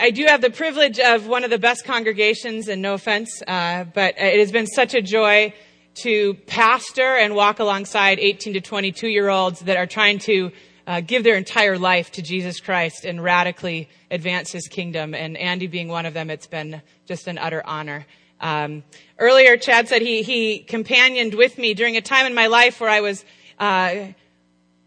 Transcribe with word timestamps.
I 0.00 0.10
do 0.10 0.26
have 0.26 0.40
the 0.40 0.50
privilege 0.50 1.00
of 1.00 1.26
one 1.26 1.42
of 1.42 1.50
the 1.50 1.58
best 1.58 1.84
congregations, 1.84 2.68
and 2.68 2.80
no 2.80 2.94
offense, 2.94 3.42
uh, 3.48 3.82
but 3.82 4.14
it 4.16 4.38
has 4.38 4.52
been 4.52 4.68
such 4.68 4.94
a 4.94 5.02
joy 5.02 5.52
to 6.02 6.34
pastor 6.46 7.16
and 7.16 7.34
walk 7.34 7.58
alongside 7.58 8.20
18 8.20 8.52
to 8.52 8.60
22 8.60 9.08
year 9.08 9.28
olds 9.28 9.58
that 9.60 9.76
are 9.76 9.86
trying 9.86 10.20
to 10.20 10.52
uh, 10.86 11.00
give 11.00 11.24
their 11.24 11.36
entire 11.36 11.76
life 11.78 12.12
to 12.12 12.22
Jesus 12.22 12.60
Christ 12.60 13.04
and 13.04 13.22
radically 13.22 13.88
advance 14.08 14.52
his 14.52 14.68
kingdom. 14.68 15.14
And 15.14 15.36
Andy 15.36 15.66
being 15.66 15.88
one 15.88 16.06
of 16.06 16.14
them, 16.14 16.30
it's 16.30 16.46
been 16.46 16.80
just 17.06 17.26
an 17.26 17.36
utter 17.36 17.62
honor. 17.66 18.06
Um, 18.40 18.84
earlier, 19.18 19.56
Chad 19.56 19.88
said 19.88 20.00
he, 20.00 20.22
he 20.22 20.60
companioned 20.60 21.34
with 21.34 21.58
me 21.58 21.74
during 21.74 21.96
a 21.96 22.00
time 22.00 22.24
in 22.24 22.34
my 22.34 22.46
life 22.46 22.80
where 22.80 22.90
I 22.90 23.00
was 23.00 23.24
uh, 23.58 24.06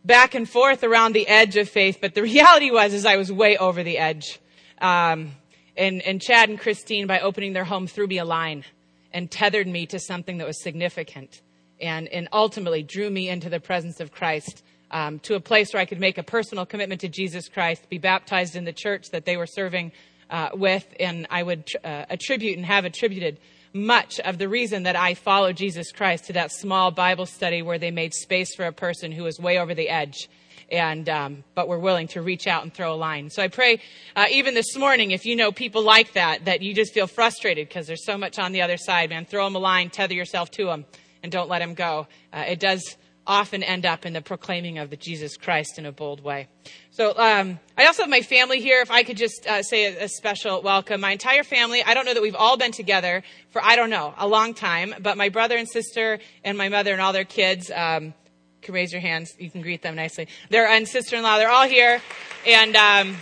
back 0.06 0.36
and 0.36 0.50
forth 0.50 0.86
around 0.86 1.14
the 1.14 1.28
edge 1.28 1.58
of 1.58 1.68
faith, 1.68 1.98
but 2.00 2.16
the 2.16 2.22
reality 2.24 2.72
was 2.72 2.94
is 2.94 3.06
I 3.06 3.18
was 3.18 3.30
way 3.30 3.58
over 3.58 3.84
the 3.84 3.98
edge. 3.98 4.40
Um, 4.82 5.34
and, 5.78 6.02
and 6.02 6.22
Chad 6.22 6.50
and 6.50 6.60
Christine, 6.60 7.08
by 7.08 7.22
opening 7.22 7.54
their 7.54 7.64
home, 7.64 7.88
threw 7.88 8.08
me 8.08 8.18
a 8.18 8.26
line 8.26 8.66
and 9.14 9.30
tethered 9.32 9.68
me 9.68 9.86
to 9.88 10.00
something 10.00 10.40
that 10.40 10.48
was 10.48 10.62
significant 10.62 11.42
and, 11.80 12.08
and 12.10 12.28
ultimately 12.34 12.84
drew 12.84 13.10
me 13.10 13.30
into 13.30 13.50
the 13.50 13.60
presence 13.60 14.00
of 14.00 14.12
Christ. 14.12 14.64
Um, 14.90 15.20
to 15.20 15.36
a 15.36 15.40
place 15.40 15.74
where 15.74 15.82
I 15.82 15.86
could 15.86 16.02
make 16.02 16.18
a 16.18 16.24
personal 16.24 16.66
commitment 16.66 17.00
to 17.02 17.08
Jesus 17.08 17.48
Christ, 17.48 17.88
be 17.88 17.98
baptized 17.98 18.58
in 18.58 18.66
the 18.66 18.74
church 18.74 19.12
that 19.12 19.24
they 19.24 19.38
were 19.38 19.48
serving 19.48 19.94
uh, 20.30 20.50
with, 20.54 20.86
and 21.00 21.28
I 21.30 21.44
would 21.44 21.70
uh, 21.82 22.06
attribute 22.10 22.58
and 22.58 22.66
have 22.66 22.84
attributed 22.84 23.40
much 23.74 24.20
of 24.20 24.38
the 24.38 24.50
reason 24.50 24.84
that 24.84 24.98
I 24.98 25.14
follow 25.14 25.54
Jesus 25.54 25.94
Christ 25.94 26.26
to 26.26 26.34
that 26.34 26.52
small 26.52 26.92
Bible 26.92 27.26
study 27.26 27.62
where 27.62 27.80
they 27.80 27.92
made 27.92 28.14
space 28.14 28.54
for 28.54 28.66
a 28.66 28.74
person 28.74 29.14
who 29.14 29.24
was 29.24 29.40
way 29.40 29.60
over 29.60 29.74
the 29.74 29.88
edge. 29.88 30.30
And, 30.72 31.10
um, 31.10 31.44
but 31.54 31.68
we're 31.68 31.80
willing 31.80 32.08
to 32.10 32.22
reach 32.22 32.48
out 32.48 32.64
and 32.64 32.74
throw 32.74 32.94
a 32.94 32.96
line. 32.96 33.30
So 33.30 33.44
I 33.44 33.50
pray, 33.50 33.82
uh, 34.16 34.28
even 34.32 34.54
this 34.54 34.78
morning, 34.78 35.12
if 35.12 35.26
you 35.26 35.36
know 35.36 35.52
people 35.52 35.84
like 35.84 36.14
that, 36.14 36.46
that 36.46 36.62
you 36.62 36.74
just 36.74 36.94
feel 36.94 37.08
frustrated 37.08 37.68
because 37.68 37.88
there's 37.88 38.06
so 38.06 38.18
much 38.18 38.40
on 38.40 38.54
the 38.54 38.62
other 38.62 38.78
side, 38.78 39.10
man, 39.10 39.26
throw 39.26 39.44
them 39.44 39.56
a 39.56 39.60
line, 39.60 39.90
tether 39.90 40.14
yourself 40.14 40.50
to 40.52 40.66
them, 40.66 40.86
and 41.24 41.32
don't 41.32 41.50
let 41.50 41.60
them 41.60 41.74
go. 41.74 42.08
Uh, 42.32 42.46
it 42.48 42.62
does 42.62 42.96
often 43.28 43.64
end 43.64 43.86
up 43.86 44.06
in 44.06 44.14
the 44.14 44.22
proclaiming 44.22 44.78
of 44.78 44.90
the 44.90 44.98
Jesus 44.98 45.38
Christ 45.38 45.78
in 45.78 45.86
a 45.86 45.92
bold 45.92 46.24
way. 46.24 46.48
So 46.92 47.18
um, 47.18 47.60
I 47.78 47.86
also 47.86 48.04
have 48.04 48.10
my 48.10 48.22
family 48.22 48.60
here. 48.60 48.82
If 48.82 48.90
I 48.90 49.04
could 49.04 49.18
just 49.18 49.46
uh, 49.46 49.62
say 49.64 49.86
a, 49.86 50.06
a, 50.06 50.10
special 50.10 50.62
welcome, 50.62 51.02
my 51.02 51.12
entire 51.12 51.44
family. 51.44 51.84
I 51.84 51.94
don't 51.94 52.06
know 52.06 52.14
that 52.14 52.24
we've 52.24 52.36
all 52.36 52.58
been 52.58 52.72
together 52.72 53.24
for 53.50 53.64
I 53.64 53.76
don't 53.76 53.90
know 53.90 54.14
a 54.18 54.28
long 54.28 54.54
time, 54.54 54.96
but 55.00 55.18
my 55.18 55.30
brother 55.30 55.56
and 55.56 55.70
sister 55.70 56.20
and 56.44 56.58
my 56.58 56.70
mother 56.70 56.94
and 56.94 57.02
all 57.02 57.14
their 57.14 57.26
kids. 57.26 57.70
Um, 57.74 58.14
can 58.62 58.74
raise 58.74 58.92
your 58.92 59.02
hands. 59.02 59.34
You 59.38 59.50
can 59.50 59.62
greet 59.62 59.82
them 59.82 59.96
nicely. 59.96 60.28
Their 60.50 60.68
and 60.68 60.88
sister-in-law. 60.88 61.38
They're 61.38 61.50
all 61.50 61.68
here, 61.68 62.02
and. 62.46 62.76
Um, 62.76 63.18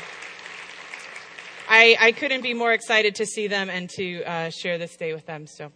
I, 1.71 1.95
I, 1.99 2.11
couldn't 2.13 2.41
be 2.41 2.55
more 2.55 2.73
excited 2.73 3.13
to 3.15 3.27
see 3.27 3.45
them 3.45 3.69
and 3.69 3.87
to 3.91 4.23
uh, 4.23 4.49
share 4.49 4.79
this 4.79 4.97
day 4.97 5.13
with 5.13 5.27
them. 5.27 5.45
So 5.45 5.71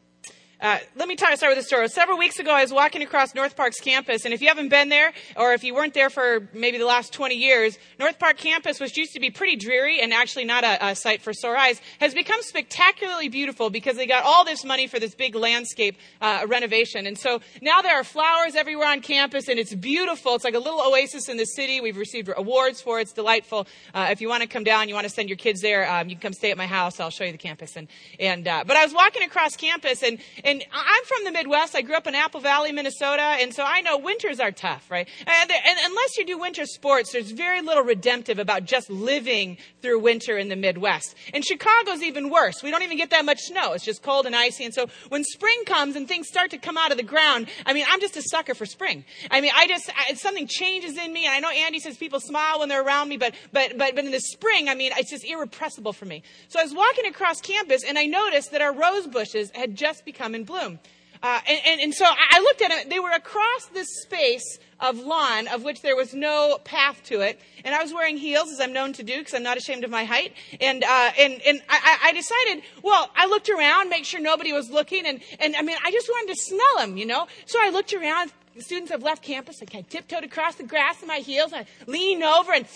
uh, 0.64 0.80
let 0.95 1.09
me 1.09 1.16
tell, 1.17 1.36
start 1.36 1.52
with 1.52 1.59
a 1.59 1.67
story. 1.67 1.89
Several 1.89 2.17
weeks 2.17 2.39
ago, 2.39 2.50
I 2.52 2.61
was 2.61 2.72
walking 2.72 3.02
across 3.02 3.36
North 3.36 3.58
Park's 3.58 3.81
campus, 3.81 4.23
and 4.23 4.33
if 4.33 4.42
you 4.42 4.47
haven't 4.47 4.69
been 4.69 4.88
there, 4.88 5.11
or 5.36 5.52
if 5.52 5.61
you 5.66 5.75
weren't 5.75 5.94
there 5.94 6.09
for 6.09 6.47
maybe 6.53 6.78
the 6.78 6.86
last 6.86 7.11
20 7.11 7.36
years, 7.36 7.78
North 8.00 8.17
Park 8.17 8.38
campus, 8.38 8.80
which 8.80 8.95
used 8.95 9.11
to 9.11 9.19
be 9.19 9.30
pretty 9.30 9.58
dreary 9.58 10.00
and 10.00 10.14
actually 10.14 10.45
not 10.45 10.64
a, 10.64 10.88
a 10.88 10.95
sight 10.95 11.22
for 11.22 11.34
sore 11.34 11.58
eyes, 11.58 11.81
has 12.00 12.14
become 12.14 12.41
spectacularly 12.41 13.28
beautiful 13.28 13.69
because 13.69 13.97
they 13.97 14.08
got 14.08 14.23
all 14.23 14.45
this 14.45 14.64
money 14.64 14.88
for 14.88 15.00
this 15.02 15.14
big 15.16 15.36
landscape 15.36 15.97
uh, 16.22 16.45
renovation. 16.47 17.08
And 17.08 17.17
so 17.17 17.41
now 17.61 17.81
there 17.81 18.00
are 18.00 18.06
flowers 18.06 18.56
everywhere 18.56 18.88
on 18.88 19.02
campus, 19.02 19.50
and 19.50 19.59
it's 19.59 19.75
beautiful. 19.75 20.36
It's 20.36 20.45
like 20.45 20.56
a 20.56 20.59
little 20.59 20.81
oasis 20.81 21.28
in 21.28 21.36
the 21.36 21.45
city. 21.45 21.81
We've 21.81 21.97
received 21.97 22.30
awards 22.38 22.81
for 22.81 23.00
it. 23.00 23.02
It's 23.02 23.11
delightful. 23.11 23.67
Uh, 23.94 24.08
if 24.11 24.22
you 24.22 24.30
want 24.30 24.44
to 24.44 24.47
come 24.47 24.64
down, 24.64 24.88
you 24.88 24.95
want 24.95 25.08
to 25.08 25.14
send 25.14 25.28
your 25.28 25.38
kids 25.38 25.59
there, 25.59 25.91
um, 25.91 26.08
you 26.08 26.16
can 26.16 26.22
come 26.22 26.34
stay 26.34 26.52
at 26.52 26.58
my 26.58 26.67
house. 26.67 27.02
I'll 27.02 27.09
show 27.09 27.25
you 27.25 27.34
the 27.34 27.38
campus. 27.38 27.75
And, 27.75 27.89
and 28.17 28.47
uh, 28.47 28.64
but 28.66 28.78
I 28.78 28.86
was 28.86 28.94
walking 28.94 29.23
across 29.23 29.58
campus, 29.58 30.03
and, 30.03 30.19
and 30.45 30.53
and 30.54 30.64
I'm 30.72 31.04
from 31.06 31.23
the 31.23 31.32
Midwest. 31.32 31.73
I 31.76 31.82
grew 31.82 31.96
up 31.96 32.06
in 32.06 32.14
Apple 32.14 32.40
Valley, 32.40 32.72
Minnesota, 32.72 33.23
and 33.23 33.52
so 33.52 33.64
I 33.66 33.81
know 33.81 33.97
winters 33.97 34.40
are 34.40 34.52
tough, 34.52 34.91
right? 34.91 35.08
And, 35.25 35.52
and 35.52 35.80
unless 35.84 36.16
you 36.16 36.28
do 36.28 36.38
winter 36.38 36.68
sports, 36.68 37.12
there's 37.12 37.31
very 37.31 37.62
little 37.62 37.81
redemptive 37.81 38.38
about 38.38 38.66
just 38.66 38.88
living 38.91 39.58
through 39.81 39.97
winter 40.00 40.38
in 40.38 40.50
the 40.50 40.56
Midwest. 40.56 41.16
And 41.34 41.44
Chicago's 41.44 42.03
even 42.03 42.30
worse. 42.30 42.62
We 42.62 42.69
don't 42.69 42.84
even 42.84 42.97
get 42.97 43.09
that 43.09 43.25
much 43.25 43.40
snow. 43.41 43.74
It's 43.74 43.84
just 43.84 44.03
cold 44.03 44.28
and 44.28 44.36
icy. 44.36 44.64
And 44.66 44.74
so 44.75 44.90
when 45.09 45.24
spring 45.24 45.66
comes 45.66 45.96
and 45.96 46.08
things 46.08 46.28
start 46.28 46.52
to 46.52 46.59
come 46.59 46.78
out 46.78 46.91
of 46.91 46.97
the 46.97 47.03
ground, 47.03 47.47
I 47.66 47.74
mean, 47.74 47.85
I'm 47.90 48.00
just 48.00 48.16
a 48.16 48.22
sucker 48.22 48.53
for 48.53 48.68
spring. 48.68 49.06
I 49.31 49.41
mean, 49.41 49.52
I 49.56 49.66
just, 49.66 49.90
I, 49.97 50.14
something 50.14 50.46
changes 50.46 51.00
in 51.00 51.12
me. 51.12 51.25
And 51.25 51.34
I 51.34 51.40
know 51.40 51.50
Andy 51.50 51.80
says 51.80 51.97
people 51.97 52.20
smile 52.20 52.59
when 52.59 52.70
they're 52.70 52.85
around 52.85 53.09
me, 53.09 53.18
but, 53.18 53.34
but, 53.52 53.75
but, 53.75 53.96
but 53.96 54.06
in 54.06 54.12
the 54.12 54.20
spring, 54.20 54.70
I 54.70 54.75
mean, 54.75 54.91
it's 54.97 55.09
just 55.09 55.25
irrepressible 55.25 55.94
for 55.94 56.06
me. 56.06 56.22
So 56.47 56.59
I 56.59 56.64
was 56.64 56.75
walking 56.75 57.08
across 57.08 57.41
campus 57.41 57.84
and 57.84 57.97
I 57.97 58.06
noticed 58.06 58.52
that 58.52 58.62
our 58.62 58.72
rose 58.72 59.08
bushes 59.08 59.50
had 59.56 59.75
just 59.75 60.06
become 60.06 60.35
bloom. 60.44 60.80
Uh, 61.24 61.40
and, 61.48 61.59
and, 61.66 61.81
and, 61.81 61.94
so 61.94 62.04
I 62.06 62.42
looked 62.42 62.62
at 62.62 62.72
it. 62.72 62.90
They 62.90 63.00
were 63.00 63.12
across 63.12 63.68
this 63.74 63.88
space 64.02 64.59
of 64.81 65.00
lawn 65.00 65.48
of 65.48 65.64
which 65.64 65.81
there 65.81 65.96
was 65.96 66.14
no 66.14 66.59
path 66.66 67.02
to 67.06 67.22
it. 67.22 67.40
And 67.64 67.74
I 67.74 67.81
was 67.81 67.94
wearing 67.94 68.18
heels, 68.18 68.52
as 68.52 68.59
I'm 68.59 68.74
known 68.74 68.92
to 68.94 69.03
do, 69.03 69.20
because 69.20 69.34
I'm 69.34 69.44
not 69.44 69.56
ashamed 69.56 69.86
of 69.86 69.90
my 69.90 70.03
height. 70.03 70.34
And, 70.59 70.84
uh, 70.84 71.12
and, 71.18 71.42
and 71.46 71.62
I, 71.70 71.98
I, 72.03 72.12
decided, 72.12 72.64
well, 72.84 73.09
I 73.16 73.28
looked 73.28 73.50
around, 73.50 73.90
make 73.90 74.03
sure 74.03 74.20
nobody 74.20 74.52
was 74.52 74.70
looking. 74.70 75.06
And, 75.06 75.22
and 75.40 75.56
I 75.56 75.62
mean, 75.62 75.78
I 75.82 75.92
just 75.92 76.09
wanted 76.09 76.34
to 76.34 76.42
smell 76.42 76.86
them, 76.86 76.98
you 76.98 77.06
know? 77.06 77.28
So 77.46 77.58
I 77.62 77.70
looked 77.70 77.94
around. 77.94 78.34
The 78.53 78.62
students 78.62 78.92
have 78.92 79.02
left 79.02 79.24
campus. 79.24 79.62
I 79.62 79.66
kind 79.66 79.90
tiptoed 79.90 80.26
across 80.26 80.56
the 80.56 80.64
grass 80.64 81.02
in 81.02 81.08
my 81.08 81.20
heels. 81.20 81.53
I 81.53 81.66
leaned 81.88 82.22
over 82.22 82.52
and 82.52 82.68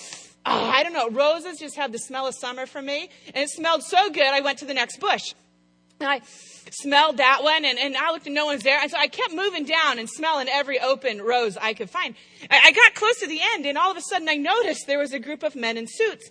oh, 0.45 0.71
I 0.71 0.83
don't 0.83 0.93
know, 0.93 1.09
roses 1.09 1.59
just 1.59 1.75
had 1.75 1.91
the 1.91 1.99
smell 1.99 2.25
of 2.25 2.33
summer 2.33 2.65
for 2.65 2.81
me. 2.81 3.09
And 3.27 3.43
it 3.43 3.49
smelled 3.49 3.83
so 3.83 4.09
good, 4.09 4.27
I 4.27 4.39
went 4.39 4.59
to 4.59 4.65
the 4.65 4.73
next 4.73 4.99
bush. 4.99 5.33
And 5.99 6.09
I 6.09 6.21
smelled 6.71 7.17
that 7.17 7.43
one, 7.43 7.65
and, 7.65 7.79
and 7.79 7.97
I 7.97 8.11
looked 8.11 8.27
and 8.27 8.35
no 8.35 8.45
one's 8.45 8.63
there. 8.63 8.79
And 8.79 8.91
so 8.91 8.97
I 8.97 9.07
kept 9.07 9.33
moving 9.33 9.65
down 9.65 9.97
and 9.97 10.09
smelling 10.09 10.47
every 10.47 10.79
open 10.79 11.21
rose 11.21 11.57
I 11.57 11.73
could 11.73 11.89
find. 11.89 12.15
I, 12.51 12.61
I 12.65 12.71
got 12.71 12.93
close 12.93 13.19
to 13.19 13.27
the 13.27 13.39
end, 13.53 13.65
and 13.65 13.77
all 13.77 13.89
of 13.89 13.97
a 13.97 14.01
sudden 14.01 14.29
I 14.29 14.35
noticed 14.35 14.85
there 14.85 14.99
was 14.99 15.13
a 15.13 15.19
group 15.19 15.43
of 15.43 15.55
men 15.55 15.77
in 15.77 15.87
suits 15.87 16.29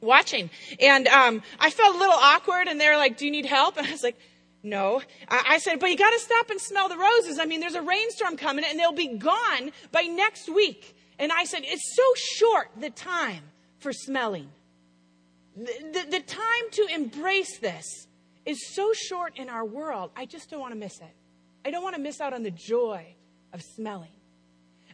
watching. 0.00 0.50
And 0.80 1.08
um, 1.08 1.42
I 1.58 1.70
felt 1.70 1.96
a 1.96 1.98
little 1.98 2.14
awkward, 2.14 2.68
and 2.68 2.80
they 2.80 2.88
were 2.88 2.96
like, 2.96 3.18
Do 3.18 3.24
you 3.24 3.32
need 3.32 3.46
help? 3.46 3.76
And 3.78 3.86
I 3.86 3.90
was 3.90 4.02
like, 4.02 4.18
no. 4.64 5.02
I, 5.28 5.58
said, 5.58 5.78
but 5.78 5.90
you 5.90 5.96
got 5.98 6.10
to 6.10 6.18
stop 6.18 6.48
and 6.48 6.58
smell 6.58 6.88
the 6.88 6.96
roses. 6.96 7.38
I 7.38 7.44
mean, 7.44 7.60
there's 7.60 7.74
a 7.74 7.82
rainstorm 7.82 8.38
coming 8.38 8.64
and 8.66 8.80
they'll 8.80 8.92
be 8.92 9.18
gone 9.18 9.72
by 9.92 10.02
next 10.02 10.48
week. 10.48 10.96
And 11.18 11.30
I 11.30 11.44
said, 11.44 11.64
it's 11.64 11.94
so 11.94 12.02
short, 12.16 12.70
the 12.80 12.88
time 12.88 13.42
for 13.78 13.92
smelling. 13.92 14.48
The, 15.54 15.64
the, 15.92 16.10
the 16.12 16.20
time 16.20 16.70
to 16.72 16.86
embrace 16.94 17.58
this 17.58 18.06
is 18.46 18.74
so 18.74 18.92
short 18.92 19.36
in 19.36 19.48
our 19.48 19.64
world. 19.64 20.10
I 20.16 20.26
just 20.26 20.50
don't 20.50 20.60
want 20.60 20.72
to 20.72 20.78
miss 20.78 20.98
it. 21.00 21.14
I 21.64 21.70
don't 21.70 21.82
want 21.82 21.96
to 21.96 22.00
miss 22.00 22.20
out 22.20 22.32
on 22.32 22.42
the 22.42 22.50
joy 22.50 23.14
of 23.52 23.62
smelling. 23.62 24.10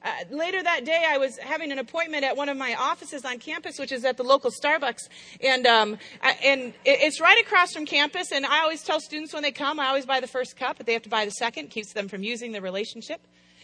Uh, 0.02 0.10
later 0.30 0.62
that 0.62 0.84
day, 0.86 1.04
I 1.06 1.18
was 1.18 1.36
having 1.36 1.72
an 1.72 1.78
appointment 1.78 2.24
at 2.24 2.34
one 2.34 2.48
of 2.48 2.56
my 2.56 2.74
offices 2.74 3.24
on 3.26 3.38
campus, 3.38 3.78
which 3.78 3.92
is 3.92 4.04
at 4.06 4.16
the 4.16 4.22
local 4.22 4.50
Starbucks, 4.50 5.08
and 5.42 5.66
um, 5.66 5.98
I, 6.22 6.38
and 6.42 6.72
it's 6.86 7.20
right 7.20 7.38
across 7.44 7.74
from 7.74 7.84
campus. 7.84 8.32
And 8.32 8.46
I 8.46 8.62
always 8.62 8.82
tell 8.82 8.98
students 9.00 9.34
when 9.34 9.42
they 9.42 9.52
come, 9.52 9.78
I 9.78 9.88
always 9.88 10.06
buy 10.06 10.20
the 10.20 10.26
first 10.26 10.56
cup, 10.56 10.78
but 10.78 10.86
they 10.86 10.94
have 10.94 11.02
to 11.02 11.10
buy 11.10 11.26
the 11.26 11.30
second. 11.32 11.68
Keeps 11.68 11.92
them 11.92 12.08
from 12.08 12.22
using 12.22 12.52
the 12.52 12.62
relationship. 12.62 13.20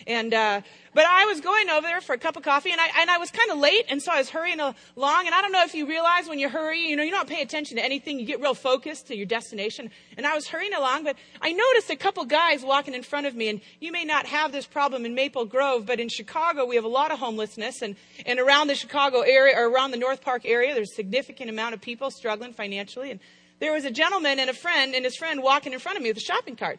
And, 0.06 0.32
uh, 0.32 0.60
but 0.94 1.04
I 1.04 1.24
was 1.24 1.40
going 1.40 1.68
over 1.68 1.82
there 1.82 2.00
for 2.00 2.14
a 2.14 2.18
cup 2.18 2.36
of 2.36 2.42
coffee 2.42 2.70
and 2.70 2.80
I, 2.80 3.00
and 3.00 3.10
I 3.10 3.18
was 3.18 3.30
kind 3.30 3.50
of 3.50 3.58
late. 3.58 3.86
And 3.88 4.00
so 4.00 4.12
I 4.12 4.18
was 4.18 4.30
hurrying 4.30 4.60
along. 4.60 5.26
And 5.26 5.34
I 5.34 5.42
don't 5.42 5.52
know 5.52 5.64
if 5.64 5.74
you 5.74 5.86
realize 5.86 6.28
when 6.28 6.38
you 6.38 6.48
hurry, 6.48 6.80
you 6.80 6.96
know, 6.96 7.02
you 7.02 7.10
don't 7.10 7.28
pay 7.28 7.42
attention 7.42 7.76
to 7.76 7.84
anything. 7.84 8.20
You 8.20 8.26
get 8.26 8.40
real 8.40 8.54
focused 8.54 9.08
to 9.08 9.16
your 9.16 9.26
destination. 9.26 9.90
And 10.16 10.26
I 10.26 10.34
was 10.34 10.46
hurrying 10.46 10.74
along, 10.74 11.04
but 11.04 11.16
I 11.42 11.52
noticed 11.52 11.90
a 11.90 11.96
couple 11.96 12.24
guys 12.24 12.62
walking 12.62 12.94
in 12.94 13.02
front 13.02 13.26
of 13.26 13.34
me. 13.34 13.48
And 13.48 13.60
you 13.80 13.90
may 13.90 14.04
not 14.04 14.26
have 14.26 14.52
this 14.52 14.66
problem 14.66 15.04
in 15.04 15.14
Maple 15.14 15.44
Grove, 15.44 15.86
but 15.86 15.98
in 15.98 16.08
Chicago, 16.08 16.64
we 16.66 16.76
have 16.76 16.84
a 16.84 16.88
lot 16.88 17.10
of 17.10 17.18
homelessness. 17.18 17.82
And, 17.82 17.96
and 18.24 18.38
around 18.38 18.68
the 18.68 18.76
Chicago 18.76 19.20
area 19.20 19.56
or 19.56 19.68
around 19.68 19.90
the 19.90 19.96
North 19.96 20.22
Park 20.22 20.42
area, 20.44 20.72
there's 20.72 20.92
a 20.92 20.94
significant 20.94 21.50
amount 21.50 21.74
of 21.74 21.80
people 21.80 22.10
struggling 22.10 22.52
financially. 22.52 23.10
And 23.10 23.20
there 23.58 23.72
was 23.72 23.84
a 23.84 23.90
gentleman 23.90 24.38
and 24.38 24.50
a 24.50 24.54
friend 24.54 24.94
and 24.94 25.04
his 25.04 25.16
friend 25.16 25.42
walking 25.42 25.72
in 25.72 25.78
front 25.78 25.96
of 25.96 26.02
me 26.02 26.10
with 26.10 26.18
a 26.18 26.20
shopping 26.20 26.56
cart 26.56 26.78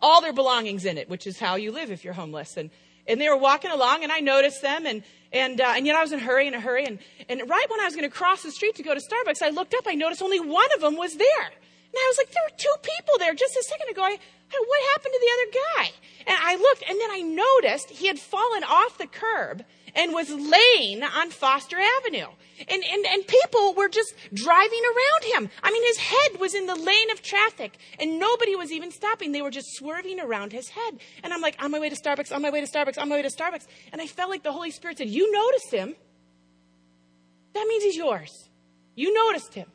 all 0.00 0.20
their 0.20 0.32
belongings 0.32 0.84
in 0.84 0.98
it, 0.98 1.08
which 1.08 1.26
is 1.26 1.38
how 1.38 1.56
you 1.56 1.72
live 1.72 1.90
if 1.90 2.04
you're 2.04 2.14
homeless. 2.14 2.56
And, 2.56 2.70
and 3.06 3.20
they 3.20 3.28
were 3.28 3.36
walking 3.36 3.70
along 3.70 4.02
and 4.02 4.12
I 4.12 4.20
noticed 4.20 4.62
them 4.62 4.86
and, 4.86 5.02
and, 5.32 5.60
uh, 5.60 5.74
and 5.76 5.86
yet 5.86 5.96
I 5.96 6.02
was 6.02 6.12
in 6.12 6.20
a 6.20 6.22
hurry, 6.22 6.46
in 6.46 6.54
a 6.54 6.60
hurry. 6.60 6.84
And, 6.84 6.98
and 7.28 7.40
right 7.48 7.66
when 7.70 7.80
I 7.80 7.84
was 7.84 7.94
going 7.94 8.08
to 8.08 8.14
cross 8.14 8.42
the 8.42 8.50
street 8.50 8.76
to 8.76 8.82
go 8.82 8.94
to 8.94 9.00
Starbucks, 9.00 9.42
I 9.42 9.50
looked 9.50 9.74
up, 9.74 9.84
I 9.86 9.94
noticed 9.94 10.22
only 10.22 10.40
one 10.40 10.68
of 10.74 10.80
them 10.80 10.96
was 10.96 11.14
there. 11.14 11.46
And 11.46 11.94
I 11.94 12.06
was 12.10 12.18
like, 12.18 12.32
there 12.32 12.42
were 12.44 12.56
two 12.56 12.74
people 12.82 13.18
there 13.18 13.34
just 13.34 13.56
a 13.56 13.62
second 13.62 13.90
ago. 13.90 14.02
I, 14.02 14.18
I, 14.52 14.64
what 14.66 14.80
happened 14.92 15.14
to 15.14 15.20
the 15.20 15.32
other 15.34 15.50
guy? 15.76 15.90
And 16.26 16.36
I 16.40 16.56
looked 16.56 16.84
and 16.88 17.00
then 17.00 17.10
I 17.10 17.20
noticed 17.22 17.90
he 17.90 18.06
had 18.06 18.18
fallen 18.18 18.64
off 18.64 18.98
the 18.98 19.06
curb 19.06 19.64
and 19.96 20.12
was 20.12 20.30
laying 20.30 21.02
on 21.02 21.30
Foster 21.30 21.76
Avenue. 21.98 22.26
And, 22.68 22.82
and, 22.84 23.06
and 23.06 23.26
people 23.26 23.74
were 23.74 23.88
just 23.88 24.14
driving 24.32 24.80
around 24.84 25.34
him. 25.34 25.50
I 25.62 25.70
mean, 25.72 25.84
his 25.86 25.98
head 25.98 26.40
was 26.40 26.54
in 26.54 26.66
the 26.66 26.74
lane 26.74 27.10
of 27.10 27.22
traffic 27.22 27.78
and 27.98 28.18
nobody 28.18 28.56
was 28.56 28.72
even 28.72 28.90
stopping. 28.92 29.32
They 29.32 29.42
were 29.42 29.50
just 29.50 29.74
swerving 29.74 30.20
around 30.20 30.52
his 30.52 30.68
head. 30.68 30.98
And 31.22 31.32
I'm 31.32 31.40
like, 31.40 31.62
on 31.62 31.70
my 31.70 31.80
way 31.80 31.88
to 31.88 31.96
Starbucks, 31.96 32.34
on 32.34 32.42
my 32.42 32.50
way 32.50 32.64
to 32.64 32.70
Starbucks, 32.70 32.98
on 32.98 33.08
my 33.08 33.16
way 33.16 33.22
to 33.22 33.28
Starbucks. 33.28 33.66
And 33.92 34.00
I 34.00 34.06
felt 34.06 34.30
like 34.30 34.42
the 34.42 34.52
Holy 34.52 34.70
Spirit 34.70 34.98
said, 34.98 35.08
You 35.08 35.30
noticed 35.32 35.72
him. 35.72 35.94
That 37.54 37.66
means 37.66 37.84
he's 37.84 37.96
yours. 37.96 38.48
You 38.94 39.12
noticed 39.12 39.54
him. 39.54 39.70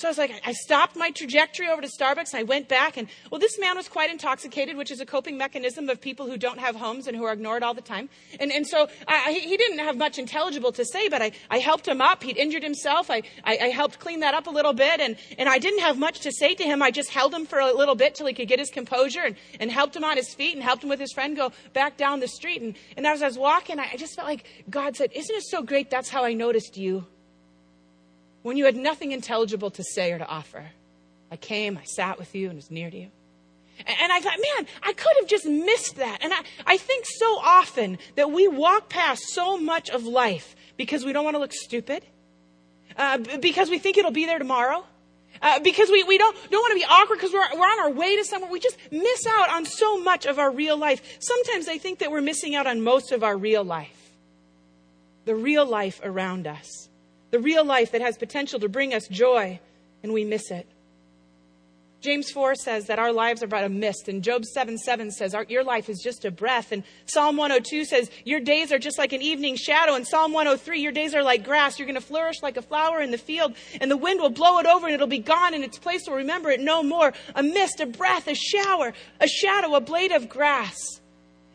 So 0.00 0.08
I 0.08 0.12
was 0.12 0.16
like, 0.16 0.40
I 0.46 0.52
stopped 0.52 0.96
my 0.96 1.10
trajectory 1.10 1.68
over 1.68 1.82
to 1.82 1.86
Starbucks 1.86 2.32
and 2.32 2.40
I 2.40 2.44
went 2.44 2.68
back 2.68 2.96
and, 2.96 3.06
well, 3.30 3.38
this 3.38 3.58
man 3.58 3.76
was 3.76 3.86
quite 3.86 4.10
intoxicated, 4.10 4.78
which 4.78 4.90
is 4.90 4.98
a 4.98 5.04
coping 5.04 5.36
mechanism 5.36 5.90
of 5.90 6.00
people 6.00 6.24
who 6.24 6.38
don't 6.38 6.58
have 6.58 6.74
homes 6.74 7.06
and 7.06 7.14
who 7.14 7.24
are 7.24 7.34
ignored 7.34 7.62
all 7.62 7.74
the 7.74 7.82
time. 7.82 8.08
And, 8.40 8.50
and 8.50 8.66
so 8.66 8.88
I, 9.06 9.32
he 9.32 9.58
didn't 9.58 9.80
have 9.80 9.98
much 9.98 10.18
intelligible 10.18 10.72
to 10.72 10.86
say, 10.86 11.10
but 11.10 11.20
I, 11.20 11.32
I 11.50 11.58
helped 11.58 11.86
him 11.86 12.00
up. 12.00 12.22
He'd 12.22 12.38
injured 12.38 12.62
himself. 12.62 13.10
I, 13.10 13.20
I, 13.44 13.58
I 13.58 13.68
helped 13.68 13.98
clean 13.98 14.20
that 14.20 14.32
up 14.32 14.46
a 14.46 14.50
little 14.50 14.72
bit 14.72 15.00
and, 15.00 15.16
and 15.36 15.50
I 15.50 15.58
didn't 15.58 15.80
have 15.80 15.98
much 15.98 16.20
to 16.20 16.32
say 16.32 16.54
to 16.54 16.62
him. 16.62 16.82
I 16.82 16.90
just 16.90 17.10
held 17.10 17.34
him 17.34 17.44
for 17.44 17.58
a 17.58 17.70
little 17.70 17.94
bit 17.94 18.14
till 18.14 18.26
he 18.26 18.32
could 18.32 18.48
get 18.48 18.58
his 18.58 18.70
composure 18.70 19.20
and, 19.20 19.36
and 19.60 19.70
helped 19.70 19.94
him 19.94 20.04
on 20.04 20.16
his 20.16 20.32
feet 20.32 20.54
and 20.54 20.62
helped 20.62 20.82
him 20.82 20.88
with 20.88 20.98
his 20.98 21.12
friend 21.12 21.36
go 21.36 21.52
back 21.74 21.98
down 21.98 22.20
the 22.20 22.28
street. 22.28 22.62
And, 22.62 22.74
and 22.96 23.06
as 23.06 23.20
I 23.20 23.26
was 23.26 23.36
walking, 23.36 23.78
I 23.78 23.96
just 23.98 24.16
felt 24.16 24.26
like 24.26 24.46
God 24.70 24.96
said, 24.96 25.12
isn't 25.12 25.36
it 25.36 25.42
so 25.42 25.62
great? 25.62 25.90
That's 25.90 26.08
how 26.08 26.24
I 26.24 26.32
noticed 26.32 26.78
you 26.78 27.04
when 28.42 28.56
you 28.56 28.64
had 28.64 28.76
nothing 28.76 29.12
intelligible 29.12 29.70
to 29.70 29.82
say 29.82 30.12
or 30.12 30.18
to 30.18 30.26
offer. 30.26 30.70
I 31.30 31.36
came, 31.36 31.78
I 31.78 31.84
sat 31.84 32.18
with 32.18 32.34
you, 32.34 32.48
and 32.48 32.56
was 32.56 32.70
near 32.70 32.90
to 32.90 32.96
you. 32.96 33.10
And 33.86 34.12
I 34.12 34.20
thought, 34.20 34.36
man, 34.36 34.66
I 34.82 34.92
could 34.92 35.12
have 35.20 35.28
just 35.28 35.46
missed 35.46 35.96
that. 35.96 36.18
And 36.22 36.34
I, 36.34 36.40
I 36.66 36.76
think 36.76 37.06
so 37.06 37.38
often 37.38 37.98
that 38.16 38.30
we 38.30 38.46
walk 38.46 38.90
past 38.90 39.22
so 39.28 39.56
much 39.56 39.88
of 39.88 40.04
life 40.04 40.54
because 40.76 41.04
we 41.04 41.12
don't 41.12 41.24
want 41.24 41.34
to 41.34 41.38
look 41.38 41.52
stupid, 41.54 42.04
uh, 42.96 43.18
because 43.40 43.70
we 43.70 43.78
think 43.78 43.96
it'll 43.96 44.10
be 44.10 44.26
there 44.26 44.38
tomorrow, 44.38 44.84
uh, 45.40 45.60
because 45.60 45.88
we, 45.88 46.02
we 46.04 46.18
don't, 46.18 46.36
don't 46.50 46.60
want 46.60 46.72
to 46.72 46.78
be 46.78 46.84
awkward 46.84 47.16
because 47.16 47.32
we're, 47.32 47.58
we're 47.58 47.66
on 47.66 47.80
our 47.80 47.90
way 47.90 48.16
to 48.16 48.24
somewhere. 48.24 48.50
We 48.50 48.60
just 48.60 48.76
miss 48.90 49.26
out 49.26 49.50
on 49.50 49.64
so 49.64 49.98
much 50.02 50.26
of 50.26 50.38
our 50.38 50.50
real 50.50 50.76
life. 50.76 51.18
Sometimes 51.20 51.66
I 51.66 51.78
think 51.78 52.00
that 52.00 52.10
we're 52.10 52.20
missing 52.20 52.54
out 52.54 52.66
on 52.66 52.82
most 52.82 53.12
of 53.12 53.22
our 53.22 53.36
real 53.36 53.64
life, 53.64 54.12
the 55.24 55.34
real 55.34 55.64
life 55.64 56.00
around 56.04 56.46
us 56.46 56.89
the 57.30 57.38
real 57.38 57.64
life 57.64 57.92
that 57.92 58.00
has 58.00 58.16
potential 58.16 58.60
to 58.60 58.68
bring 58.68 58.94
us 58.94 59.06
joy, 59.08 59.60
and 60.02 60.12
we 60.12 60.24
miss 60.24 60.50
it. 60.50 60.66
James 62.00 62.30
4 62.30 62.54
says 62.54 62.86
that 62.86 62.98
our 62.98 63.12
lives 63.12 63.42
are 63.42 63.46
but 63.46 63.62
a 63.62 63.68
mist, 63.68 64.08
and 64.08 64.22
Job 64.22 64.46
7 64.46 64.78
7 64.78 65.10
says 65.10 65.34
your 65.48 65.62
life 65.62 65.90
is 65.90 66.00
just 66.02 66.24
a 66.24 66.30
breath, 66.30 66.72
and 66.72 66.82
Psalm 67.04 67.36
102 67.36 67.84
says 67.84 68.10
your 68.24 68.40
days 68.40 68.72
are 68.72 68.78
just 68.78 68.96
like 68.96 69.12
an 69.12 69.20
evening 69.20 69.54
shadow, 69.54 69.94
and 69.94 70.06
Psalm 70.06 70.32
103 70.32 70.80
your 70.80 70.92
days 70.92 71.14
are 71.14 71.22
like 71.22 71.44
grass. 71.44 71.78
You're 71.78 71.86
going 71.86 72.00
to 72.00 72.00
flourish 72.00 72.42
like 72.42 72.56
a 72.56 72.62
flower 72.62 73.02
in 73.02 73.10
the 73.10 73.18
field, 73.18 73.54
and 73.82 73.90
the 73.90 73.98
wind 73.98 74.20
will 74.20 74.30
blow 74.30 74.58
it 74.58 74.66
over, 74.66 74.86
and 74.86 74.94
it'll 74.94 75.06
be 75.06 75.18
gone, 75.18 75.52
and 75.52 75.62
its 75.62 75.78
place 75.78 76.02
will 76.06 76.16
remember 76.16 76.50
it 76.50 76.60
no 76.60 76.82
more. 76.82 77.12
A 77.34 77.42
mist, 77.42 77.80
a 77.80 77.86
breath, 77.86 78.28
a 78.28 78.34
shower, 78.34 78.94
a 79.20 79.28
shadow, 79.28 79.74
a 79.74 79.80
blade 79.80 80.12
of 80.12 80.28
grass. 80.28 80.99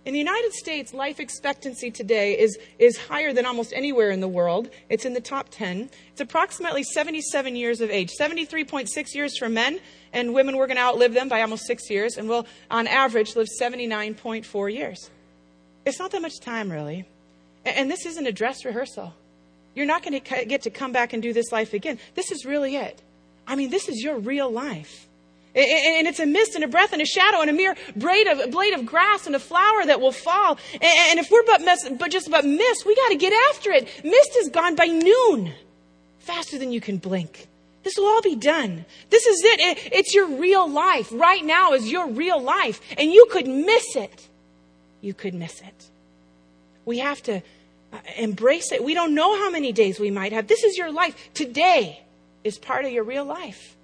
In 0.05 0.13
the 0.13 0.19
United 0.19 0.53
States, 0.53 0.93
life 0.93 1.19
expectancy 1.19 1.89
today 1.89 2.37
is, 2.37 2.59
is 2.77 2.95
higher 2.95 3.33
than 3.33 3.47
almost 3.47 3.73
anywhere 3.73 4.11
in 4.11 4.19
the 4.19 4.27
world. 4.27 4.69
It's 4.87 5.03
in 5.03 5.13
the 5.13 5.19
top 5.19 5.47
10. 5.49 5.89
It's 6.11 6.21
approximately 6.21 6.83
77 6.83 7.55
years 7.55 7.81
of 7.81 7.89
age, 7.89 8.11
73.6 8.19 9.15
years 9.15 9.35
for 9.35 9.49
men, 9.49 9.79
and 10.13 10.35
women, 10.35 10.57
we're 10.57 10.67
going 10.67 10.77
to 10.77 10.83
outlive 10.83 11.15
them 11.15 11.27
by 11.27 11.41
almost 11.41 11.65
six 11.65 11.89
years, 11.89 12.17
and 12.17 12.29
we'll, 12.29 12.45
on 12.69 12.85
average, 12.85 13.35
live 13.35 13.47
79.4 13.59 14.73
years. 14.73 15.09
It's 15.85 15.97
not 15.97 16.11
that 16.11 16.21
much 16.21 16.39
time, 16.39 16.71
really. 16.71 17.05
And, 17.65 17.75
and 17.75 17.91
this 17.91 18.05
isn't 18.05 18.27
a 18.27 18.31
dress 18.31 18.63
rehearsal. 18.63 19.11
You're 19.73 19.87
not 19.87 20.03
going 20.03 20.21
to 20.21 20.45
get 20.45 20.61
to 20.61 20.69
come 20.69 20.91
back 20.91 21.13
and 21.13 21.21
do 21.23 21.33
this 21.33 21.51
life 21.51 21.73
again. 21.73 21.97
This 22.13 22.31
is 22.31 22.45
really 22.45 22.75
it. 22.75 23.01
I 23.47 23.55
mean, 23.55 23.71
this 23.71 23.89
is 23.89 24.03
your 24.03 24.19
real 24.19 24.51
life. 24.51 25.07
And 25.55 26.05
it's 26.05 26.19
a 26.19 26.25
mist 26.25 26.55
and 26.55 26.65
a 26.65 26.67
breath 26.67 26.91
and 26.91 27.01
a 27.01 27.05
shadow 27.05 27.39
and 27.39 27.49
a 27.49 27.53
mere 27.53 27.75
blade 27.95 28.27
of, 28.27 28.51
blade 28.51 28.73
of 28.73 28.85
grass 28.85 29.25
and 29.25 29.35
a 29.35 29.39
flower 29.39 29.85
that 29.85 30.01
will 30.01 30.11
fall. 30.11 30.57
And 30.73 31.17
if 31.19 31.31
we're 31.31 31.45
but, 31.45 31.61
mess, 31.61 31.87
but 31.89 32.11
just 32.11 32.27
about 32.27 32.43
mist, 32.43 32.85
we 32.85 32.93
got 32.95 33.09
to 33.09 33.15
get 33.15 33.31
after 33.49 33.71
it. 33.71 33.87
Mist 34.03 34.35
is 34.37 34.49
gone 34.49 34.75
by 34.75 34.87
noon, 34.87 35.53
faster 36.19 36.59
than 36.59 36.73
you 36.73 36.81
can 36.81 36.97
blink. 36.97 37.47
This 37.83 37.93
will 37.97 38.07
all 38.07 38.21
be 38.21 38.35
done. 38.35 38.83
This 39.11 39.25
is 39.27 39.41
it. 39.45 39.91
It's 39.93 40.13
your 40.13 40.27
real 40.27 40.67
life. 40.67 41.09
Right 41.11 41.45
now 41.45 41.73
is 41.73 41.89
your 41.89 42.09
real 42.09 42.41
life. 42.41 42.81
And 42.97 43.11
you 43.11 43.27
could 43.31 43.47
miss 43.47 43.95
it. 43.95 44.27
You 45.01 45.13
could 45.13 45.35
miss 45.35 45.61
it. 45.61 45.89
We 46.83 46.97
have 46.97 47.21
to 47.23 47.43
uh, 47.93 47.97
embrace 48.17 48.71
it. 48.71 48.83
We 48.83 48.95
don't 48.95 49.13
know 49.13 49.37
how 49.37 49.51
many 49.51 49.71
days 49.71 49.99
we 49.99 50.09
might 50.09 50.33
have. 50.33 50.47
This 50.47 50.63
is 50.63 50.77
your 50.77 50.91
life. 50.91 51.29
Today 51.35 52.01
is 52.43 52.57
part 52.57 52.85
of 52.85 52.91
your 52.91 53.03
real 53.03 53.23
life. 53.23 53.77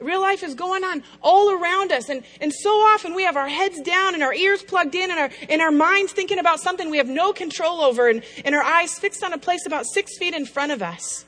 Real 0.00 0.20
life 0.20 0.42
is 0.42 0.54
going 0.54 0.84
on 0.84 1.02
all 1.22 1.52
around 1.52 1.92
us. 1.92 2.08
And, 2.08 2.24
and 2.40 2.52
so 2.52 2.70
often 2.70 3.14
we 3.14 3.24
have 3.24 3.36
our 3.36 3.48
heads 3.48 3.80
down 3.80 4.14
and 4.14 4.22
our 4.22 4.34
ears 4.34 4.62
plugged 4.62 4.94
in 4.94 5.10
and 5.10 5.18
our, 5.18 5.30
and 5.48 5.62
our 5.62 5.70
minds 5.70 6.12
thinking 6.12 6.38
about 6.38 6.60
something 6.60 6.90
we 6.90 6.98
have 6.98 7.08
no 7.08 7.32
control 7.32 7.80
over 7.80 8.08
and, 8.08 8.22
and 8.44 8.54
our 8.54 8.62
eyes 8.62 8.98
fixed 8.98 9.22
on 9.22 9.32
a 9.32 9.38
place 9.38 9.66
about 9.66 9.86
six 9.86 10.18
feet 10.18 10.34
in 10.34 10.46
front 10.46 10.72
of 10.72 10.82
us. 10.82 11.24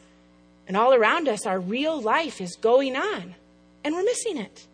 And 0.69 0.77
all 0.77 0.93
around 0.93 1.29
us, 1.29 1.47
our 1.47 1.61
real 1.61 2.01
life 2.01 2.41
is 2.41 2.57
going 2.57 2.97
on. 2.97 3.35
And 3.85 3.95
we're 3.95 4.03
missing 4.03 4.37
it. 4.37 4.67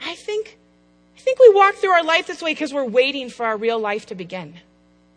I 0.00 0.14
think, 0.14 0.56
I 1.16 1.20
think 1.20 1.40
we 1.40 1.52
walk 1.52 1.74
through 1.74 1.90
our 1.90 2.04
life 2.04 2.28
this 2.28 2.40
way 2.40 2.52
because 2.52 2.72
we're 2.72 2.84
waiting 2.84 3.28
for 3.28 3.44
our 3.44 3.56
real 3.56 3.78
life 3.78 4.06
to 4.06 4.14
begin. 4.14 4.54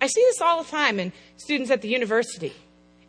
I 0.02 0.08
see 0.08 0.22
this 0.22 0.42
all 0.42 0.64
the 0.64 0.70
time 0.70 1.00
in 1.00 1.12
students 1.38 1.70
at 1.70 1.82
the 1.82 1.90
university. 1.90 2.54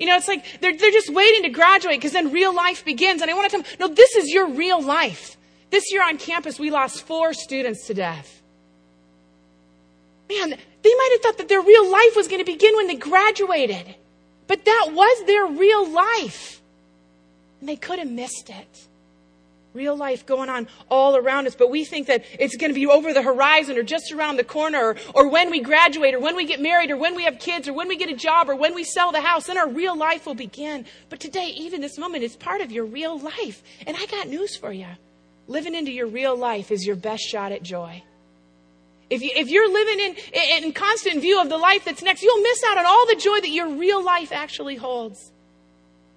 You 0.01 0.07
know, 0.07 0.17
it's 0.17 0.27
like 0.27 0.45
they're, 0.61 0.77
they're 0.77 0.91
just 0.91 1.11
waiting 1.11 1.43
to 1.43 1.51
graduate 1.51 1.99
because 1.99 2.13
then 2.13 2.33
real 2.33 2.55
life 2.55 2.85
begins. 2.85 3.21
And 3.23 3.31
I 3.31 3.35
want 3.35 3.51
to 3.51 3.57
tell 3.57 3.63
them, 3.63 3.77
no, 3.79 3.95
this 3.95 4.17
is 4.17 4.31
your 4.31 4.49
real 4.49 4.83
life. 4.83 5.37
This 5.69 5.93
year 5.93 6.03
on 6.03 6.17
campus, 6.17 6.59
we 6.59 6.71
lost 6.71 7.03
four 7.03 7.35
students 7.35 7.87
to 7.87 7.95
death. 7.95 8.43
Man, 10.29 10.51
they 10.51 10.95
might 10.95 11.09
have 11.13 11.21
thought 11.23 11.39
that 11.39 11.49
their 11.49 11.61
real 11.61 11.91
life 11.91 12.17
was 12.17 12.29
going 12.29 12.45
to 12.45 12.51
begin 12.51 12.75
when 12.77 12.87
they 12.87 12.97
graduated. 12.97 13.95
But 14.47 14.65
that 14.65 14.89
was 14.93 15.27
their 15.27 15.47
real 15.47 15.89
life. 15.89 16.63
And 17.61 17.69
they 17.69 17.77
could 17.77 17.99
have 17.99 18.11
missed 18.11 18.49
it 18.49 18.89
real 19.73 19.97
life 19.97 20.27
going 20.27 20.49
on 20.49 20.69
all 20.91 21.17
around 21.17 21.47
us, 21.47 21.55
but 21.55 21.71
we 21.71 21.85
think 21.85 22.09
that 22.09 22.25
it's 22.39 22.57
going 22.57 22.71
to 22.71 22.75
be 22.75 22.87
over 22.87 23.13
the 23.13 23.23
horizon 23.23 23.77
or 23.77 23.83
just 23.83 24.13
around 24.13 24.37
the 24.37 24.45
corner 24.45 24.79
or, 24.79 24.97
or 25.15 25.29
when 25.29 25.51
we 25.51 25.61
graduate 25.61 26.15
or 26.15 26.21
when 26.21 26.37
we 26.37 26.45
get 26.45 26.61
married 26.61 26.91
or 26.91 26.97
when 26.97 27.15
we 27.15 27.25
have 27.25 27.39
kids 27.39 27.69
or 27.69 27.73
when 27.73 27.89
we 27.89 27.97
get 27.97 28.11
a 28.11 28.17
job 28.17 28.49
or 28.49 28.57
when 28.57 28.75
we 28.75 28.85
sell 28.85 29.13
the 29.13 29.21
house, 29.21 29.47
then 29.47 29.59
our 29.59 29.69
real 29.69 29.97
life 29.97 30.27
will 30.27 30.35
begin. 30.35 30.85
But 31.09 31.21
today, 31.21 31.53
even 31.57 31.81
this 31.81 31.99
moment, 31.99 32.25
is 32.25 32.37
part 32.37 32.61
of 32.61 32.73
your 32.73 32.85
real 32.85 33.19
life. 33.19 33.63
And 33.87 33.97
I 33.97 34.07
got 34.07 34.29
news 34.29 34.57
for 34.57 34.73
you. 34.73 34.89
Living 35.47 35.75
into 35.75 35.93
your 35.93 36.07
real 36.07 36.37
life 36.37 36.71
is 36.71 36.87
your 36.87 36.97
best 36.97 37.23
shot 37.23 37.53
at 37.53 37.63
joy. 37.63 38.03
If, 39.09 39.23
you, 39.23 39.31
if 39.35 39.49
you're 39.49 39.71
living 39.71 39.99
in, 40.01 40.65
in 40.65 40.73
constant 40.73 41.21
view 41.21 41.41
of 41.41 41.49
the 41.49 41.59
life 41.59 41.85
that's 41.85 42.03
next, 42.03 42.23
you'll 42.23 42.41
miss 42.43 42.63
out 42.69 42.79
on 42.79 42.87
all 42.87 43.07
the 43.07 43.17
joy 43.17 43.41
that 43.41 43.51
your 43.51 43.69
real 43.69 44.03
life 44.05 44.31
actually 44.31 44.77
holds. 44.77 45.33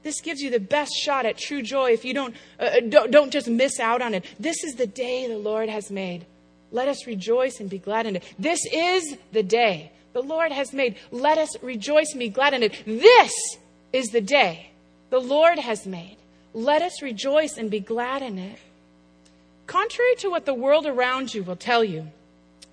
This 0.03 0.21
gives 0.21 0.41
you 0.41 0.49
the 0.49 0.59
best 0.59 0.93
shot 0.93 1.25
at 1.25 1.37
true 1.37 1.61
joy 1.61 1.91
if 1.91 2.05
you 2.05 2.13
don't, 2.13 2.35
uh, 2.59 2.63
uh, 2.63 2.79
don't, 2.87 3.09
don't 3.09 3.31
just 3.31 3.47
miss 3.47 3.79
out 3.79 4.01
on 4.01 4.13
it. 4.13 4.25
This 4.39 4.63
is 4.63 4.75
the 4.75 4.87
day 4.87 5.27
the 5.27 5.37
Lord 5.37 5.69
has 5.69 5.89
made. 5.89 6.25
Let 6.71 6.87
us 6.87 7.07
rejoice 7.07 7.59
and 7.59 7.69
be 7.69 7.77
glad 7.77 8.05
in 8.05 8.17
it. 8.17 8.23
This 8.37 8.59
is 8.71 9.17
the 9.31 9.43
day 9.43 9.91
the 10.11 10.21
Lord 10.21 10.51
has 10.51 10.73
made. 10.73 10.95
Let 11.11 11.37
us 11.37 11.61
rejoice 11.63 12.11
and 12.11 12.19
be 12.19 12.29
glad 12.29 12.53
in 12.53 12.63
it. 12.63 12.83
This 12.85 13.31
is 13.93 14.07
the 14.07 14.21
day 14.21 14.71
the 15.09 15.19
Lord 15.19 15.59
has 15.59 15.85
made. 15.85 16.17
Let 16.53 16.81
us 16.81 17.01
rejoice 17.01 17.57
and 17.57 17.71
be 17.71 17.79
glad 17.79 18.21
in 18.21 18.37
it. 18.37 18.59
Contrary 19.67 20.15
to 20.17 20.29
what 20.29 20.45
the 20.45 20.53
world 20.53 20.85
around 20.85 21.33
you 21.33 21.43
will 21.43 21.55
tell 21.55 21.83
you, 21.83 22.07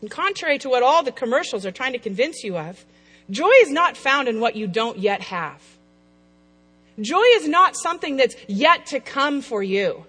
and 0.00 0.10
contrary 0.10 0.58
to 0.58 0.68
what 0.68 0.82
all 0.82 1.02
the 1.02 1.12
commercials 1.12 1.64
are 1.64 1.70
trying 1.70 1.92
to 1.92 1.98
convince 1.98 2.42
you 2.42 2.58
of, 2.58 2.84
joy 3.30 3.52
is 3.60 3.70
not 3.70 3.96
found 3.96 4.28
in 4.28 4.40
what 4.40 4.56
you 4.56 4.66
don't 4.66 4.98
yet 4.98 5.20
have. 5.20 5.62
Joy 7.00 7.24
is 7.34 7.48
not 7.48 7.76
something 7.76 8.16
that's 8.16 8.36
yet 8.46 8.86
to 8.86 9.00
come 9.00 9.40
for 9.40 9.62
you. 9.62 10.04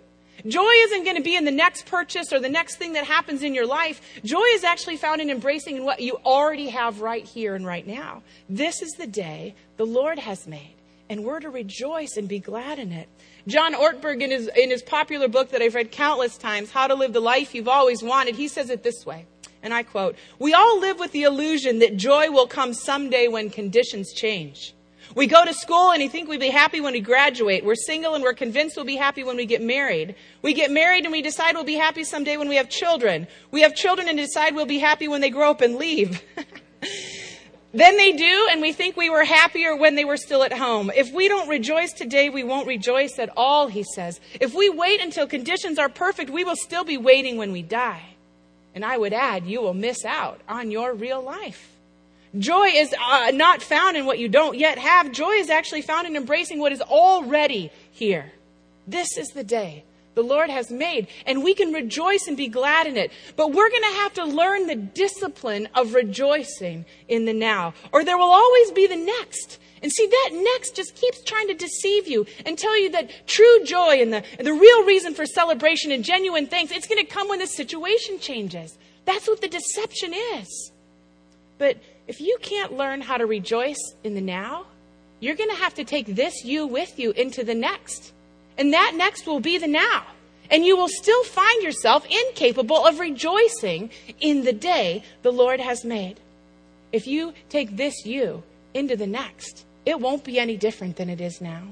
Joy 0.46 0.72
isn't 0.86 1.04
going 1.04 1.18
to 1.18 1.22
be 1.22 1.36
in 1.36 1.46
the 1.46 1.52
next 1.52 1.86
purchase 1.86 2.34
or 2.34 2.40
the 2.40 2.50
next 2.50 2.78
thing 2.78 2.94
that 2.94 3.06
happens 3.06 3.44
in 3.44 3.54
your 3.54 3.68
life. 3.68 4.02
Joy 4.24 4.46
is 4.54 4.64
actually 4.64 4.98
found 4.98 5.22
in 5.22 5.30
embracing 5.30 5.84
what 5.86 6.00
you 6.00 6.18
already 6.26 6.70
have 6.70 7.02
right 7.02 7.24
here 7.24 7.56
and 7.56 7.66
right 7.66 7.86
now. 7.86 8.24
This 8.50 8.82
is 8.82 8.92
the 8.94 9.08
day 9.08 9.56
the 9.78 9.86
Lord 9.86 10.18
has 10.18 10.48
made, 10.48 10.74
and 11.10 11.24
we're 11.24 11.40
to 11.40 11.50
rejoice 11.50 12.18
and 12.18 12.28
be 12.28 12.40
glad 12.40 12.80
in 12.80 12.92
it. 12.92 13.08
John 13.48 13.74
Ortberg, 13.74 14.22
in 14.22 14.32
his, 14.32 14.48
in 14.48 14.72
his 14.72 14.82
popular 14.82 15.28
book 15.28 15.50
that 15.52 15.62
I've 15.62 15.76
read 15.76 15.92
countless 15.92 16.38
times, 16.38 16.72
How 16.72 16.88
to 16.88 16.96
Live 16.96 17.14
the 17.14 17.20
Life 17.20 17.54
You've 17.54 17.68
Always 17.68 18.02
Wanted, 18.02 18.36
he 18.36 18.48
says 18.48 18.70
it 18.72 18.84
this 18.84 19.06
way, 19.06 19.28
and 19.62 19.74
I 19.74 19.84
quote, 19.84 20.16
We 20.40 20.54
all 20.54 20.80
live 20.80 21.00
with 21.00 21.12
the 21.12 21.24
illusion 21.24 21.80
that 21.80 21.98
joy 21.98 22.32
will 22.32 22.48
come 22.48 22.74
someday 22.74 23.28
when 23.28 23.52
conditions 23.52 24.12
change. 24.12 24.74
We 25.16 25.28
go 25.28 25.44
to 25.44 25.54
school 25.54 25.92
and 25.92 26.02
we 26.02 26.08
think 26.08 26.30
we'll 26.30 26.40
be 26.40 26.50
happy 26.50 26.80
when 26.80 26.94
we 26.94 27.02
graduate. 27.02 27.66
We're 27.66 27.76
single 27.76 28.14
and 28.14 28.24
we're 28.24 28.34
convinced 28.34 28.78
we'll 28.78 28.86
be 28.86 28.96
happy 28.96 29.24
when 29.24 29.36
we 29.36 29.46
get 29.46 29.62
married. 29.62 30.16
We 30.42 30.54
get 30.54 30.72
married 30.72 31.04
and 31.04 31.12
we 31.12 31.22
decide 31.22 31.56
we'll 31.56 31.64
be 31.64 31.76
happy 31.76 32.04
someday 32.04 32.38
when 32.38 32.48
we 32.48 32.56
have 32.56 32.70
children. 32.70 33.28
We 33.52 33.62
have 33.62 33.76
children 33.76 34.08
and 34.08 34.18
decide 34.18 34.56
we'll 34.56 34.66
be 34.66 34.80
happy 34.80 35.08
when 35.08 35.22
they 35.22 35.30
grow 35.30 35.52
up 35.52 35.62
and 35.62 35.76
leave. 35.76 36.24
then 37.74 37.98
they 37.98 38.14
do, 38.14 38.48
and 38.52 38.62
we 38.62 38.72
think 38.72 38.96
we 38.96 39.10
were 39.10 39.26
happier 39.26 39.76
when 39.76 39.96
they 39.96 40.06
were 40.06 40.18
still 40.18 40.44
at 40.44 40.54
home. 40.54 40.92
If 40.96 41.14
we 41.14 41.28
don't 41.28 41.50
rejoice 41.50 41.92
today, 41.92 42.30
we 42.30 42.44
won't 42.44 42.68
rejoice 42.68 43.20
at 43.20 43.30
all, 43.36 43.68
he 43.68 43.84
says. 43.84 44.22
If 44.40 44.54
we 44.54 44.70
wait 44.70 45.02
until 45.02 45.28
conditions 45.28 45.78
are 45.78 45.90
perfect, 45.90 46.30
we 46.30 46.46
will 46.46 46.56
still 46.56 46.86
be 46.86 46.98
waiting 46.98 47.38
when 47.38 47.52
we 47.52 47.62
die. 47.64 48.16
And 48.74 48.86
I 48.86 48.98
would 48.98 49.14
add, 49.14 49.46
you 49.46 49.62
will 49.62 49.74
miss 49.74 50.06
out 50.06 50.40
on 50.48 50.72
your 50.72 50.94
real 50.94 51.22
life. 51.22 51.71
Joy 52.38 52.68
is 52.68 52.96
uh, 53.00 53.32
not 53.34 53.62
found 53.62 53.98
in 53.98 54.06
what 54.06 54.20
you 54.20 54.30
don't 54.30 54.58
yet 54.58 54.78
have. 54.78 55.12
Joy 55.12 55.32
is 55.32 55.50
actually 55.50 55.82
found 55.82 56.08
in 56.08 56.16
embracing 56.16 56.60
what 56.60 56.72
is 56.72 56.82
already 56.82 57.72
here. 57.92 58.32
This 58.88 59.18
is 59.18 59.30
the 59.30 59.44
day 59.44 59.84
the 60.14 60.22
Lord 60.22 60.50
has 60.50 60.70
made, 60.72 61.08
and 61.26 61.44
we 61.44 61.54
can 61.54 61.72
rejoice 61.72 62.28
and 62.28 62.36
be 62.36 62.48
glad 62.48 62.88
in 62.88 62.98
it. 62.98 63.12
But 63.36 63.54
we're 63.54 63.70
going 63.70 63.82
to 63.84 63.98
have 64.00 64.14
to 64.16 64.26
learn 64.26 64.68
the 64.68 64.76
discipline 64.76 65.70
of 65.74 65.94
rejoicing 65.94 66.86
in 67.08 67.26
the 67.26 67.34
now, 67.34 67.74
or 67.92 68.04
there 68.04 68.18
will 68.18 68.32
always 68.32 68.72
be 68.72 68.88
the 68.88 68.96
next. 68.96 69.60
And 69.82 69.92
see, 69.92 70.06
that 70.06 70.30
next 70.34 70.76
just 70.76 70.96
keeps 70.96 71.24
trying 71.24 71.48
to 71.48 71.54
deceive 71.54 72.08
you 72.08 72.26
and 72.46 72.58
tell 72.58 72.80
you 72.80 72.92
that 72.92 73.10
true 73.26 73.64
joy 73.64 74.02
and 74.02 74.14
the, 74.14 74.24
the 74.38 74.54
real 74.54 74.86
reason 74.86 75.14
for 75.14 75.26
celebration 75.26 75.92
and 75.92 76.04
genuine 76.04 76.46
thanks, 76.46 76.72
it's 76.72 76.88
going 76.88 77.04
to 77.04 77.12
come 77.12 77.30
when 77.30 77.40
the 77.40 77.48
situation 77.48 78.20
changes. 78.20 78.78
That's 79.06 79.28
what 79.28 79.42
the 79.42 79.48
deception 79.48 80.14
is. 80.14 80.72
But 81.58 81.78
if 82.12 82.20
you 82.20 82.38
can't 82.42 82.74
learn 82.74 83.00
how 83.00 83.16
to 83.16 83.26
rejoice 83.26 83.96
in 84.04 84.16
the 84.16 84.20
now, 84.20 84.66
you're 85.22 85.38
going 85.38 85.50
to 85.50 85.56
have 85.56 85.74
to 85.76 85.86
take 85.86 86.08
this 86.08 86.44
you 86.44 86.68
with 86.68 87.00
you 87.00 87.12
into 87.12 87.42
the 87.42 87.56
next. 87.56 88.12
And 88.58 88.74
that 88.74 88.96
next 88.98 89.26
will 89.26 89.40
be 89.40 89.58
the 89.58 89.70
now. 89.70 90.04
And 90.50 90.66
you 90.66 90.76
will 90.76 90.90
still 90.90 91.24
find 91.24 91.64
yourself 91.64 92.06
incapable 92.10 92.86
of 92.86 93.00
rejoicing 93.00 93.92
in 94.20 94.44
the 94.44 94.52
day 94.52 95.06
the 95.22 95.32
Lord 95.32 95.62
has 95.62 95.86
made. 95.86 96.20
If 96.92 97.08
you 97.08 97.34
take 97.48 97.78
this 97.78 98.06
you 98.06 98.44
into 98.74 98.98
the 98.98 99.08
next, 99.08 99.66
it 99.86 100.02
won't 100.02 100.26
be 100.26 100.38
any 100.38 100.58
different 100.58 100.98
than 100.98 101.10
it 101.10 101.22
is 101.22 101.40
now. 101.40 101.64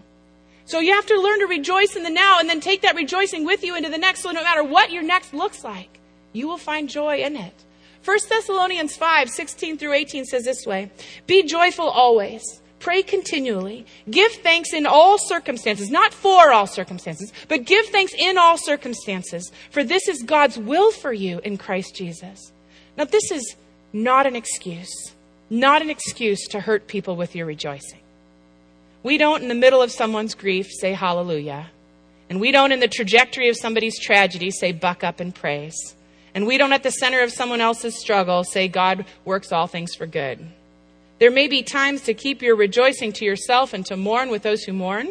So 0.64 0.80
you 0.80 0.94
have 0.94 1.08
to 1.08 1.20
learn 1.20 1.40
to 1.40 1.48
rejoice 1.48 1.98
in 1.98 2.04
the 2.04 2.10
now 2.10 2.40
and 2.40 2.48
then 2.48 2.62
take 2.62 2.84
that 2.84 2.96
rejoicing 2.96 3.44
with 3.44 3.62
you 3.66 3.76
into 3.76 3.90
the 3.90 3.98
next 3.98 4.22
so 4.22 4.32
no 4.32 4.42
matter 4.42 4.64
what 4.64 4.90
your 4.90 5.04
next 5.04 5.34
looks 5.34 5.66
like, 5.66 6.00
you 6.32 6.48
will 6.48 6.58
find 6.58 6.88
joy 6.88 7.18
in 7.18 7.36
it. 7.36 7.66
1 8.06 8.18
Thessalonians 8.30 8.96
5, 8.96 9.30
16 9.30 9.78
through 9.78 9.94
18 9.94 10.26
says 10.26 10.46
this 10.46 10.66
way 10.66 10.92
Be 11.28 11.44
joyful 11.44 11.88
always. 11.88 12.62
Pray 12.80 13.04
continually. 13.04 13.86
Give 14.10 14.32
thanks 14.32 14.74
in 14.74 14.86
all 14.86 15.18
circumstances, 15.18 15.90
not 15.90 16.14
for 16.14 16.54
all 16.54 16.66
circumstances, 16.66 17.34
but 17.50 17.66
give 17.66 17.86
thanks 17.88 18.14
in 18.18 18.38
all 18.38 18.58
circumstances, 18.58 19.52
for 19.70 19.84
this 19.84 20.08
is 20.08 20.24
God's 20.24 20.58
will 20.58 20.92
for 20.92 21.12
you 21.12 21.40
in 21.40 21.58
Christ 21.58 21.94
Jesus. 21.96 22.54
Now, 22.98 23.04
this 23.04 23.32
is 23.32 23.56
not 23.92 24.26
an 24.26 24.36
excuse, 24.36 25.14
not 25.50 25.82
an 25.82 25.90
excuse 25.90 26.48
to 26.50 26.62
hurt 26.62 26.88
people 26.88 27.18
with 27.18 27.36
your 27.36 27.46
rejoicing. 27.46 28.00
We 29.04 29.18
don't, 29.18 29.42
in 29.42 29.50
the 29.50 29.56
middle 29.56 29.82
of 29.82 29.92
someone's 29.92 30.36
grief, 30.36 30.68
say 30.72 30.94
hallelujah. 30.94 31.70
And 32.30 32.40
we 32.40 32.52
don't, 32.52 32.72
in 32.72 32.80
the 32.80 32.88
trajectory 32.88 33.50
of 33.50 33.58
somebody's 33.58 34.00
tragedy, 34.00 34.52
say 34.52 34.72
buck 34.72 35.04
up 35.04 35.20
and 35.20 35.34
praise. 35.34 35.96
And 36.40 36.48
we 36.48 36.58
don't, 36.58 36.72
at 36.72 36.84
the 36.84 36.92
center 36.92 37.20
of 37.20 37.34
someone 37.34 37.60
else's 37.60 38.00
struggle, 38.00 38.46
say 38.46 38.70
God 38.70 39.04
works 39.26 39.52
all 39.52 39.68
things 39.68 39.94
for 39.94 40.06
good. 40.06 40.40
There 41.20 41.32
may 41.32 41.50
be 41.50 41.64
times 41.64 42.04
to 42.04 42.14
keep 42.14 42.42
your 42.42 42.56
rejoicing 42.56 43.12
to 43.12 43.26
yourself 43.26 43.74
and 43.74 43.86
to 43.88 43.98
mourn 43.98 44.30
with 44.30 44.44
those 44.44 44.64
who 44.64 44.72
mourn, 44.72 45.10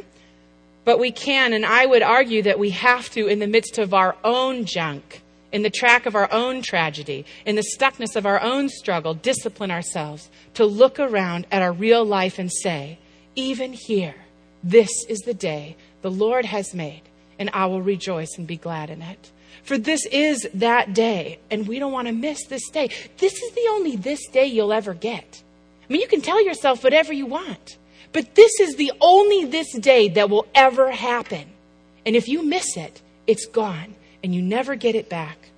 but 0.86 0.98
we 0.98 1.12
can, 1.12 1.52
and 1.52 1.66
I 1.66 1.84
would 1.84 2.00
argue 2.00 2.40
that 2.44 2.58
we 2.58 2.70
have 2.70 3.10
to, 3.10 3.26
in 3.26 3.40
the 3.40 3.46
midst 3.46 3.76
of 3.76 3.92
our 3.92 4.16
own 4.24 4.64
junk, 4.64 5.20
in 5.52 5.60
the 5.60 5.68
track 5.68 6.06
of 6.06 6.14
our 6.14 6.32
own 6.32 6.62
tragedy, 6.62 7.26
in 7.44 7.56
the 7.56 7.74
stuckness 7.76 8.16
of 8.16 8.24
our 8.24 8.40
own 8.40 8.70
struggle, 8.70 9.12
discipline 9.12 9.70
ourselves 9.70 10.30
to 10.54 10.64
look 10.64 10.98
around 10.98 11.46
at 11.52 11.60
our 11.60 11.74
real 11.74 12.06
life 12.06 12.38
and 12.38 12.50
say, 12.50 12.98
even 13.34 13.74
here, 13.74 14.14
this 14.64 15.04
is 15.10 15.18
the 15.18 15.34
day 15.34 15.76
the 16.00 16.10
Lord 16.10 16.46
has 16.46 16.72
made, 16.72 17.02
and 17.38 17.50
I 17.52 17.66
will 17.66 17.82
rejoice 17.82 18.38
and 18.38 18.46
be 18.46 18.56
glad 18.56 18.88
in 18.88 19.02
it. 19.02 19.30
For 19.68 19.76
this 19.76 20.06
is 20.06 20.48
that 20.54 20.94
day, 20.94 21.40
and 21.50 21.68
we 21.68 21.78
don't 21.78 21.92
want 21.92 22.08
to 22.08 22.14
miss 22.14 22.46
this 22.46 22.70
day. 22.70 22.88
This 23.18 23.34
is 23.34 23.52
the 23.52 23.68
only 23.72 23.96
this 23.96 24.26
day 24.28 24.46
you'll 24.46 24.72
ever 24.72 24.94
get. 24.94 25.42
I 25.82 25.92
mean, 25.92 26.00
you 26.00 26.08
can 26.08 26.22
tell 26.22 26.42
yourself 26.42 26.82
whatever 26.82 27.12
you 27.12 27.26
want, 27.26 27.76
but 28.14 28.34
this 28.34 28.60
is 28.60 28.76
the 28.76 28.92
only 28.98 29.44
this 29.44 29.70
day 29.76 30.08
that 30.08 30.30
will 30.30 30.46
ever 30.54 30.90
happen. 30.90 31.50
And 32.06 32.16
if 32.16 32.28
you 32.28 32.42
miss 32.42 32.78
it, 32.78 33.02
it's 33.26 33.44
gone 33.44 33.94
and 34.24 34.34
you 34.34 34.40
never 34.40 34.74
get 34.74 34.94
it 34.94 35.10
back. 35.10 35.50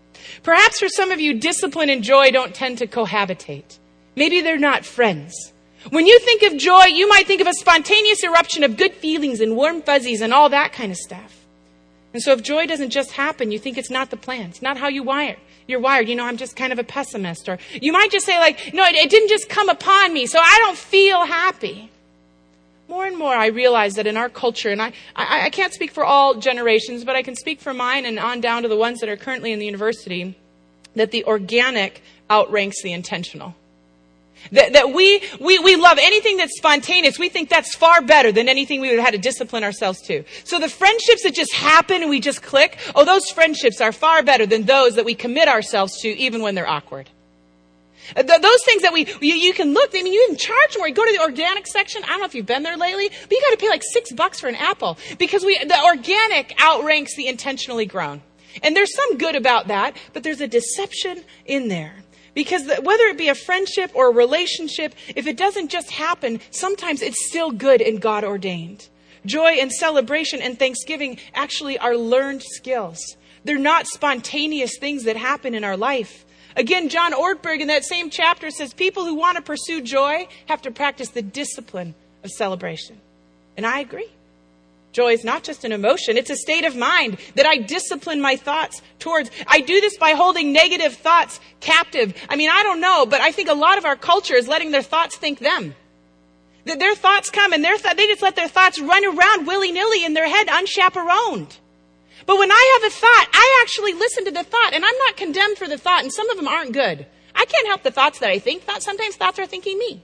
Perhaps 0.43 0.81
for 0.81 0.89
some 0.89 1.13
of 1.13 1.21
you, 1.21 1.35
discipline 1.35 1.89
and 1.89 2.03
joy 2.03 2.33
don't 2.33 2.53
tend 2.53 2.79
to 2.79 2.89
cohabitate. 2.89 3.79
Maybe 4.17 4.41
they're 4.41 4.59
not 4.59 4.85
friends. 4.85 5.53
When 5.91 6.09
you 6.09 6.19
think 6.19 6.43
of 6.43 6.59
joy, 6.59 6.87
you 6.87 7.09
might 7.09 7.29
think 7.29 7.41
of 7.41 7.47
a 7.47 7.55
spontaneous 7.55 8.25
eruption 8.25 8.65
of 8.65 8.77
good 8.77 8.95
feelings 8.95 9.41
and 9.41 9.55
warm 9.55 9.83
fuzzies 9.83 10.21
and 10.21 10.35
all 10.35 10.49
that 10.49 10.73
kind 10.73 10.91
of 10.91 10.99
stuff. 10.99 11.40
And 12.13 12.23
so 12.23 12.33
if 12.33 12.43
joy 12.43 12.67
doesn't 12.67 12.91
just 12.91 13.13
happen, 13.13 13.53
you 13.53 13.59
think 13.59 13.79
it's 13.79 13.91
not 13.91 14.11
the 14.11 14.17
plan. 14.17 14.51
It's 14.51 14.63
not 14.63 14.77
how 14.77 14.89
you 14.89 15.03
wire 15.03 15.37
you're 15.71 15.81
wired. 15.81 16.09
You 16.09 16.17
know, 16.17 16.25
I'm 16.25 16.37
just 16.37 16.57
kind 16.57 16.73
of 16.73 16.79
a 16.79 16.85
pessimist. 16.85 17.49
Or 17.49 17.59
you 17.73 17.93
might 17.93 18.11
just 18.11 18.27
say, 18.27 18.39
like, 18.39 18.75
no, 18.75 18.85
it, 18.85 18.95
it 18.95 19.11
didn't 19.11 19.29
just 19.29 19.49
come 19.49 19.69
upon 19.69 20.13
me, 20.13 20.27
so 20.27 20.39
I 20.39 20.59
don't 20.65 20.77
feel 20.77 21.25
happy. 21.25 21.91
More 22.89 23.07
and 23.07 23.17
more, 23.17 23.33
I 23.33 23.47
realize 23.47 23.95
that 23.95 24.07
in 24.09 24.17
our 24.17 24.29
culture, 24.29 24.71
and 24.71 24.83
I, 24.83 24.93
I, 25.15 25.47
I 25.47 25.51
can't 25.51 25.73
speak 25.73 25.93
for 25.93 26.05
all 26.05 26.35
generations, 26.35 27.05
but 27.05 27.15
I 27.15 27.23
can 27.23 27.37
speak 27.37 27.61
for 27.61 27.73
mine 27.73 28.05
and 28.05 28.19
on 28.19 28.41
down 28.41 28.63
to 28.65 28.69
the 28.69 28.77
ones 28.77 28.99
that 29.01 29.09
are 29.09 29.17
currently 29.17 29.53
in 29.53 29.61
the 29.61 29.67
university, 29.67 30.37
that 30.97 31.13
the 31.13 31.25
organic 31.25 32.03
outranks 32.29 32.83
the 32.83 32.93
intentional. 32.93 33.55
That, 34.53 34.73
that 34.73 34.93
we, 34.93 35.23
we, 35.39 35.59
we 35.59 35.77
love 35.77 35.99
anything 36.01 36.37
that's 36.37 36.57
spontaneous. 36.57 37.19
We 37.19 37.29
think 37.29 37.49
that's 37.49 37.75
far 37.75 38.03
better 38.03 38.33
than 38.33 38.49
anything 38.49 38.81
we 38.81 38.89
would 38.89 38.99
have 38.99 39.05
had 39.05 39.15
to 39.15 39.19
discipline 39.19 39.63
ourselves 39.63 40.01
to. 40.03 40.25
So 40.45 40.59
the 40.59 40.69
friendships 40.69 41.23
that 41.23 41.35
just 41.35 41.53
happen 41.53 42.03
and 42.03 42.11
we 42.11 42.21
just 42.21 42.43
click, 42.43 42.79
oh, 42.95 43.05
those 43.05 43.29
friendships 43.31 43.81
are 43.81 43.93
far 43.93 44.23
better 44.23 44.47
than 44.47 44.65
those 44.65 44.97
that 44.97 45.05
we 45.05 45.15
commit 45.15 45.47
ourselves 45.47 46.01
to 46.01 46.09
even 46.09 46.43
when 46.43 46.55
they're 46.55 46.69
awkward. 46.69 47.11
Uh, 48.17 48.23
those 48.23 48.65
things 48.65 48.83
that 48.83 48.93
we, 48.93 49.07
you, 49.21 49.35
you, 49.35 49.53
can 49.53 49.73
look, 49.73 49.91
I 49.95 50.03
mean, 50.03 50.13
you 50.13 50.27
can 50.29 50.37
charge 50.37 50.77
more. 50.77 50.89
You 50.89 50.95
go 50.95 51.05
to 51.05 51.13
the 51.13 51.23
organic 51.23 51.67
section. 51.67 52.03
I 52.05 52.09
don't 52.09 52.21
know 52.21 52.27
if 52.27 52.35
you've 52.35 52.47
been 52.47 52.63
there 52.63 52.77
lately, 52.77 53.09
but 53.09 53.31
you 53.31 53.41
got 53.41 53.51
to 53.51 53.57
pay 53.65 53.69
like 53.69 53.83
six 53.85 54.13
bucks 54.13 54.41
for 54.41 54.49
an 54.49 54.57
apple 54.57 54.99
because 55.19 55.45
we, 55.45 55.59
the 55.59 55.81
organic 55.85 56.55
outranks 56.61 57.15
the 57.17 57.29
intentionally 57.29 57.87
grown. 57.87 58.23
And 58.63 58.75
there's 58.75 58.95
some 58.95 59.17
good 59.19 59.37
about 59.37 59.69
that, 59.69 59.97
but 60.13 60.23
there's 60.23 60.41
a 60.41 60.49
deception 60.49 61.23
in 61.47 61.69
there. 61.69 61.95
Because 62.35 62.67
whether 62.83 63.05
it 63.05 63.19
be 63.19 63.29
a 63.29 63.35
friendship 63.35 63.91
or 63.95 64.09
a 64.09 64.15
relationship, 64.15 64.95
if 65.09 65.27
it 65.27 65.37
doesn't 65.37 65.71
just 65.71 65.91
happen, 65.91 66.41
sometimes 66.51 67.03
it's 67.03 67.29
still 67.29 67.51
good 67.51 67.81
and 67.81 68.01
God 68.01 68.25
ordained. 68.25 68.89
Joy 69.27 69.59
and 69.61 69.73
celebration 69.73 70.41
and 70.41 70.59
thanksgiving 70.59 71.19
actually 71.35 71.79
are 71.79 71.97
learned 71.97 72.43
skills. 72.43 73.17
They're 73.45 73.59
not 73.59 73.87
spontaneous 73.87 74.79
things 74.79 75.05
that 75.05 75.17
happen 75.17 75.55
in 75.55 75.65
our 75.65 75.77
life. 75.77 76.25
Again, 76.57 76.89
John 76.89 77.13
Ortberg 77.13 77.61
in 77.61 77.69
that 77.69 77.85
same 77.85 78.11
chapter 78.11 78.51
says 78.51 78.75
people 78.75 79.05
who 79.05 79.15
want 79.15 79.37
to 79.37 79.43
pursue 79.43 79.81
joy 79.81 80.27
have 80.47 80.63
to 80.63 80.71
practice 80.71 81.11
the 81.11 81.23
discipline 81.23 81.95
of 82.23 82.31
celebration. 82.31 83.01
And 83.57 83.67
I 83.67 83.81
agree. 83.81 84.11
Joy 84.93 85.13
is 85.13 85.25
not 85.25 85.45
just 85.45 85.65
an 85.65 85.73
emotion, 85.73 86.17
it's 86.17 86.31
a 86.31 86.37
state 86.37 86.65
of 86.65 86.77
mind 86.77 87.19
that 87.37 87.47
I 87.47 87.59
discipline 87.59 88.21
my 88.21 88.37
thoughts 88.37 88.83
towards. 88.99 89.31
I 89.47 89.61
do 89.61 89.81
this 89.81 89.97
by 89.97 90.11
holding 90.11 90.53
negative 90.53 90.95
thoughts 90.95 91.39
captive. 91.61 92.15
I 92.29 92.37
mean, 92.37 92.51
I 92.51 92.63
don't 92.63 92.81
know, 92.81 93.07
but 93.07 93.21
I 93.21 93.31
think 93.31 93.49
a 93.49 93.55
lot 93.55 93.79
of 93.79 93.85
our 93.85 93.97
culture 93.97 94.35
is 94.35 94.49
letting 94.49 94.73
their 94.73 94.83
thoughts 94.83 95.17
think 95.17 95.39
them. 95.39 95.75
That 96.65 96.79
their 96.79 96.95
thoughts 96.95 97.31
come 97.31 97.53
and 97.53 97.65
their 97.65 97.79
th- 97.79 97.97
they 97.97 98.07
just 98.09 98.23
let 98.23 98.37
their 98.37 98.49
thoughts 98.49 98.81
run 98.81 99.05
around 99.05 99.47
willy 99.47 99.73
nilly 99.73 100.05
in 100.05 100.15
their 100.15 100.29
head 100.29 100.49
unchaperoned. 100.49 101.57
But 102.27 102.39
when 102.39 102.51
I 102.51 102.81
have 102.81 102.93
a 102.93 102.95
thought, 102.95 103.29
I 103.33 103.63
actually 103.63 103.95
listen 103.95 104.25
to 104.27 104.31
the 104.31 104.45
thought 104.45 104.75
and 104.75 104.85
I'm 104.85 104.99
not 104.99 105.17
condemned 105.17 105.57
for 105.57 105.69
the 105.69 105.79
thought 105.79 106.03
and 106.03 106.13
some 106.13 106.29
of 106.31 106.37
them 106.37 106.49
aren't 106.49 106.73
good. 106.73 107.07
I 107.35 107.45
can't 107.45 107.67
help 107.69 107.83
the 107.83 107.91
thoughts 107.91 108.19
that 108.19 108.31
I 108.31 108.39
think. 108.39 108.65
Sometimes 108.81 109.17
thoughts 109.17 109.39
are 109.39 109.47
thinking 109.47 109.79
me. 109.79 110.03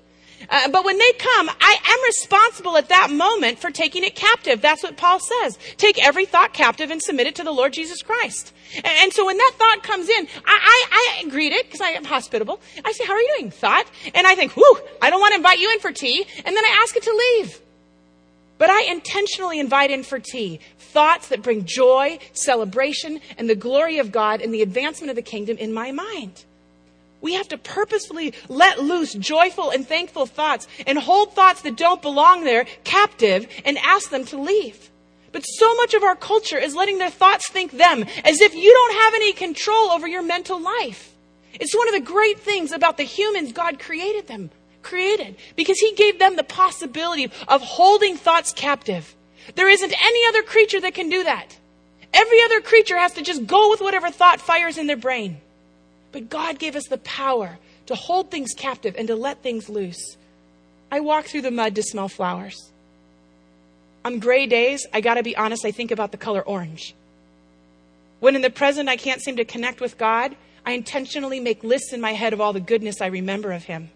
Uh, 0.49 0.69
but 0.69 0.85
when 0.85 0.99
they 0.99 1.13
come, 1.13 1.49
I 1.49 1.77
am 1.85 2.05
responsible 2.05 2.77
at 2.77 2.89
that 2.89 3.11
moment 3.11 3.59
for 3.59 3.71
taking 3.71 4.05
it 4.05 4.15
captive. 4.15 4.61
That's 4.61 4.83
what 4.83 4.97
Paul 4.97 5.19
says. 5.19 5.59
Take 5.77 6.05
every 6.05 6.27
thought 6.27 6.53
captive 6.53 6.91
and 6.91 7.03
submit 7.03 7.27
it 7.27 7.35
to 7.37 7.45
the 7.45 7.53
Lord 7.53 7.73
Jesus 7.73 8.03
Christ. 8.03 8.53
And, 8.77 8.87
and 8.87 9.13
so 9.13 9.27
when 9.27 9.37
that 9.37 9.53
thought 9.57 9.83
comes 9.83 10.09
in, 10.09 10.29
I, 10.45 10.87
I, 10.93 11.25
I 11.25 11.29
greet 11.29 11.53
it 11.53 11.67
because 11.67 11.81
I 11.81 11.91
am 11.91 12.05
hospitable. 12.05 12.61
I 12.85 12.93
say, 12.93 13.05
how 13.05 13.15
are 13.15 13.21
you 13.21 13.35
doing, 13.39 13.51
thought? 13.51 13.87
And 14.15 14.27
I 14.27 14.35
think, 14.35 14.53
whew, 14.53 14.79
I 15.03 15.11
don't 15.11 15.21
want 15.21 15.33
to 15.33 15.37
invite 15.37 15.59
you 15.59 15.71
in 15.73 15.81
for 15.81 15.93
tea. 15.93 16.27
And 16.45 16.57
then 16.57 16.65
I 16.65 16.81
ask 16.83 16.97
it 16.97 17.03
to 17.05 17.35
leave. 17.39 17.61
But 18.59 18.71
I 18.71 18.85
intentionally 18.91 19.61
invite 19.61 19.91
in 19.91 20.03
for 20.03 20.19
tea 20.19 20.61
thoughts 20.79 21.29
that 21.29 21.43
bring 21.43 21.67
joy, 21.67 22.19
celebration, 22.33 23.21
and 23.37 23.51
the 23.51 23.55
glory 23.55 23.99
of 23.99 24.11
God 24.11 24.41
and 24.41 24.55
the 24.55 24.63
advancement 24.63 25.11
of 25.11 25.17
the 25.17 25.21
kingdom 25.21 25.59
in 25.59 25.75
my 25.75 25.93
mind. 25.93 26.46
We 27.27 27.35
have 27.35 27.49
to 27.49 27.59
purposefully 27.59 28.35
let 28.49 28.79
loose 28.79 29.13
joyful 29.13 29.71
and 29.71 29.85
thankful 29.85 30.27
thoughts 30.27 30.69
and 30.87 30.97
hold 30.97 31.33
thoughts 31.33 31.61
that 31.63 31.77
don't 31.77 32.01
belong 32.01 32.45
there 32.45 32.67
captive 32.85 33.49
and 33.65 33.77
ask 33.79 34.11
them 34.11 34.25
to 34.27 34.41
leave. 34.41 34.93
But 35.33 35.43
so 35.43 35.75
much 35.75 35.93
of 35.93 36.05
our 36.05 36.15
culture 36.15 36.57
is 36.57 36.77
letting 36.77 36.99
their 36.99 37.11
thoughts 37.11 37.51
think 37.51 37.73
them 37.73 38.05
as 38.23 38.41
if 38.41 38.55
you 38.55 38.73
don't 38.73 39.03
have 39.03 39.15
any 39.15 39.33
control 39.33 39.91
over 39.91 40.07
your 40.07 40.23
mental 40.23 40.61
life. 40.61 41.17
It's 41.53 41.75
one 41.75 41.89
of 41.89 41.95
the 41.95 42.13
great 42.13 42.39
things 42.39 42.71
about 42.71 42.97
the 42.97 43.03
humans 43.03 43.53
God 43.53 43.81
created 43.81 44.29
them, 44.29 44.51
created, 44.83 45.35
because 45.57 45.81
He 45.81 45.95
gave 45.95 46.21
them 46.21 46.37
the 46.37 46.45
possibility 46.45 47.29
of 47.49 47.61
holding 47.61 48.17
thoughts 48.17 48.53
captive. 48.53 49.17
There 49.57 49.69
isn't 49.69 50.01
any 50.01 50.29
other 50.29 50.45
creature 50.45 50.81
that 50.81 50.95
can 50.95 51.09
do 51.09 51.25
that. 51.25 51.57
Every 52.15 52.41
other 52.45 52.61
creature 52.61 52.97
has 52.97 53.15
to 53.15 53.23
just 53.23 53.49
go 53.49 53.69
with 53.69 53.81
whatever 53.81 54.13
thought 54.13 54.41
fires 54.41 54.79
in 54.79 54.87
their 54.87 54.97
brain. 54.97 55.41
But 56.13 56.31
God 56.31 56.59
gave 56.59 56.77
us 56.77 56.87
the 56.89 56.99
power 56.99 57.59
to 57.87 57.95
hold 57.95 58.31
things 58.31 58.53
captive 58.57 58.95
and 58.97 59.09
to 59.09 59.17
let 59.17 59.43
things 59.43 59.69
loose. 59.69 60.17
I 60.91 61.01
walk 61.01 61.27
through 61.27 61.43
the 61.43 61.51
mud 61.51 61.75
to 61.75 61.83
smell 61.83 62.09
flowers. 62.09 62.71
On 64.05 64.19
gray 64.19 64.47
days, 64.47 64.87
I 64.93 65.01
gotta 65.01 65.23
be 65.23 65.37
honest, 65.37 65.65
I 65.65 65.73
think 65.73 65.91
about 65.91 66.13
the 66.13 66.17
color 66.17 66.43
orange. 66.43 66.95
When 68.21 68.37
in 68.37 68.43
the 68.43 68.51
present 68.51 68.89
I 68.89 68.97
can't 68.97 69.21
seem 69.21 69.37
to 69.37 69.45
connect 69.45 69.81
with 69.81 69.99
God, 69.99 70.37
I 70.65 70.73
intentionally 70.73 71.41
make 71.41 71.63
lists 71.63 71.93
in 71.93 72.01
my 72.01 72.13
head 72.13 72.33
of 72.33 72.41
all 72.41 72.53
the 72.53 72.61
goodness 72.61 73.01
I 73.01 73.07
remember 73.07 73.53
of 73.53 73.65
Him. 73.65 73.91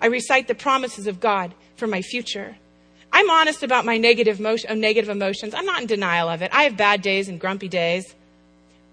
I 0.00 0.06
recite 0.06 0.48
the 0.48 0.54
promises 0.54 1.06
of 1.06 1.20
God 1.20 1.54
for 1.76 1.86
my 1.86 2.02
future. 2.02 2.56
I'm 3.12 3.28
honest 3.28 3.62
about 3.62 3.84
my 3.84 3.98
negative, 3.98 4.40
negative 4.40 5.08
emotions. 5.08 5.54
I'm 5.54 5.66
not 5.66 5.82
in 5.82 5.86
denial 5.86 6.28
of 6.28 6.42
it. 6.42 6.50
I 6.54 6.62
have 6.64 6.76
bad 6.76 7.02
days 7.02 7.28
and 7.28 7.40
grumpy 7.40 7.68
days, 7.68 8.14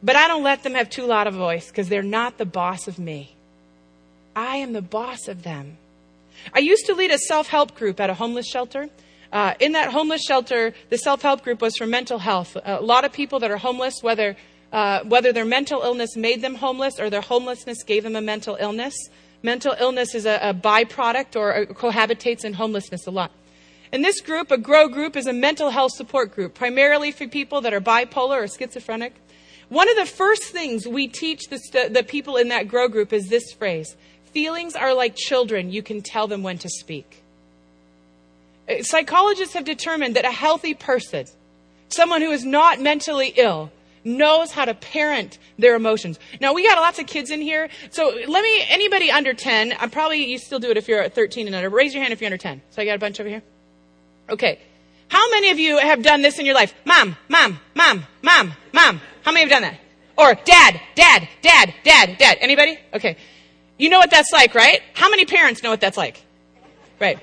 but 0.04 0.16
I 0.16 0.28
don't 0.28 0.44
let 0.44 0.64
them 0.64 0.74
have 0.74 0.90
too 0.90 1.06
loud 1.06 1.28
a 1.28 1.32
voice 1.32 1.68
because 1.68 1.90
they're 1.90 2.04
not 2.04 2.38
the 2.38 2.46
boss 2.46 2.88
of 2.88 3.00
me. 3.00 3.36
I 4.36 4.58
am 4.58 4.74
the 4.74 4.82
boss 4.82 5.28
of 5.28 5.44
them. 5.44 5.78
I 6.54 6.60
used 6.60 6.86
to 6.86 6.94
lead 6.94 7.12
a 7.12 7.18
self 7.18 7.48
help 7.48 7.76
group 7.76 8.00
at 8.00 8.10
a 8.10 8.14
homeless 8.14 8.48
shelter. 8.48 8.90
Uh, 9.32 9.56
in 9.60 9.74
that 9.74 9.92
homeless 9.92 10.24
shelter, 10.24 10.74
the 10.90 10.98
self 10.98 11.22
help 11.22 11.44
group 11.44 11.62
was 11.62 11.76
for 11.76 11.88
mental 11.88 12.20
health. 12.20 12.56
A 12.64 12.82
lot 12.82 13.04
of 13.04 13.12
people 13.12 13.40
that 13.40 13.52
are 13.52 13.58
homeless, 13.58 13.96
whether, 14.02 14.38
uh, 14.72 15.04
whether 15.04 15.34
their 15.34 15.46
mental 15.46 15.82
illness 15.82 16.16
made 16.16 16.42
them 16.42 16.56
homeless 16.56 17.00
or 17.00 17.10
their 17.10 17.22
homelessness 17.22 17.84
gave 17.84 18.04
them 18.04 18.16
a 18.16 18.22
mental 18.22 18.56
illness, 18.60 18.96
mental 19.42 19.76
illness 19.80 20.14
is 20.14 20.26
a, 20.26 20.40
a 20.42 20.54
byproduct 20.54 21.36
or 21.36 21.66
cohabitates 21.74 22.46
in 22.46 22.54
homelessness 22.54 23.08
a 23.08 23.12
lot. 23.12 23.32
In 23.92 24.02
this 24.02 24.20
group, 24.20 24.52
a 24.52 24.58
GROW 24.58 24.88
group 24.90 25.16
is 25.16 25.28
a 25.28 25.34
mental 25.34 25.70
health 25.70 25.94
support 25.94 26.36
group, 26.36 26.54
primarily 26.54 27.12
for 27.12 27.28
people 27.28 27.62
that 27.62 27.74
are 27.74 27.80
bipolar 27.80 28.44
or 28.44 28.48
schizophrenic. 28.48 29.14
One 29.70 29.90
of 29.90 29.98
the 29.98 30.06
first 30.06 30.44
things 30.44 30.88
we 30.88 31.08
teach 31.08 31.48
the, 31.50 31.90
the 31.92 32.04
people 32.04 32.38
in 32.38 32.50
that 32.50 32.68
GROW 32.68 32.88
group 32.88 33.12
is 33.12 33.28
this 33.28 33.52
phrase 33.52 33.96
Feelings 34.32 34.76
are 34.76 34.94
like 34.94 35.16
children, 35.16 35.72
you 35.72 35.82
can 35.82 36.02
tell 36.02 36.28
them 36.28 36.44
when 36.44 36.58
to 36.60 36.70
speak. 36.70 37.24
Uh, 38.70 38.84
psychologists 38.84 39.54
have 39.54 39.66
determined 39.66 40.16
that 40.16 40.26
a 40.26 40.32
healthy 40.32 40.74
person, 40.74 41.26
someone 41.90 42.22
who 42.22 42.32
is 42.32 42.46
not 42.46 42.80
mentally 42.80 43.34
ill, 43.36 43.72
knows 44.04 44.52
how 44.52 44.66
to 44.66 44.74
parent 44.74 45.38
their 45.58 45.76
emotions. 45.76 46.20
Now 46.40 46.54
we 46.54 46.66
got 46.66 46.78
lots 46.78 47.00
of 47.00 47.08
kids 47.08 47.32
in 47.32 47.42
here, 47.42 47.70
so 47.90 48.14
let 48.28 48.44
me 48.44 48.64
anybody 48.70 49.12
under 49.12 49.34
10, 49.34 49.74
I'm 49.80 49.90
probably 49.90 50.24
you 50.26 50.38
still 50.38 50.60
do 50.60 50.72
it 50.72 50.78
if 50.78 50.88
you're 50.88 51.10
13 51.10 51.48
and 51.48 51.56
under. 51.56 51.70
Raise 51.70 51.94
your 51.94 52.04
hand 52.04 52.14
if 52.14 52.22
you're 52.22 52.28
under 52.28 52.38
10. 52.38 52.62
So 52.72 52.82
I 52.82 52.86
got 52.86 52.96
a 52.96 53.00
bunch 53.00 53.20
over 53.20 53.30
here. 53.30 53.44
Okay. 54.30 54.60
How 55.10 55.30
many 55.32 55.52
of 55.52 55.60
you 55.60 55.78
have 55.78 56.04
done 56.04 56.22
this 56.22 56.38
in 56.38 56.46
your 56.46 56.56
life? 56.56 56.74
Mom, 56.86 57.16
mom, 57.30 57.60
mom, 57.76 58.06
mom, 58.22 58.54
mom. 58.74 59.02
How 59.28 59.34
many 59.34 59.42
have 59.42 59.62
done 59.62 59.64
that? 59.64 59.78
Or 60.18 60.36
dad, 60.46 60.80
dad, 60.96 61.28
dad, 61.42 61.74
dad, 61.84 62.18
dad. 62.18 62.38
Anybody? 62.40 62.80
Okay. 62.94 63.18
You 63.78 63.90
know 63.90 64.00
what 64.00 64.10
that's 64.10 64.32
like, 64.32 64.56
right? 64.56 64.82
How 64.94 65.10
many 65.10 65.26
parents 65.26 65.62
know 65.62 65.70
what 65.70 65.82
that's 65.82 65.98
like? 65.98 66.24
Right. 66.98 67.20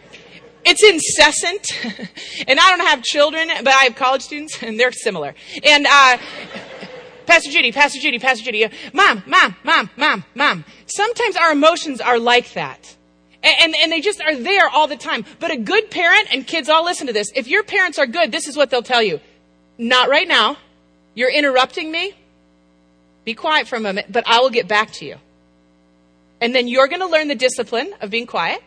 It's 0.66 0.82
incessant. 0.82 1.66
and 2.46 2.60
I 2.60 2.76
don't 2.76 2.86
have 2.86 3.02
children, 3.02 3.48
but 3.56 3.68
I 3.68 3.84
have 3.84 3.96
college 3.96 4.20
students, 4.20 4.62
and 4.62 4.78
they're 4.78 4.92
similar. 4.92 5.34
And, 5.64 5.86
uh, 5.86 6.18
Pastor 7.24 7.50
Judy, 7.50 7.72
Pastor 7.72 8.00
Judy, 8.00 8.18
Pastor 8.18 8.44
Judy, 8.44 8.68
mom, 8.92 9.22
mom, 9.26 9.56
mom, 9.64 9.88
mom, 9.96 10.24
mom. 10.34 10.66
Sometimes 10.84 11.36
our 11.36 11.52
emotions 11.52 12.02
are 12.02 12.18
like 12.18 12.52
that. 12.52 12.96
And, 13.42 13.56
and, 13.62 13.74
and, 13.82 13.90
they 13.90 14.02
just 14.02 14.20
are 14.20 14.36
there 14.36 14.68
all 14.68 14.88
the 14.88 14.98
time. 14.98 15.24
But 15.40 15.52
a 15.52 15.56
good 15.56 15.90
parent, 15.90 16.28
and 16.30 16.46
kids 16.46 16.68
all 16.68 16.84
listen 16.84 17.06
to 17.06 17.14
this, 17.14 17.32
if 17.34 17.48
your 17.48 17.62
parents 17.62 17.98
are 17.98 18.06
good, 18.06 18.30
this 18.30 18.46
is 18.46 18.58
what 18.58 18.68
they'll 18.68 18.82
tell 18.82 19.02
you. 19.02 19.20
Not 19.78 20.10
right 20.10 20.28
now. 20.28 20.58
You're 21.14 21.30
interrupting 21.30 21.90
me. 21.90 22.14
Be 23.24 23.34
quiet 23.34 23.68
for 23.68 23.76
a 23.76 23.80
moment, 23.80 24.12
but 24.12 24.24
I 24.26 24.40
will 24.40 24.50
get 24.50 24.68
back 24.68 24.92
to 24.92 25.04
you. 25.06 25.16
And 26.40 26.54
then 26.54 26.68
you're 26.68 26.88
going 26.88 27.00
to 27.00 27.06
learn 27.06 27.28
the 27.28 27.34
discipline 27.34 27.94
of 28.00 28.10
being 28.10 28.26
quiet. 28.26 28.62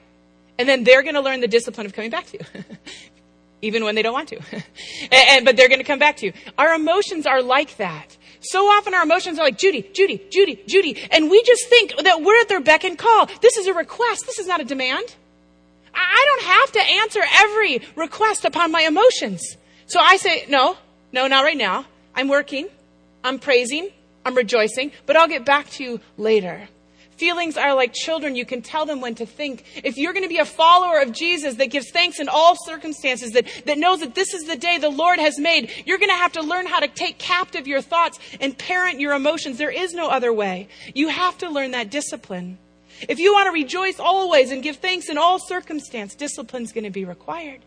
And 0.57 0.67
then 0.67 0.83
they're 0.83 1.03
going 1.03 1.13
to 1.13 1.21
learn 1.21 1.41
the 1.41 1.47
discipline 1.47 1.85
of 1.85 1.93
coming 1.93 2.09
back 2.09 2.25
to 2.27 2.39
you. 2.39 2.63
Even 3.61 3.83
when 3.83 3.95
they 3.95 4.01
don't 4.01 4.13
want 4.13 4.29
to. 4.29 4.37
and, 4.51 4.63
and, 5.11 5.45
but 5.45 5.57
they're 5.57 5.67
going 5.67 5.79
to 5.79 5.85
come 5.85 5.99
back 5.99 6.17
to 6.17 6.27
you. 6.27 6.33
Our 6.57 6.73
emotions 6.73 7.25
are 7.25 7.41
like 7.41 7.77
that. 7.77 8.17
So 8.39 8.65
often 8.65 8.93
our 8.93 9.03
emotions 9.03 9.39
are 9.39 9.45
like, 9.45 9.57
Judy, 9.57 9.87
Judy, 9.93 10.21
Judy, 10.29 10.63
Judy. 10.67 11.07
And 11.11 11.29
we 11.29 11.43
just 11.43 11.67
think 11.67 11.93
that 12.03 12.21
we're 12.21 12.39
at 12.39 12.47
their 12.47 12.61
beck 12.61 12.83
and 12.83 12.97
call. 12.97 13.27
This 13.41 13.57
is 13.57 13.67
a 13.67 13.73
request. 13.73 14.25
This 14.25 14.39
is 14.39 14.47
not 14.47 14.61
a 14.61 14.63
demand. 14.63 15.15
I 15.93 16.25
don't 16.27 16.43
have 16.43 16.71
to 16.73 16.79
answer 16.79 17.21
every 17.35 17.81
request 17.95 18.45
upon 18.45 18.71
my 18.71 18.81
emotions. 18.81 19.57
So 19.87 19.99
I 19.99 20.17
say, 20.17 20.45
no, 20.47 20.77
no, 21.11 21.27
not 21.27 21.43
right 21.43 21.57
now. 21.57 21.85
I'm 22.17 22.27
working. 22.27 22.67
I'm 23.23 23.39
praising. 23.39 23.89
I'm 24.25 24.35
rejoicing, 24.35 24.91
but 25.05 25.15
I'll 25.15 25.29
get 25.29 25.45
back 25.45 25.69
to 25.71 25.83
you 25.83 26.01
later. 26.17 26.67
Feelings 27.11 27.55
are 27.57 27.73
like 27.73 27.93
children. 27.93 28.35
You 28.35 28.45
can 28.45 28.61
tell 28.61 28.85
them 28.85 28.99
when 28.99 29.15
to 29.15 29.25
think. 29.25 29.63
If 29.83 29.97
you're 29.97 30.11
going 30.11 30.25
to 30.25 30.29
be 30.29 30.37
a 30.37 30.45
follower 30.45 30.99
of 30.99 31.13
Jesus 31.13 31.55
that 31.55 31.67
gives 31.67 31.89
thanks 31.91 32.19
in 32.19 32.27
all 32.27 32.55
circumstances, 32.65 33.31
that, 33.31 33.47
that 33.65 33.77
knows 33.77 34.01
that 34.01 34.15
this 34.15 34.33
is 34.33 34.45
the 34.45 34.57
day 34.57 34.77
the 34.77 34.89
Lord 34.89 35.17
has 35.17 35.39
made, 35.39 35.71
you're 35.85 35.97
going 35.97 36.09
to 36.09 36.15
have 36.15 36.33
to 36.33 36.41
learn 36.41 36.67
how 36.67 36.79
to 36.79 36.89
take 36.89 37.17
captive 37.17 37.67
your 37.67 37.81
thoughts 37.81 38.19
and 38.41 38.55
parent 38.55 38.99
your 38.99 39.13
emotions. 39.13 39.57
There 39.57 39.71
is 39.71 39.93
no 39.93 40.09
other 40.09 40.33
way. 40.33 40.67
You 40.93 41.07
have 41.07 41.37
to 41.37 41.49
learn 41.49 41.71
that 41.71 41.89
discipline. 41.89 42.57
If 43.07 43.17
you 43.19 43.33
want 43.33 43.47
to 43.47 43.51
rejoice 43.51 43.99
always 43.99 44.51
and 44.51 44.61
give 44.61 44.75
thanks 44.75 45.09
in 45.09 45.17
all 45.17 45.39
circumstance, 45.39 46.15
discipline 46.15 46.63
is 46.63 46.73
going 46.73 46.83
to 46.83 46.89
be 46.89 47.05
required. 47.05 47.61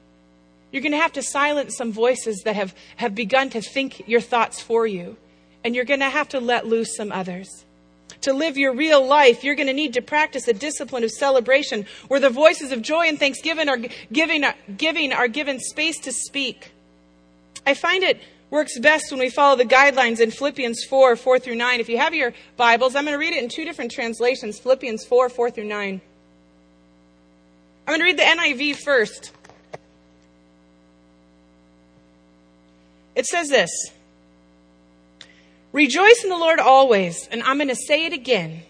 You're 0.72 0.82
going 0.82 0.92
to 0.92 0.98
have 0.98 1.12
to 1.14 1.22
silence 1.22 1.76
some 1.76 1.92
voices 1.92 2.42
that 2.44 2.56
have, 2.56 2.74
have 2.96 3.14
begun 3.14 3.50
to 3.50 3.60
think 3.60 4.08
your 4.08 4.20
thoughts 4.20 4.60
for 4.60 4.86
you. 4.86 5.16
And 5.64 5.74
you're 5.74 5.84
going 5.84 6.00
to 6.00 6.08
have 6.08 6.28
to 6.30 6.40
let 6.40 6.66
loose 6.66 6.96
some 6.96 7.12
others 7.12 7.64
to 8.22 8.32
live 8.32 8.58
your 8.58 8.74
real 8.74 9.04
life, 9.04 9.44
you're 9.44 9.54
going 9.54 9.66
to 9.66 9.72
need 9.72 9.94
to 9.94 10.02
practice 10.02 10.46
a 10.48 10.52
discipline 10.52 11.04
of 11.04 11.10
celebration 11.10 11.86
where 12.08 12.20
the 12.20 12.30
voices 12.30 12.72
of 12.72 12.82
joy 12.82 13.06
and 13.06 13.18
thanksgiving 13.18 13.68
are, 13.68 13.78
giving, 14.12 14.44
uh, 14.44 14.52
giving 14.76 15.12
are 15.12 15.28
given 15.28 15.58
space 15.58 15.98
to 16.00 16.12
speak. 16.12 16.72
I 17.66 17.74
find 17.74 18.02
it 18.02 18.20
works 18.50 18.78
best 18.78 19.10
when 19.10 19.20
we 19.20 19.30
follow 19.30 19.56
the 19.56 19.64
guidelines 19.64 20.20
in 20.20 20.30
Philippians 20.30 20.84
4, 20.84 21.16
4 21.16 21.38
through 21.38 21.56
9. 21.56 21.80
If 21.80 21.88
you 21.88 21.98
have 21.98 22.14
your 22.14 22.32
Bibles, 22.56 22.94
I'm 22.94 23.04
going 23.04 23.14
to 23.14 23.18
read 23.18 23.32
it 23.32 23.42
in 23.42 23.48
two 23.48 23.64
different 23.64 23.92
translations 23.92 24.58
Philippians 24.58 25.04
4, 25.04 25.28
4 25.28 25.50
through 25.50 25.64
9. 25.64 26.00
I'm 27.86 27.98
going 27.98 28.00
to 28.00 28.04
read 28.04 28.18
the 28.18 28.22
NIV 28.22 28.76
first. 28.76 29.32
It 33.14 33.26
says 33.26 33.48
this. 33.48 33.70
Rejoice 35.72 36.22
in 36.24 36.30
the 36.30 36.36
Lord 36.36 36.58
always. 36.58 37.28
And 37.28 37.42
I'm 37.42 37.58
going 37.58 37.68
to 37.68 37.76
say 37.76 38.06
it 38.06 38.12
again. 38.12 38.62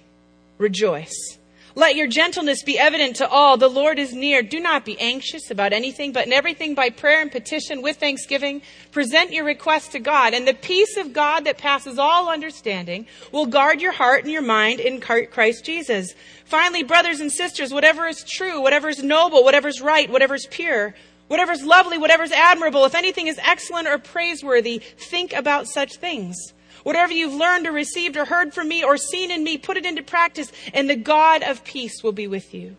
Rejoice. 0.59 1.39
Let 1.77 1.95
your 1.95 2.09
gentleness 2.09 2.63
be 2.65 2.79
evident 2.79 3.17
to 3.17 3.29
all. 3.29 3.57
The 3.57 3.69
Lord 3.69 3.99
is 3.99 4.13
near. 4.13 4.43
Do 4.43 4.59
not 4.59 4.85
be 4.85 5.01
anxious 5.01 5.51
about 5.51 5.73
anything, 5.73 6.13
but 6.13 6.27
in 6.27 6.33
everything 6.33 6.75
by 6.75 6.91
prayer 6.91 7.23
and 7.23 7.31
petition 7.31 7.81
with 7.81 7.97
thanksgiving, 7.97 8.63
present 8.91 9.33
your 9.33 9.45
requests 9.45 9.89
to 9.89 10.01
God. 10.01 10.35
And 10.35 10.47
the 10.47 10.55
peace 10.55 10.97
of 10.97 11.13
God 11.13 11.45
that 11.45 11.59
passes 11.59 11.99
all 11.99 12.29
understanding 12.29 13.07
will 13.31 13.47
guard 13.47 13.81
your 13.81 13.93
heart 13.93 14.25
and 14.25 14.33
your 14.33 14.43
mind 14.43 14.81
in 14.81 15.01
Christ 15.01 15.65
Jesus. 15.65 16.13
Finally, 16.45 16.83
brothers 16.83 17.21
and 17.21 17.31
sisters, 17.31 17.73
whatever 17.73 18.07
is 18.07 18.25
true, 18.25 18.61
whatever 18.61 18.89
is 18.89 19.03
noble, 19.03 19.45
whatever 19.45 19.69
is 19.69 19.81
right, 19.81 20.11
whatever 20.11 20.35
is 20.35 20.49
pure, 20.51 20.95
whatever 21.31 21.53
is 21.53 21.63
lovely, 21.63 21.97
whatever 21.97 22.25
is 22.25 22.33
admirable, 22.33 22.85
if 22.85 22.97
anything 22.97 23.29
is 23.29 23.39
excellent 23.39 23.87
or 23.87 23.99
praiseworthy, 23.99 24.79
think 24.79 25.33
about 25.33 25.69
such 25.69 25.95
things. 25.95 26.37
Whatever 26.83 27.13
you've 27.13 27.35
learned 27.35 27.69
or 27.69 27.73
received 27.73 28.17
or 28.17 28.25
heard 28.25 28.53
from 28.53 28.67
me 28.67 28.83
or 28.83 28.97
seen 28.97 29.31
in 29.31 29.45
me, 29.45 29.57
put 29.57 29.77
it 29.77 29.87
into 29.87 30.03
practice, 30.03 30.51
and 30.75 30.91
the 30.91 30.97
God 30.97 31.45
of 31.45 31.63
peace 31.63 32.03
will 32.03 32.11
be 32.11 32.27
with 32.27 32.53
you. 32.53 32.77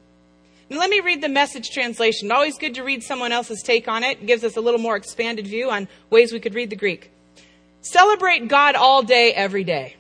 Now, 0.69 0.79
let 0.79 0.89
me 0.89 0.99
read 0.99 1.21
the 1.21 1.29
message 1.29 1.69
translation. 1.69 2.29
Always 2.29 2.57
good 2.57 2.75
to 2.75 2.83
read 2.83 3.03
someone 3.03 3.31
else's 3.31 3.63
take 3.63 3.87
on 3.87 4.03
it. 4.03 4.19
it. 4.19 4.25
Gives 4.25 4.43
us 4.43 4.57
a 4.57 4.61
little 4.61 4.81
more 4.81 4.97
expanded 4.97 5.47
view 5.47 5.69
on 5.71 5.87
ways 6.09 6.33
we 6.33 6.41
could 6.41 6.55
read 6.55 6.69
the 6.69 6.75
Greek. 6.75 7.09
Celebrate 7.81 8.49
God 8.49 8.75
all 8.75 9.01
day, 9.01 9.33
every 9.33 9.63
day. 9.63 9.95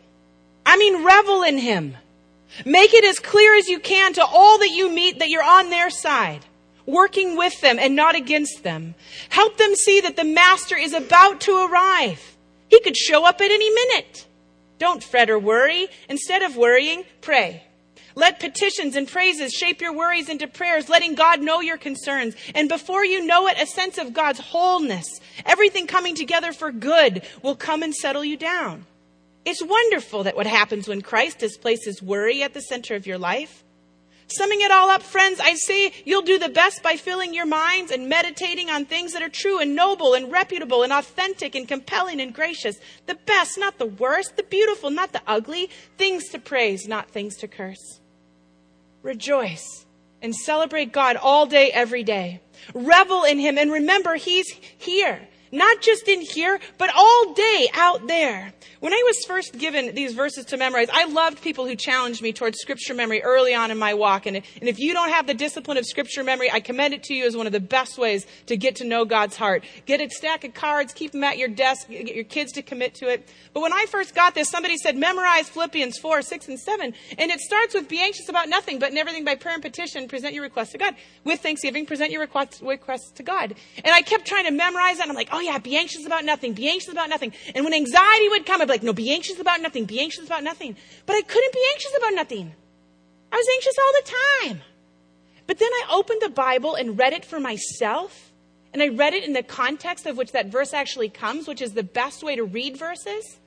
I 0.65 0.75
mean, 0.75 1.05
revel 1.05 1.43
in 1.43 1.57
Him. 1.57 1.95
Make 2.65 2.93
it 2.93 3.05
as 3.05 3.19
clear 3.19 3.55
as 3.55 3.69
you 3.69 3.79
can 3.79 4.13
to 4.13 4.25
all 4.25 4.59
that 4.59 4.71
you 4.71 4.91
meet 4.91 5.19
that 5.19 5.29
you're 5.29 5.41
on 5.41 5.69
their 5.69 5.89
side, 5.89 6.45
working 6.85 7.37
with 7.37 7.59
them 7.61 7.79
and 7.79 7.95
not 7.95 8.15
against 8.15 8.63
them. 8.63 8.95
Help 9.29 9.57
them 9.57 9.75
see 9.75 10.01
that 10.01 10.15
the 10.15 10.23
Master 10.23 10.75
is 10.75 10.93
about 10.93 11.41
to 11.41 11.67
arrive. 11.67 12.37
He 12.69 12.79
could 12.81 12.97
show 12.97 13.25
up 13.25 13.41
at 13.41 13.51
any 13.51 13.69
minute. 13.69 14.27
Don't 14.79 15.03
fret 15.03 15.29
or 15.29 15.37
worry. 15.37 15.87
Instead 16.09 16.41
of 16.41 16.55
worrying, 16.55 17.03
pray. 17.21 17.63
Let 18.15 18.39
petitions 18.39 18.95
and 18.95 19.07
praises 19.07 19.53
shape 19.53 19.81
your 19.81 19.93
worries 19.93 20.27
into 20.27 20.47
prayers, 20.47 20.89
letting 20.89 21.15
God 21.15 21.41
know 21.41 21.61
your 21.61 21.77
concerns. 21.77 22.35
And 22.53 22.67
before 22.67 23.05
you 23.05 23.25
know 23.25 23.47
it, 23.47 23.61
a 23.61 23.65
sense 23.65 23.97
of 23.97 24.13
God's 24.13 24.39
wholeness, 24.39 25.21
everything 25.45 25.87
coming 25.87 26.15
together 26.15 26.51
for 26.51 26.71
good, 26.71 27.21
will 27.41 27.55
come 27.55 27.83
and 27.83 27.95
settle 27.95 28.25
you 28.25 28.37
down. 28.37 28.85
It's 29.45 29.63
wonderful 29.63 30.23
that 30.23 30.35
what 30.35 30.45
happens 30.45 30.87
when 30.87 31.01
Christ 31.01 31.39
displaces 31.39 32.01
worry 32.01 32.43
at 32.43 32.53
the 32.53 32.61
center 32.61 32.95
of 32.95 33.07
your 33.07 33.17
life. 33.17 33.63
Summing 34.33 34.61
it 34.61 34.71
all 34.71 34.89
up, 34.89 35.03
friends, 35.03 35.41
I 35.41 35.55
say 35.55 35.91
you'll 36.05 36.21
do 36.21 36.39
the 36.39 36.47
best 36.47 36.81
by 36.81 36.95
filling 36.95 37.33
your 37.33 37.45
minds 37.45 37.91
and 37.91 38.07
meditating 38.07 38.69
on 38.69 38.85
things 38.85 39.11
that 39.11 39.21
are 39.21 39.27
true 39.27 39.59
and 39.59 39.75
noble 39.75 40.13
and 40.13 40.31
reputable 40.31 40.83
and 40.83 40.93
authentic 40.93 41.53
and 41.53 41.67
compelling 41.67 42.21
and 42.21 42.33
gracious. 42.33 42.77
The 43.07 43.15
best, 43.15 43.57
not 43.57 43.77
the 43.77 43.87
worst. 43.87 44.37
The 44.37 44.43
beautiful, 44.43 44.89
not 44.89 45.11
the 45.11 45.21
ugly. 45.27 45.69
Things 45.97 46.29
to 46.29 46.39
praise, 46.39 46.87
not 46.87 47.11
things 47.11 47.35
to 47.37 47.49
curse. 47.49 47.99
Rejoice 49.01 49.85
and 50.21 50.33
celebrate 50.33 50.93
God 50.93 51.17
all 51.17 51.45
day, 51.45 51.69
every 51.69 52.03
day. 52.03 52.39
Revel 52.73 53.25
in 53.25 53.37
Him 53.37 53.57
and 53.57 53.69
remember 53.69 54.15
He's 54.15 54.49
here. 54.77 55.27
Not 55.51 55.81
just 55.81 56.07
in 56.07 56.21
here, 56.21 56.59
but 56.77 56.89
all 56.95 57.33
day 57.33 57.69
out 57.73 58.07
there. 58.07 58.53
When 58.79 58.93
I 58.93 59.03
was 59.05 59.23
first 59.27 59.57
given 59.57 59.93
these 59.93 60.13
verses 60.13 60.45
to 60.45 60.57
memorize, 60.57 60.87
I 60.91 61.05
loved 61.05 61.41
people 61.41 61.67
who 61.67 61.75
challenged 61.75 62.21
me 62.21 62.33
towards 62.33 62.57
scripture 62.57 62.93
memory 62.93 63.21
early 63.21 63.53
on 63.53 63.69
in 63.69 63.77
my 63.77 63.93
walk. 63.93 64.25
And, 64.25 64.37
and 64.37 64.69
if 64.69 64.79
you 64.79 64.93
don't 64.93 65.09
have 65.09 65.27
the 65.27 65.33
discipline 65.33 65.77
of 65.77 65.85
scripture 65.85 66.23
memory, 66.23 66.49
I 66.51 66.61
commend 66.61 66.93
it 66.93 67.03
to 67.03 67.13
you 67.13 67.25
as 67.25 67.35
one 67.35 67.45
of 67.45 67.53
the 67.53 67.59
best 67.59 67.97
ways 67.97 68.25
to 68.47 68.57
get 68.57 68.77
to 68.77 68.85
know 68.85 69.05
God's 69.05 69.35
heart. 69.35 69.65
Get 69.85 70.01
a 70.01 70.09
stack 70.09 70.43
of 70.43 70.53
cards, 70.53 70.93
keep 70.93 71.11
them 71.11 71.23
at 71.23 71.37
your 71.37 71.49
desk, 71.49 71.89
get 71.89 72.15
your 72.15 72.23
kids 72.23 72.53
to 72.53 72.61
commit 72.61 72.95
to 72.95 73.09
it. 73.09 73.29
But 73.53 73.61
when 73.61 73.73
I 73.73 73.85
first 73.89 74.15
got 74.15 74.33
this, 74.33 74.49
somebody 74.49 74.77
said, 74.77 74.97
memorize 74.97 75.49
Philippians 75.49 75.97
4, 75.99 76.21
6, 76.21 76.47
and 76.47 76.59
7. 76.59 76.93
And 77.17 77.31
it 77.31 77.39
starts 77.39 77.73
with 77.73 77.87
be 77.87 78.01
anxious 78.01 78.29
about 78.29 78.49
nothing, 78.49 78.79
but 78.79 78.91
in 78.91 78.97
everything 78.97 79.25
by 79.25 79.35
prayer 79.35 79.53
and 79.53 79.61
petition, 79.61 80.07
present 80.07 80.33
your 80.33 80.43
requests 80.43 80.71
to 80.71 80.77
God. 80.77 80.95
With 81.23 81.41
thanksgiving, 81.41 81.85
present 81.85 82.11
your 82.11 82.21
requests, 82.21 82.61
to 83.15 83.23
God. 83.23 83.55
And 83.77 83.93
I 83.93 84.01
kept 84.01 84.25
trying 84.25 84.45
to 84.45 84.51
memorize 84.51 84.97
that. 84.97 85.09
I'm 85.09 85.15
like, 85.15 85.29
oh 85.31 85.40
Oh, 85.41 85.43
yeah, 85.43 85.57
be 85.57 85.75
anxious 85.75 86.05
about 86.05 86.23
nothing, 86.23 86.53
be 86.53 86.69
anxious 86.69 86.91
about 86.91 87.09
nothing. 87.09 87.33
And 87.55 87.65
when 87.65 87.73
anxiety 87.73 88.29
would 88.29 88.45
come, 88.45 88.61
I'd 88.61 88.65
be 88.65 88.73
like, 88.73 88.83
no, 88.83 88.93
be 88.93 89.11
anxious 89.11 89.39
about 89.39 89.59
nothing, 89.59 89.85
be 89.85 89.99
anxious 89.99 90.23
about 90.23 90.43
nothing. 90.43 90.75
But 91.07 91.15
I 91.15 91.21
couldn't 91.23 91.51
be 91.51 91.63
anxious 91.73 91.91
about 91.97 92.13
nothing. 92.13 92.53
I 93.31 93.37
was 93.37 93.47
anxious 93.55 93.73
all 93.79 93.93
the 93.93 94.11
time. 94.51 94.61
But 95.47 95.57
then 95.57 95.71
I 95.71 95.95
opened 95.95 96.21
the 96.21 96.29
Bible 96.29 96.75
and 96.75 96.95
read 96.95 97.13
it 97.13 97.25
for 97.25 97.39
myself. 97.39 98.31
And 98.71 98.83
I 98.83 98.89
read 98.89 99.15
it 99.15 99.23
in 99.23 99.33
the 99.33 99.41
context 99.41 100.05
of 100.05 100.15
which 100.15 100.31
that 100.33 100.45
verse 100.45 100.75
actually 100.75 101.09
comes, 101.09 101.47
which 101.47 101.61
is 101.61 101.73
the 101.73 101.81
best 101.81 102.23
way 102.23 102.35
to 102.35 102.43
read 102.43 102.77
verses. 102.77 103.39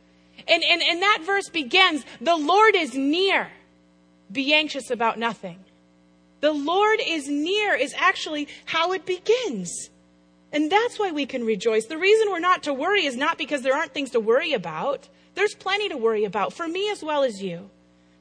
And, 0.49 0.65
and, 0.65 0.83
and 0.83 1.01
that 1.01 1.21
verse 1.25 1.49
begins, 1.49 2.05
the 2.21 2.35
Lord 2.35 2.75
is 2.75 2.97
near. 2.97 3.53
Be 4.33 4.53
anxious 4.53 4.91
about 4.91 5.17
nothing. 5.17 5.61
The 6.41 6.53
Lord 6.53 6.99
is 7.07 7.29
near 7.29 7.77
is 7.77 7.95
actually 7.97 8.49
how 8.65 8.93
it 8.95 9.07
begins. 9.07 9.91
And 10.55 10.71
that's 10.71 10.99
why 11.01 11.11
we 11.11 11.27
can 11.27 11.45
rejoice. 11.45 11.87
The 11.87 11.99
reason 11.99 12.31
we're 12.31 12.39
not 12.39 12.63
to 12.63 12.73
worry 12.73 13.05
is 13.05 13.17
not 13.17 13.37
because 13.37 13.63
there 13.63 13.75
aren't 13.75 13.93
things 13.93 14.11
to 14.13 14.21
worry 14.21 14.53
about. 14.53 15.09
There's 15.35 15.55
plenty 15.55 15.89
to 15.89 15.97
worry 15.97 16.25
about 16.25 16.53
for 16.53 16.69
me 16.69 16.91
as 16.91 17.03
well 17.03 17.25
as 17.25 17.43
you. 17.43 17.69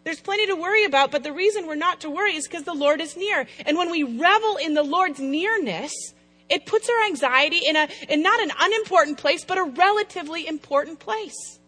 There's 0.04 0.20
plenty 0.20 0.48
to 0.48 0.56
worry 0.56 0.84
about, 0.84 1.12
but 1.12 1.24
the 1.24 1.32
reason 1.32 1.68
we're 1.68 1.76
not 1.76 2.02
to 2.02 2.10
worry 2.10 2.36
is 2.36 2.48
because 2.48 2.64
the 2.64 2.74
Lord 2.74 3.00
is 3.02 3.16
near. 3.16 3.46
And 3.66 3.78
when 3.78 3.92
we 3.92 4.04
revel 4.04 4.58
in 4.58 4.74
the 4.74 4.84
Lord's 4.84 5.20
nearness, 5.20 5.94
it 6.50 6.66
puts 6.66 6.90
our 6.90 7.06
anxiety 7.06 7.62
in 7.66 7.76
a 7.76 7.88
in 8.10 8.22
not 8.22 8.42
an 8.42 8.52
unimportant 8.60 9.20
place, 9.20 9.46
but 9.46 9.60
a 9.60 9.64
relatively 9.64 10.48
important 10.48 11.00
place. 11.00 11.60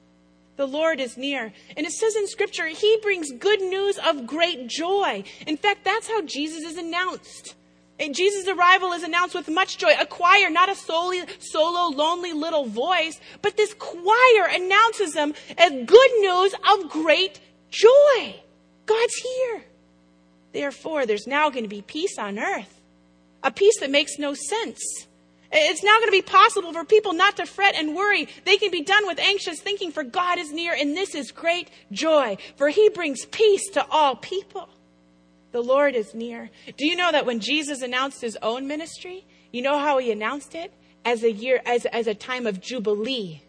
The 0.58 0.65
Lord 0.65 0.99
is 0.99 1.15
near. 1.15 1.54
And 1.78 1.86
it 1.86 1.91
says 1.91 2.15
in 2.15 2.28
scripture, 2.28 2.67
He 2.67 2.97
brings 3.01 3.32
good 3.32 3.62
news 3.62 3.97
of 3.97 4.25
great 4.25 4.67
joy. 4.67 5.23
In 5.45 5.58
fact, 5.58 5.84
that's 5.84 6.08
how 6.08 6.21
Jesus 6.23 6.63
is 6.63 6.78
announced. 6.78 7.56
Jesus' 8.13 8.47
arrival 8.47 8.91
is 8.91 9.03
announced 9.03 9.36
with 9.36 9.49
much 9.49 9.77
joy. 9.77 9.93
A 9.99 10.05
choir, 10.05 10.49
not 10.49 10.69
a 10.69 10.75
solo, 10.75 11.88
lonely 11.89 12.34
little 12.34 12.65
voice, 12.65 13.19
but 13.41 13.55
this 13.55 13.73
choir 13.73 14.47
announces 14.51 15.13
them 15.13 15.34
as 15.58 15.71
good 15.71 16.12
news 16.19 16.53
of 16.73 16.89
great 16.89 17.39
joy. 17.69 18.36
God's 18.86 19.15
here. 19.15 19.63
Therefore, 20.51 21.05
there's 21.05 21.27
now 21.27 21.49
going 21.49 21.63
to 21.63 21.69
be 21.69 21.81
peace 21.81 22.17
on 22.17 22.38
earth. 22.38 22.81
A 23.43 23.51
peace 23.51 23.79
that 23.79 23.91
makes 23.91 24.17
no 24.17 24.34
sense. 24.34 25.08
It's 25.51 25.84
now 25.84 25.97
going 25.97 26.08
to 26.08 26.12
be 26.12 26.21
possible 26.21 26.73
for 26.73 26.84
people 26.84 27.13
not 27.13 27.38
to 27.38 27.45
fret 27.45 27.75
and 27.75 27.95
worry. 27.95 28.27
They 28.43 28.58
can 28.58 28.71
be 28.71 28.81
done 28.81 29.08
with 29.08 29.19
anxious 29.19 29.62
thinking, 29.62 29.91
for 29.91 30.03
God 30.03 30.38
is 30.38 30.51
near, 30.51 30.73
and 30.73 30.97
this 30.97 31.15
is 31.15 31.31
great 31.31 31.69
joy, 31.91 32.38
for 32.58 32.69
he 32.69 32.89
brings 32.89 33.25
peace 33.25 33.69
to 33.71 33.86
all 33.89 34.15
people. 34.15 34.67
The 35.56 35.63
Lord 35.63 35.96
is 35.96 36.13
near. 36.13 36.50
Do 36.76 36.86
you 36.86 36.98
know 36.98 37.13
that 37.13 37.26
when 37.26 37.39
Jesus 37.39 37.82
announced 37.82 38.20
his 38.20 38.38
own 38.41 38.68
ministry, 38.68 39.24
you 39.54 39.62
know 39.62 39.80
how 39.80 40.00
he 40.00 40.12
announced 40.12 40.54
it? 40.54 40.74
As 41.06 41.24
a 41.24 41.32
year, 41.32 41.62
as, 41.65 41.86
as 41.86 42.08
a 42.08 42.13
time 42.13 42.46
of 42.46 42.60
jubilee. 42.60 43.41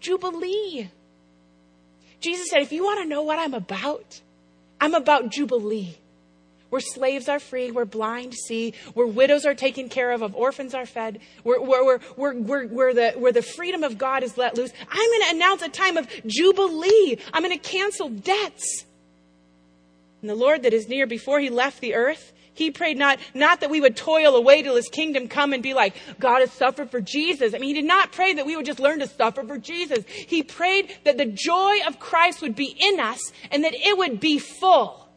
jubilee. 0.00 0.90
Jesus 2.20 2.50
said, 2.50 2.60
if 2.60 2.72
you 2.72 2.84
want 2.84 3.00
to 3.00 3.08
know 3.08 3.22
what 3.22 3.38
I'm 3.38 3.54
about, 3.54 4.20
I'm 4.82 4.92
about 4.92 5.30
jubilee 5.30 5.96
where 6.68 6.82
slaves 6.82 7.26
are 7.28 7.40
free, 7.40 7.70
where 7.70 7.86
blind 7.86 8.34
see, 8.34 8.74
where 8.92 9.06
widows 9.06 9.46
are 9.46 9.54
taken 9.54 9.88
care 9.88 10.12
of, 10.12 10.20
of 10.22 10.36
orphans 10.36 10.74
are 10.74 10.86
fed, 10.86 11.20
where, 11.42 11.60
where, 11.60 11.98
where, 12.16 12.34
where, 12.34 12.66
where, 12.66 12.94
the, 12.94 13.12
where 13.12 13.32
the 13.32 13.42
freedom 13.42 13.82
of 13.82 13.96
God 13.96 14.22
is 14.22 14.36
let 14.36 14.58
loose. 14.58 14.70
I'm 14.90 15.10
going 15.10 15.30
to 15.30 15.36
announce 15.36 15.62
a 15.62 15.68
time 15.70 15.96
of 15.96 16.06
jubilee. 16.26 17.16
I'm 17.32 17.42
going 17.42 17.58
to 17.58 17.68
cancel 17.68 18.10
debts. 18.10 18.84
And 20.20 20.30
the 20.30 20.34
Lord 20.34 20.62
that 20.62 20.72
is 20.72 20.88
near 20.88 21.06
before 21.06 21.40
he 21.40 21.50
left 21.50 21.80
the 21.80 21.94
earth, 21.94 22.32
he 22.52 22.70
prayed 22.70 22.98
not, 22.98 23.18
not 23.32 23.60
that 23.60 23.70
we 23.70 23.80
would 23.80 23.96
toil 23.96 24.36
away 24.36 24.62
till 24.62 24.76
his 24.76 24.88
kingdom 24.88 25.28
come 25.28 25.52
and 25.52 25.62
be 25.62 25.72
like, 25.72 25.94
God 26.18 26.40
has 26.40 26.52
suffered 26.52 26.90
for 26.90 27.00
Jesus. 27.00 27.54
I 27.54 27.58
mean, 27.58 27.74
he 27.74 27.80
did 27.80 27.86
not 27.86 28.12
pray 28.12 28.34
that 28.34 28.44
we 28.44 28.56
would 28.56 28.66
just 28.66 28.80
learn 28.80 28.98
to 28.98 29.06
suffer 29.06 29.42
for 29.44 29.56
Jesus. 29.56 30.04
He 30.06 30.42
prayed 30.42 30.94
that 31.04 31.16
the 31.16 31.24
joy 31.26 31.78
of 31.86 31.98
Christ 31.98 32.42
would 32.42 32.54
be 32.54 32.76
in 32.78 33.00
us 33.00 33.32
and 33.50 33.64
that 33.64 33.74
it 33.74 33.96
would 33.96 34.20
be 34.20 34.38
full. 34.38 35.08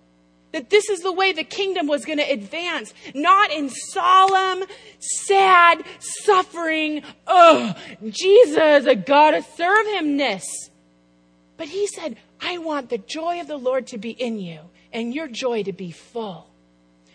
That 0.53 0.69
this 0.69 0.87
is 0.87 1.01
the 1.01 1.11
way 1.11 1.33
the 1.33 1.43
kingdom 1.43 1.87
was 1.87 2.05
going 2.05 2.19
to 2.19 2.31
advance, 2.31 2.93
not 3.15 3.51
in 3.51 3.69
solemn, 3.69 4.63
sad, 4.99 5.83
suffering, 5.99 7.01
oh, 7.25 7.75
Jesus, 8.07 8.85
I 8.85 8.93
gotta 8.93 9.41
serve 9.41 9.87
himness. 9.87 10.69
But 11.57 11.69
he 11.69 11.87
said, 11.87 12.17
I 12.39 12.59
want 12.59 12.89
the 12.89 12.99
joy 12.99 13.41
of 13.41 13.47
the 13.47 13.57
Lord 13.57 13.87
to 13.87 13.97
be 13.97 14.11
in 14.11 14.39
you 14.39 14.59
and 14.93 15.13
your 15.13 15.27
joy 15.27 15.63
to 15.63 15.73
be 15.73 15.91
full. 15.91 16.47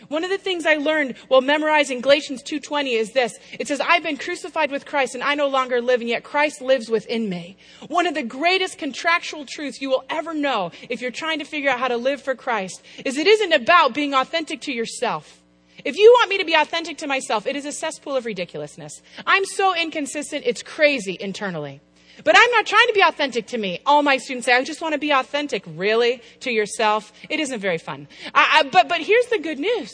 One 0.08 0.24
of 0.24 0.30
the 0.30 0.38
things 0.38 0.64
I 0.64 0.76
learned 0.76 1.16
while 1.28 1.40
memorizing 1.40 2.00
Galatians 2.00 2.42
2:20 2.42 2.94
is 2.94 3.12
this. 3.12 3.38
It 3.58 3.68
says, 3.68 3.80
"I've 3.80 4.02
been 4.02 4.16
crucified 4.16 4.70
with 4.70 4.86
Christ 4.86 5.14
and 5.14 5.22
I 5.22 5.34
no 5.34 5.48
longer 5.48 5.80
live 5.80 6.00
and 6.00 6.08
yet 6.08 6.22
Christ 6.22 6.60
lives 6.60 6.88
within 6.88 7.28
me." 7.28 7.56
One 7.88 8.06
of 8.06 8.14
the 8.14 8.22
greatest 8.22 8.78
contractual 8.78 9.44
truths 9.44 9.80
you 9.80 9.90
will 9.90 10.04
ever 10.08 10.34
know 10.34 10.70
if 10.88 11.00
you're 11.00 11.10
trying 11.10 11.40
to 11.40 11.44
figure 11.44 11.68
out 11.68 11.80
how 11.80 11.88
to 11.88 11.96
live 11.96 12.22
for 12.22 12.34
Christ 12.34 12.80
is 13.04 13.18
it 13.18 13.26
isn't 13.26 13.52
about 13.52 13.92
being 13.92 14.14
authentic 14.14 14.60
to 14.62 14.72
yourself. 14.72 15.42
If 15.84 15.96
you 15.96 16.10
want 16.12 16.30
me 16.30 16.38
to 16.38 16.44
be 16.44 16.54
authentic 16.54 16.98
to 16.98 17.06
myself, 17.06 17.46
it 17.46 17.54
is 17.54 17.64
a 17.64 17.72
cesspool 17.72 18.16
of 18.16 18.24
ridiculousness. 18.24 19.02
I'm 19.26 19.44
so 19.44 19.76
inconsistent, 19.76 20.44
it's 20.46 20.62
crazy 20.62 21.16
internally. 21.20 21.80
But 22.24 22.36
I'm 22.36 22.50
not 22.50 22.66
trying 22.66 22.86
to 22.88 22.92
be 22.92 23.02
authentic 23.02 23.46
to 23.48 23.58
me. 23.58 23.80
All 23.86 24.02
my 24.02 24.16
students 24.16 24.46
say, 24.46 24.54
I 24.54 24.64
just 24.64 24.80
want 24.80 24.92
to 24.92 24.98
be 24.98 25.10
authentic. 25.12 25.62
Really? 25.66 26.22
To 26.40 26.50
yourself? 26.50 27.12
It 27.28 27.40
isn't 27.40 27.60
very 27.60 27.78
fun. 27.78 28.08
I, 28.34 28.60
I, 28.60 28.68
but, 28.68 28.88
but 28.88 29.00
here's 29.00 29.26
the 29.26 29.38
good 29.38 29.58
news. 29.58 29.92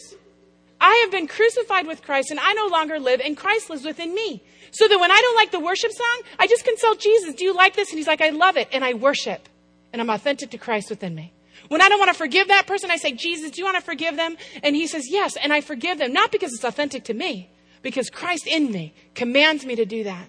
I 0.81 1.01
have 1.03 1.11
been 1.11 1.27
crucified 1.27 1.87
with 1.87 2.03
Christ 2.03 2.31
and 2.31 2.41
I 2.41 2.53
no 2.55 2.67
longer 2.67 2.99
live 2.99 3.21
and 3.21 3.37
Christ 3.37 3.71
lives 3.71 3.85
within 3.85 4.15
me. 4.15 4.43
So 4.71 4.89
that 4.89 4.99
when 4.99 5.11
I 5.11 5.21
don't 5.21 5.37
like 5.37 5.53
the 5.53 5.61
worship 5.61 5.93
song, 5.93 6.23
I 6.39 6.47
just 6.47 6.65
consult 6.65 6.99
Jesus. 6.99 7.35
Do 7.35 7.45
you 7.45 7.55
like 7.55 7.77
this? 7.77 7.91
And 7.91 7.99
he's 7.99 8.09
like, 8.09 8.21
I 8.21 8.31
love 8.31 8.57
it. 8.57 8.69
And 8.73 8.85
I 8.85 8.95
worship. 8.95 9.49
And 9.93 10.03
I'm 10.03 10.11
authentic 10.11 10.51
to 10.51 10.59
Christ 10.59 10.91
within 10.91 11.15
me. 11.15 11.33
When 11.69 11.81
I 11.81 11.89
don't 11.89 11.99
want 11.99 12.11
to 12.11 12.19
forgive 12.19 12.49
that 12.49 12.67
person, 12.67 12.91
I 12.91 12.97
say, 12.97 13.13
Jesus, 13.13 13.53
do 13.53 13.61
you 13.61 13.65
want 13.65 13.77
to 13.77 13.83
forgive 13.83 14.17
them? 14.17 14.37
And 14.63 14.75
he 14.75 14.87
says, 14.87 15.09
yes. 15.09 15.37
And 15.37 15.53
I 15.53 15.61
forgive 15.61 15.99
them, 15.99 16.13
not 16.13 16.33
because 16.33 16.53
it's 16.53 16.65
authentic 16.65 17.05
to 17.05 17.15
me, 17.15 17.51
because 17.83 18.11
Christ 18.11 18.47
in 18.47 18.73
me 18.73 18.95
commands 19.15 19.65
me 19.65 19.77
to 19.77 19.87
do 19.87 20.05
that. 20.05 20.29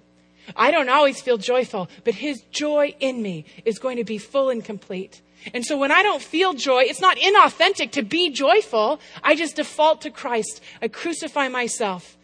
I 0.55 0.71
don't 0.71 0.89
always 0.89 1.21
feel 1.21 1.37
joyful, 1.37 1.89
but 2.03 2.15
His 2.15 2.41
joy 2.51 2.95
in 2.99 3.21
me 3.21 3.45
is 3.65 3.79
going 3.79 3.97
to 3.97 4.03
be 4.03 4.17
full 4.17 4.49
and 4.49 4.63
complete. 4.63 5.21
And 5.53 5.65
so 5.65 5.77
when 5.77 5.91
I 5.91 6.01
don't 6.01 6.21
feel 6.21 6.53
joy, 6.53 6.83
it's 6.83 7.01
not 7.01 7.17
inauthentic 7.17 7.91
to 7.91 8.01
be 8.01 8.31
joyful. 8.31 8.99
I 9.23 9.35
just 9.35 9.57
default 9.57 10.01
to 10.01 10.09
Christ. 10.09 10.61
I 10.81 10.87
crucify 10.87 11.49
myself. 11.49 12.17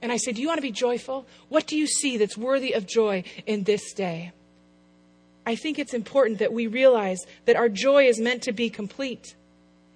And 0.00 0.12
I 0.12 0.16
say, 0.16 0.32
Do 0.32 0.40
you 0.40 0.48
want 0.48 0.58
to 0.58 0.62
be 0.62 0.70
joyful? 0.70 1.26
What 1.48 1.66
do 1.66 1.76
you 1.76 1.86
see 1.86 2.16
that's 2.16 2.36
worthy 2.36 2.72
of 2.72 2.86
joy 2.86 3.24
in 3.46 3.64
this 3.64 3.92
day? 3.92 4.32
I 5.44 5.56
think 5.56 5.78
it's 5.78 5.94
important 5.94 6.38
that 6.38 6.52
we 6.52 6.66
realize 6.66 7.18
that 7.46 7.56
our 7.56 7.68
joy 7.68 8.06
is 8.06 8.20
meant 8.20 8.42
to 8.42 8.52
be 8.52 8.70
complete. 8.70 9.34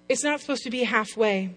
It's 0.09 0.23
not 0.23 0.41
supposed 0.41 0.63
to 0.63 0.71
be 0.71 0.83
halfway. 0.83 1.55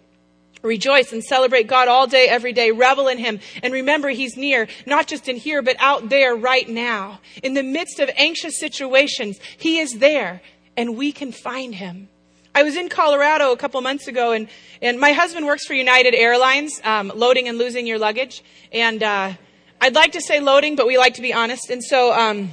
Rejoice 0.63 1.13
and 1.13 1.23
celebrate 1.23 1.67
God 1.67 1.89
all 1.89 2.07
day, 2.07 2.29
every 2.29 2.53
day. 2.53 2.71
Revel 2.73 3.09
in 3.09 3.19
Him. 3.19 3.41
And 3.63 3.73
remember, 3.73 4.09
He's 4.11 4.37
near, 4.37 4.69
not 4.87 5.07
just 5.07 5.29
in 5.29 5.37
here, 5.37 5.63
but 5.63 5.77
out 5.79 6.09
there 6.09 6.35
right 6.35 6.69
now. 6.69 7.21
In 7.43 7.55
the 7.55 7.63
midst 7.63 8.01
of 8.01 8.11
anxious 8.17 8.59
situations, 8.59 9.39
He 9.57 9.79
is 9.79 9.99
there, 9.99 10.43
and 10.77 10.97
we 10.97 11.13
can 11.13 11.33
find 11.33 11.75
Him. 11.75 12.09
I 12.55 12.63
was 12.63 12.75
in 12.75 12.89
Colorado 12.89 13.53
a 13.53 13.57
couple 13.57 13.79
months 13.83 14.09
ago, 14.09 14.33
and, 14.33 14.49
and 14.81 14.99
my 14.99 15.13
husband 15.13 15.45
works 15.45 15.67
for 15.67 15.75
United 15.75 16.15
Airlines, 16.15 16.81
um, 16.85 17.13
loading 17.15 17.49
and 17.49 17.59
losing 17.59 17.87
your 17.87 17.99
luggage. 17.99 18.43
And 18.73 19.03
uh, 19.03 19.35
I'd 19.81 19.95
like 19.95 20.13
to 20.13 20.23
say 20.23 20.41
loading, 20.41 20.75
but 20.75 20.87
we 20.87 20.97
like 20.97 21.15
to 21.15 21.23
be 21.23 21.35
honest. 21.35 21.69
And 21.69 21.85
so, 21.85 22.15
um, 22.15 22.53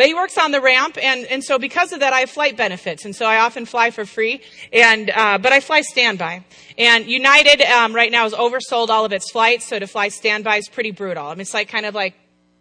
but 0.00 0.06
he 0.06 0.14
works 0.14 0.38
on 0.38 0.50
the 0.50 0.62
ramp, 0.62 0.96
and, 0.96 1.26
and 1.26 1.44
so 1.44 1.58
because 1.58 1.92
of 1.92 2.00
that, 2.00 2.14
I 2.14 2.20
have 2.20 2.30
flight 2.30 2.56
benefits, 2.56 3.04
and 3.04 3.14
so 3.14 3.26
I 3.26 3.40
often 3.40 3.66
fly 3.66 3.90
for 3.90 4.06
free. 4.06 4.40
And 4.72 5.10
uh, 5.10 5.36
but 5.36 5.52
I 5.52 5.60
fly 5.60 5.82
standby. 5.82 6.42
And 6.78 7.04
United 7.04 7.60
um, 7.60 7.94
right 7.94 8.10
now 8.10 8.22
has 8.22 8.32
oversold 8.32 8.88
all 8.88 9.04
of 9.04 9.12
its 9.12 9.30
flights, 9.30 9.66
so 9.66 9.78
to 9.78 9.86
fly 9.86 10.08
standby 10.08 10.56
is 10.56 10.70
pretty 10.70 10.90
brutal. 10.90 11.26
I 11.26 11.34
mean, 11.34 11.42
it's 11.42 11.52
like 11.52 11.68
kind 11.68 11.84
of 11.84 11.94
like 11.94 12.14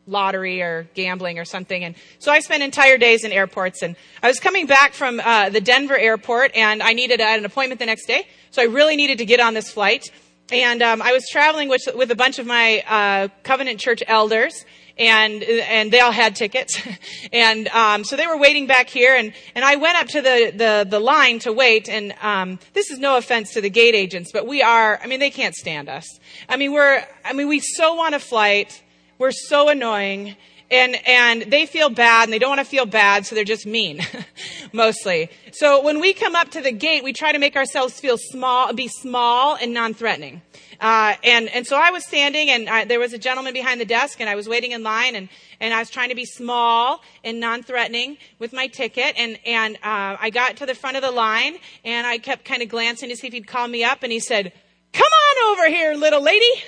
lottery 0.05 0.61
or 0.61 0.89
gambling 0.95 1.39
or 1.39 1.45
something. 1.45 1.81
And 1.81 1.95
so 2.17 2.29
I 2.29 2.41
spent 2.41 2.61
entire 2.61 2.97
days 2.97 3.23
in 3.23 3.31
airports. 3.31 3.83
And 3.83 3.95
I 4.21 4.27
was 4.27 4.41
coming 4.41 4.65
back 4.65 4.91
from 4.91 5.21
uh, 5.21 5.47
the 5.49 5.61
Denver 5.61 5.97
airport, 5.97 6.53
and 6.57 6.83
I 6.83 6.91
needed 6.91 7.21
an 7.21 7.45
appointment 7.45 7.79
the 7.79 7.85
next 7.85 8.05
day, 8.05 8.27
so 8.51 8.61
I 8.61 8.65
really 8.65 8.97
needed 8.97 9.19
to 9.19 9.25
get 9.25 9.39
on 9.39 9.53
this 9.53 9.71
flight. 9.71 10.11
and 10.51 10.81
um, 10.81 11.01
I 11.01 11.13
was 11.13 11.25
traveling 11.31 11.69
with, 11.69 11.87
with 11.95 12.11
a 12.11 12.15
bunch 12.15 12.37
of 12.37 12.45
my 12.45 12.83
uh, 12.85 13.27
Covenant 13.43 13.79
Church 13.79 14.03
elders, 14.07 14.65
and 14.99 15.41
and 15.43 15.91
they 15.91 16.01
all 16.01 16.11
had 16.11 16.35
tickets, 16.35 16.79
and 17.33 17.67
um, 17.69 18.03
so 18.03 18.15
they 18.17 18.27
were 18.27 18.37
waiting 18.37 18.67
back 18.67 18.89
here, 18.89 19.15
and 19.15 19.33
and 19.55 19.63
I 19.65 19.77
went 19.77 19.97
up 19.97 20.07
to 20.09 20.21
the 20.21 20.51
the, 20.53 20.87
the 20.87 20.99
line 20.99 21.39
to 21.39 21.53
wait, 21.53 21.89
and 21.89 22.13
um, 22.21 22.59
this 22.73 22.91
is 22.91 22.99
no 22.99 23.17
offense 23.17 23.53
to 23.53 23.61
the 23.61 23.69
gate 23.69 23.95
agents, 23.95 24.31
but 24.33 24.45
we 24.45 24.61
are, 24.61 24.99
I 25.01 25.07
mean, 25.07 25.19
they 25.19 25.29
can't 25.31 25.55
stand 25.55 25.89
us. 25.89 26.19
I 26.47 26.57
mean, 26.57 26.73
we're, 26.73 27.05
I 27.23 27.33
mean, 27.33 27.47
we 27.47 27.59
so 27.59 27.93
want 27.93 28.13
a 28.15 28.19
flight, 28.19 28.83
we're 29.17 29.31
so 29.31 29.69
annoying, 29.69 30.35
and 30.71 30.95
and 31.07 31.51
they 31.51 31.65
feel 31.65 31.89
bad 31.89 32.23
and 32.25 32.33
they 32.33 32.39
don't 32.39 32.49
want 32.49 32.59
to 32.59 32.65
feel 32.65 32.85
bad 32.85 33.25
so 33.25 33.35
they're 33.35 33.43
just 33.43 33.65
mean 33.65 34.01
mostly. 34.73 35.29
So 35.51 35.81
when 35.83 35.99
we 35.99 36.13
come 36.13 36.35
up 36.35 36.49
to 36.51 36.61
the 36.61 36.71
gate 36.71 37.03
we 37.03 37.13
try 37.13 37.31
to 37.31 37.39
make 37.39 37.55
ourselves 37.55 37.99
feel 37.99 38.17
small 38.17 38.73
be 38.73 38.87
small 38.87 39.55
and 39.55 39.73
non-threatening. 39.73 40.41
Uh, 40.79 41.15
and 41.25 41.49
and 41.49 41.67
so 41.67 41.75
i 41.75 41.91
was 41.91 42.05
standing 42.05 42.49
and 42.49 42.69
I, 42.69 42.85
there 42.85 43.01
was 43.01 43.11
a 43.11 43.17
gentleman 43.17 43.53
behind 43.53 43.81
the 43.81 43.85
desk 43.85 44.21
and 44.21 44.29
i 44.29 44.35
was 44.35 44.47
waiting 44.47 44.71
in 44.71 44.81
line 44.81 45.13
and 45.13 45.27
and 45.59 45.73
i 45.73 45.79
was 45.79 45.89
trying 45.89 46.07
to 46.07 46.15
be 46.15 46.23
small 46.23 47.03
and 47.21 47.41
non-threatening 47.41 48.17
with 48.39 48.53
my 48.53 48.67
ticket 48.67 49.13
and 49.17 49.37
and 49.45 49.75
uh, 49.77 50.15
i 50.21 50.29
got 50.29 50.55
to 50.57 50.65
the 50.65 50.73
front 50.75 50.95
of 50.95 51.03
the 51.03 51.11
line 51.11 51.57
and 51.83 52.07
i 52.07 52.17
kept 52.17 52.45
kind 52.45 52.61
of 52.61 52.69
glancing 52.69 53.09
to 53.09 53.17
see 53.17 53.27
if 53.27 53.33
he'd 53.33 53.45
call 53.45 53.67
me 53.67 53.83
up 53.83 54.03
and 54.03 54.11
he 54.13 54.21
said 54.21 54.53
come 54.93 55.03
on 55.03 55.51
over 55.51 55.67
here 55.67 55.95
little 55.95 56.23
lady 56.23 56.63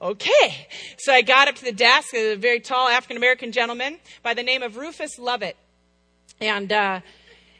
okay. 0.00 0.68
So 0.98 1.12
I 1.12 1.22
got 1.22 1.48
up 1.48 1.54
to 1.56 1.64
the 1.64 1.72
desk, 1.72 2.14
of 2.14 2.20
a 2.20 2.36
very 2.36 2.60
tall 2.60 2.88
African 2.88 3.16
American 3.16 3.52
gentleman 3.52 3.98
by 4.22 4.34
the 4.34 4.42
name 4.42 4.62
of 4.62 4.76
Rufus 4.76 5.18
Lovett. 5.18 5.56
And, 6.40 6.70
uh, 6.70 7.00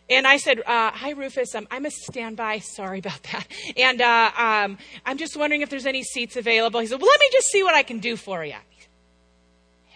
and 0.08 0.26
I 0.26 0.36
said, 0.36 0.60
uh, 0.60 0.90
"Hi, 0.92 1.10
Rufus. 1.10 1.54
Um, 1.54 1.66
I'm 1.70 1.84
a 1.86 1.90
standby. 1.90 2.60
Sorry 2.60 2.98
about 3.00 3.22
that. 3.32 3.46
And 3.76 4.00
uh, 4.00 4.30
um, 4.36 4.78
I'm 5.04 5.18
just 5.18 5.36
wondering 5.36 5.62
if 5.62 5.70
there's 5.70 5.86
any 5.86 6.02
seats 6.02 6.36
available." 6.36 6.80
He 6.80 6.86
said, 6.86 7.00
"Well, 7.00 7.10
let 7.10 7.20
me 7.20 7.28
just 7.32 7.48
see 7.48 7.62
what 7.62 7.74
I 7.74 7.82
can 7.82 7.98
do 7.98 8.16
for 8.16 8.44
you." 8.44 8.56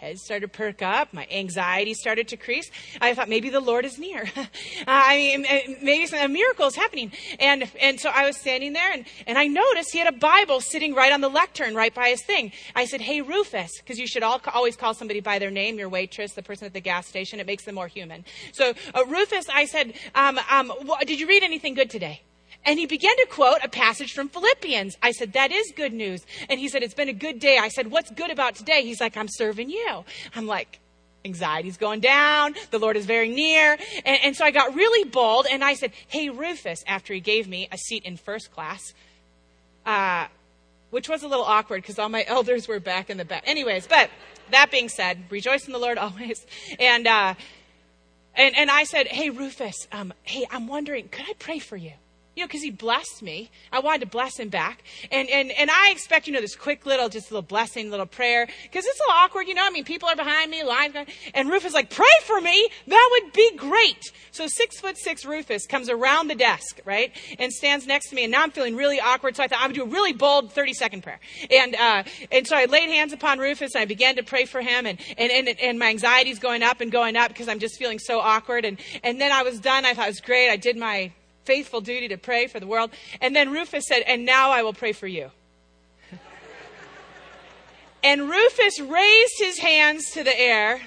Head 0.00 0.18
started 0.18 0.50
to 0.50 0.56
perk 0.56 0.80
up. 0.80 1.12
My 1.12 1.26
anxiety 1.30 1.92
started 1.94 2.28
to 2.28 2.36
crease. 2.36 2.70
I 3.00 3.14
thought 3.14 3.28
maybe 3.28 3.50
the 3.50 3.60
Lord 3.60 3.84
is 3.84 3.98
near. 3.98 4.24
I 4.86 5.16
mean, 5.16 5.76
maybe 5.82 6.16
a 6.16 6.28
miracle 6.28 6.66
is 6.66 6.74
happening. 6.74 7.12
And, 7.38 7.70
and 7.80 8.00
so 8.00 8.10
I 8.10 8.24
was 8.24 8.38
standing 8.38 8.72
there 8.72 8.90
and, 8.92 9.04
and 9.26 9.36
I 9.36 9.46
noticed 9.46 9.92
he 9.92 9.98
had 9.98 10.12
a 10.12 10.16
Bible 10.18 10.60
sitting 10.60 10.94
right 10.94 11.12
on 11.12 11.20
the 11.20 11.28
lectern, 11.28 11.74
right 11.74 11.94
by 11.94 12.08
his 12.08 12.22
thing. 12.24 12.52
I 12.74 12.86
said, 12.86 13.02
Hey, 13.02 13.20
Rufus, 13.20 13.70
because 13.78 13.98
you 13.98 14.06
should 14.06 14.22
all, 14.22 14.40
always 14.54 14.76
call 14.76 14.94
somebody 14.94 15.20
by 15.20 15.38
their 15.38 15.50
name, 15.50 15.78
your 15.78 15.88
waitress, 15.88 16.32
the 16.32 16.42
person 16.42 16.66
at 16.66 16.72
the 16.72 16.80
gas 16.80 17.06
station. 17.06 17.38
It 17.38 17.46
makes 17.46 17.64
them 17.64 17.74
more 17.74 17.88
human. 17.88 18.24
So, 18.52 18.72
uh, 18.94 19.04
Rufus, 19.06 19.48
I 19.48 19.66
said, 19.66 19.92
um, 20.14 20.38
um, 20.50 20.72
did 21.06 21.20
you 21.20 21.28
read 21.28 21.42
anything 21.42 21.74
good 21.74 21.90
today? 21.90 22.22
And 22.64 22.78
he 22.78 22.86
began 22.86 23.16
to 23.16 23.26
quote 23.30 23.58
a 23.62 23.68
passage 23.68 24.12
from 24.12 24.28
Philippians. 24.28 24.96
I 25.02 25.12
said, 25.12 25.32
that 25.32 25.50
is 25.50 25.72
good 25.74 25.92
news. 25.92 26.24
And 26.48 26.60
he 26.60 26.68
said, 26.68 26.82
it's 26.82 26.94
been 26.94 27.08
a 27.08 27.14
good 27.14 27.38
day. 27.38 27.58
I 27.58 27.68
said, 27.68 27.90
what's 27.90 28.10
good 28.10 28.30
about 28.30 28.54
today? 28.54 28.82
He's 28.82 29.00
like, 29.00 29.16
I'm 29.16 29.28
serving 29.28 29.70
you. 29.70 30.04
I'm 30.34 30.46
like, 30.46 30.78
anxiety's 31.24 31.76
going 31.76 32.00
down. 32.00 32.54
The 32.70 32.78
Lord 32.78 32.96
is 32.96 33.06
very 33.06 33.28
near. 33.28 33.78
And, 34.04 34.18
and 34.22 34.36
so 34.36 34.44
I 34.44 34.50
got 34.50 34.74
really 34.74 35.08
bold 35.08 35.46
and 35.50 35.64
I 35.64 35.74
said, 35.74 35.92
hey, 36.08 36.28
Rufus, 36.28 36.84
after 36.86 37.14
he 37.14 37.20
gave 37.20 37.48
me 37.48 37.68
a 37.72 37.78
seat 37.78 38.04
in 38.04 38.16
first 38.16 38.52
class, 38.52 38.92
uh, 39.86 40.26
which 40.90 41.08
was 41.08 41.22
a 41.22 41.28
little 41.28 41.44
awkward 41.44 41.82
because 41.82 41.98
all 41.98 42.08
my 42.08 42.24
elders 42.28 42.68
were 42.68 42.80
back 42.80 43.10
in 43.10 43.16
the 43.16 43.24
back. 43.24 43.44
Anyways, 43.46 43.86
but 43.86 44.10
that 44.50 44.70
being 44.70 44.88
said, 44.88 45.24
rejoice 45.30 45.66
in 45.66 45.72
the 45.72 45.78
Lord 45.78 45.98
always. 45.98 46.44
And, 46.78 47.06
uh, 47.06 47.34
and, 48.34 48.56
and 48.56 48.70
I 48.70 48.84
said, 48.84 49.08
hey, 49.08 49.30
Rufus, 49.30 49.88
um, 49.92 50.12
hey, 50.22 50.46
I'm 50.50 50.66
wondering, 50.66 51.08
could 51.08 51.24
I 51.28 51.32
pray 51.38 51.58
for 51.58 51.76
you? 51.76 51.92
You 52.40 52.44
know, 52.46 52.48
because 52.48 52.62
he 52.62 52.70
blessed 52.70 53.22
me. 53.22 53.50
I 53.70 53.80
wanted 53.80 54.00
to 54.00 54.06
bless 54.06 54.38
him 54.38 54.48
back. 54.48 54.82
And, 55.12 55.28
and, 55.28 55.50
and 55.50 55.70
I 55.70 55.90
expect, 55.90 56.26
you 56.26 56.32
know, 56.32 56.40
this 56.40 56.56
quick 56.56 56.86
little, 56.86 57.10
just 57.10 57.30
little 57.30 57.42
blessing, 57.42 57.90
little 57.90 58.06
prayer. 58.06 58.46
Because 58.62 58.86
it's 58.86 58.98
a 58.98 59.02
little 59.02 59.14
awkward, 59.14 59.46
you 59.46 59.52
know. 59.52 59.62
I 59.62 59.68
mean, 59.68 59.84
people 59.84 60.08
are 60.08 60.16
behind 60.16 60.50
me, 60.50 60.64
lines 60.64 60.94
going. 60.94 61.06
And 61.34 61.50
Rufus 61.50 61.74
like, 61.74 61.90
pray 61.90 62.06
for 62.24 62.40
me. 62.40 62.70
That 62.86 63.08
would 63.12 63.34
be 63.34 63.56
great. 63.56 64.10
So 64.30 64.46
six 64.46 64.80
foot 64.80 64.96
six 64.96 65.26
Rufus 65.26 65.66
comes 65.66 65.90
around 65.90 66.28
the 66.28 66.34
desk, 66.34 66.80
right? 66.86 67.14
And 67.38 67.52
stands 67.52 67.86
next 67.86 68.08
to 68.08 68.14
me. 68.14 68.24
And 68.24 68.32
now 68.32 68.42
I'm 68.42 68.52
feeling 68.52 68.74
really 68.74 69.00
awkward. 69.00 69.36
So 69.36 69.42
I 69.42 69.48
thought 69.48 69.60
I 69.60 69.66
would 69.66 69.76
do 69.76 69.82
a 69.82 69.86
really 69.86 70.14
bold 70.14 70.50
30 70.50 70.72
second 70.72 71.02
prayer. 71.02 71.20
And, 71.50 71.76
uh, 71.76 72.04
and 72.32 72.46
so 72.46 72.56
I 72.56 72.64
laid 72.64 72.88
hands 72.88 73.12
upon 73.12 73.38
Rufus 73.38 73.74
and 73.74 73.82
I 73.82 73.84
began 73.84 74.16
to 74.16 74.22
pray 74.22 74.46
for 74.46 74.62
him. 74.62 74.86
And, 74.86 74.98
and, 75.18 75.30
and, 75.30 75.60
and 75.60 75.78
my 75.78 75.90
anxiety's 75.90 76.38
going 76.38 76.62
up 76.62 76.80
and 76.80 76.90
going 76.90 77.16
up 77.16 77.28
because 77.28 77.48
I'm 77.48 77.58
just 77.58 77.76
feeling 77.78 77.98
so 77.98 78.18
awkward. 78.18 78.64
And, 78.64 78.80
and 79.04 79.20
then 79.20 79.30
I 79.30 79.42
was 79.42 79.60
done. 79.60 79.84
I 79.84 79.92
thought 79.92 80.06
it 80.06 80.12
was 80.12 80.20
great. 80.22 80.48
I 80.48 80.56
did 80.56 80.78
my 80.78 81.12
faithful 81.44 81.80
duty 81.80 82.08
to 82.08 82.16
pray 82.16 82.46
for 82.46 82.60
the 82.60 82.66
world. 82.66 82.90
And 83.20 83.34
then 83.34 83.50
Rufus 83.50 83.86
said, 83.86 84.02
And 84.06 84.24
now 84.24 84.50
I 84.50 84.62
will 84.62 84.72
pray 84.72 84.92
for 84.92 85.06
you. 85.06 85.30
and 88.02 88.28
Rufus 88.28 88.80
raised 88.80 89.38
his 89.38 89.58
hands 89.58 90.10
to 90.12 90.24
the 90.24 90.38
air 90.38 90.80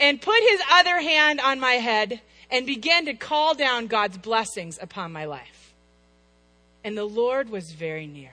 and 0.00 0.20
put 0.20 0.40
his 0.40 0.60
other 0.72 1.00
hand 1.00 1.40
on 1.40 1.60
my 1.60 1.74
head 1.74 2.20
and 2.50 2.66
began 2.66 3.04
to 3.06 3.14
call 3.14 3.54
down 3.54 3.86
God's 3.86 4.18
blessings 4.18 4.78
upon 4.80 5.12
my 5.12 5.24
life. 5.24 5.74
And 6.84 6.96
the 6.96 7.04
Lord 7.04 7.50
was 7.50 7.72
very 7.72 8.06
near. 8.06 8.30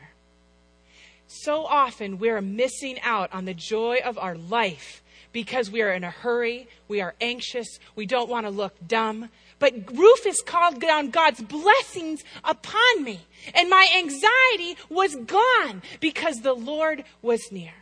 So 1.28 1.66
often 1.66 2.20
we're 2.20 2.42
missing 2.42 3.00
out 3.02 3.34
on 3.34 3.46
the 3.46 3.54
joy 3.54 4.00
of 4.06 4.18
our 4.18 4.36
life 4.36 5.02
because 5.32 5.70
we 5.70 5.82
are 5.82 5.92
in 5.92 6.04
a 6.04 6.10
hurry, 6.10 6.68
we 6.88 7.02
are 7.02 7.14
anxious, 7.20 7.68
we 7.96 8.06
don't 8.06 8.30
want 8.30 8.46
to 8.46 8.50
look 8.50 8.74
dumb, 8.88 9.30
but 9.60 9.74
Rufus 9.94 10.42
called 10.42 10.80
down 10.82 11.10
God's 11.10 11.42
blessings 11.42 12.24
upon 12.44 13.04
me. 13.04 13.22
And 13.54 13.70
my 13.70 13.88
anxiety 13.98 14.78
was 14.90 15.16
gone 15.16 15.82
because 16.00 16.42
the 16.42 16.54
Lord 16.54 17.04
was 17.22 17.52
near. 17.52 17.74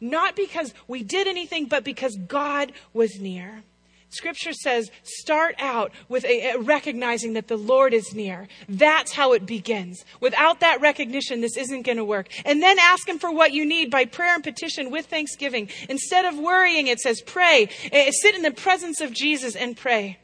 Not 0.00 0.34
because 0.34 0.72
we 0.88 1.02
did 1.02 1.26
anything, 1.26 1.66
but 1.66 1.84
because 1.84 2.16
God 2.16 2.72
was 2.92 3.20
near. 3.20 3.62
Scripture 4.10 4.52
says, 4.52 4.90
start 5.04 5.54
out 5.58 5.92
with 6.08 6.24
a, 6.24 6.50
a 6.50 6.58
recognizing 6.58 7.34
that 7.34 7.46
the 7.46 7.56
Lord 7.56 7.94
is 7.94 8.12
near. 8.12 8.48
That's 8.68 9.12
how 9.12 9.34
it 9.34 9.46
begins. 9.46 10.04
Without 10.20 10.60
that 10.60 10.80
recognition, 10.80 11.40
this 11.40 11.56
isn't 11.56 11.82
going 11.82 11.98
to 11.98 12.04
work. 12.04 12.28
And 12.44 12.60
then 12.60 12.78
ask 12.80 13.08
Him 13.08 13.20
for 13.20 13.30
what 13.30 13.52
you 13.52 13.64
need 13.64 13.90
by 13.90 14.06
prayer 14.06 14.34
and 14.34 14.42
petition 14.42 14.90
with 14.90 15.06
thanksgiving. 15.06 15.68
Instead 15.88 16.24
of 16.24 16.38
worrying, 16.38 16.88
it 16.88 16.98
says, 16.98 17.22
pray. 17.24 17.68
Eh, 17.92 18.10
sit 18.10 18.34
in 18.34 18.42
the 18.42 18.50
presence 18.50 19.00
of 19.00 19.12
Jesus 19.12 19.54
and 19.54 19.76
pray. 19.76 20.18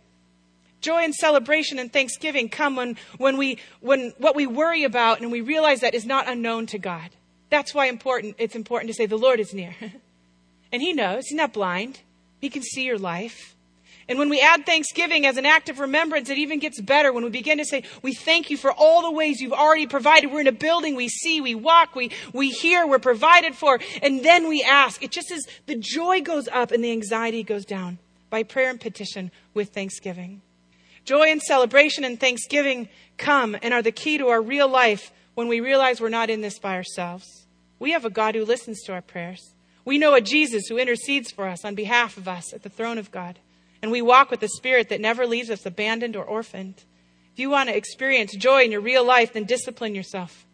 Joy 0.80 1.04
and 1.04 1.14
celebration 1.14 1.78
and 1.78 1.92
thanksgiving 1.92 2.48
come 2.48 2.76
when, 2.76 2.96
when, 3.18 3.36
we, 3.36 3.58
when 3.80 4.12
what 4.18 4.36
we 4.36 4.46
worry 4.46 4.84
about 4.84 5.20
and 5.20 5.32
we 5.32 5.40
realize 5.40 5.80
that 5.80 5.94
is 5.94 6.06
not 6.06 6.28
unknown 6.28 6.66
to 6.66 6.78
God. 6.78 7.10
That's 7.50 7.74
why 7.74 7.86
important, 7.86 8.36
it's 8.38 8.54
important 8.54 8.88
to 8.90 8.94
say 8.94 9.06
the 9.06 9.16
Lord 9.16 9.40
is 9.40 9.54
near. 9.54 9.74
and 10.72 10.82
He 10.82 10.92
knows. 10.92 11.26
He's 11.28 11.36
not 11.36 11.52
blind. 11.52 12.00
He 12.40 12.50
can 12.50 12.62
see 12.62 12.84
your 12.84 12.98
life. 12.98 13.56
And 14.08 14.18
when 14.20 14.28
we 14.28 14.40
add 14.40 14.64
thanksgiving 14.64 15.26
as 15.26 15.36
an 15.36 15.46
act 15.46 15.68
of 15.68 15.80
remembrance, 15.80 16.30
it 16.30 16.38
even 16.38 16.60
gets 16.60 16.80
better 16.80 17.12
when 17.12 17.24
we 17.24 17.30
begin 17.30 17.58
to 17.58 17.64
say, 17.64 17.82
We 18.02 18.14
thank 18.14 18.50
you 18.50 18.56
for 18.56 18.70
all 18.70 19.02
the 19.02 19.10
ways 19.10 19.40
you've 19.40 19.52
already 19.52 19.86
provided. 19.86 20.30
We're 20.30 20.42
in 20.42 20.46
a 20.46 20.52
building, 20.52 20.94
we 20.94 21.08
see, 21.08 21.40
we 21.40 21.56
walk, 21.56 21.96
we, 21.96 22.12
we 22.32 22.50
hear, 22.50 22.86
we're 22.86 23.00
provided 23.00 23.56
for. 23.56 23.80
And 24.02 24.24
then 24.24 24.48
we 24.48 24.62
ask. 24.62 25.02
It 25.02 25.10
just 25.10 25.32
is 25.32 25.46
the 25.66 25.76
joy 25.76 26.20
goes 26.20 26.46
up 26.48 26.70
and 26.70 26.84
the 26.84 26.92
anxiety 26.92 27.42
goes 27.42 27.64
down 27.64 27.98
by 28.30 28.44
prayer 28.44 28.70
and 28.70 28.80
petition 28.80 29.32
with 29.54 29.70
thanksgiving. 29.70 30.42
Joy 31.06 31.30
and 31.30 31.40
celebration 31.40 32.02
and 32.02 32.18
thanksgiving 32.18 32.88
come 33.16 33.56
and 33.62 33.72
are 33.72 33.80
the 33.80 33.92
key 33.92 34.18
to 34.18 34.26
our 34.26 34.42
real 34.42 34.66
life 34.66 35.12
when 35.36 35.46
we 35.46 35.60
realize 35.60 36.00
we're 36.00 36.08
not 36.08 36.30
in 36.30 36.40
this 36.40 36.58
by 36.58 36.74
ourselves. 36.74 37.46
We 37.78 37.92
have 37.92 38.04
a 38.04 38.10
God 38.10 38.34
who 38.34 38.44
listens 38.44 38.82
to 38.82 38.92
our 38.92 39.02
prayers. 39.02 39.54
We 39.84 39.98
know 39.98 40.14
a 40.14 40.20
Jesus 40.20 40.66
who 40.66 40.78
intercedes 40.78 41.30
for 41.30 41.46
us 41.46 41.64
on 41.64 41.76
behalf 41.76 42.16
of 42.16 42.26
us 42.26 42.52
at 42.52 42.64
the 42.64 42.68
throne 42.68 42.98
of 42.98 43.12
God. 43.12 43.38
And 43.80 43.92
we 43.92 44.02
walk 44.02 44.32
with 44.32 44.40
the 44.40 44.48
Spirit 44.48 44.88
that 44.88 45.00
never 45.00 45.28
leaves 45.28 45.48
us 45.48 45.64
abandoned 45.64 46.16
or 46.16 46.24
orphaned. 46.24 46.82
If 47.32 47.38
you 47.38 47.50
want 47.50 47.68
to 47.68 47.76
experience 47.76 48.34
joy 48.34 48.64
in 48.64 48.72
your 48.72 48.80
real 48.80 49.04
life, 49.04 49.32
then 49.32 49.44
discipline 49.44 49.94
yourself. 49.94 50.44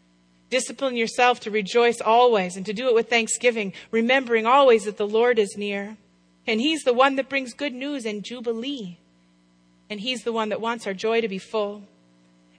Discipline 0.50 0.96
yourself 0.96 1.40
to 1.40 1.50
rejoice 1.50 2.02
always 2.02 2.58
and 2.58 2.66
to 2.66 2.74
do 2.74 2.88
it 2.88 2.94
with 2.94 3.08
thanksgiving, 3.08 3.72
remembering 3.90 4.44
always 4.44 4.84
that 4.84 4.98
the 4.98 5.08
Lord 5.08 5.38
is 5.38 5.56
near. 5.56 5.96
And 6.46 6.60
He's 6.60 6.82
the 6.82 6.92
one 6.92 7.16
that 7.16 7.30
brings 7.30 7.54
good 7.54 7.72
news 7.72 8.04
and 8.04 8.22
jubilee 8.22 8.98
and 9.92 10.00
He's 10.00 10.24
the 10.24 10.33
one 10.33 10.48
that 10.48 10.61
wants 10.61 10.87
our 10.87 10.94
joy 10.94 11.20
to 11.20 11.28
be 11.28 11.38
full. 11.38 11.83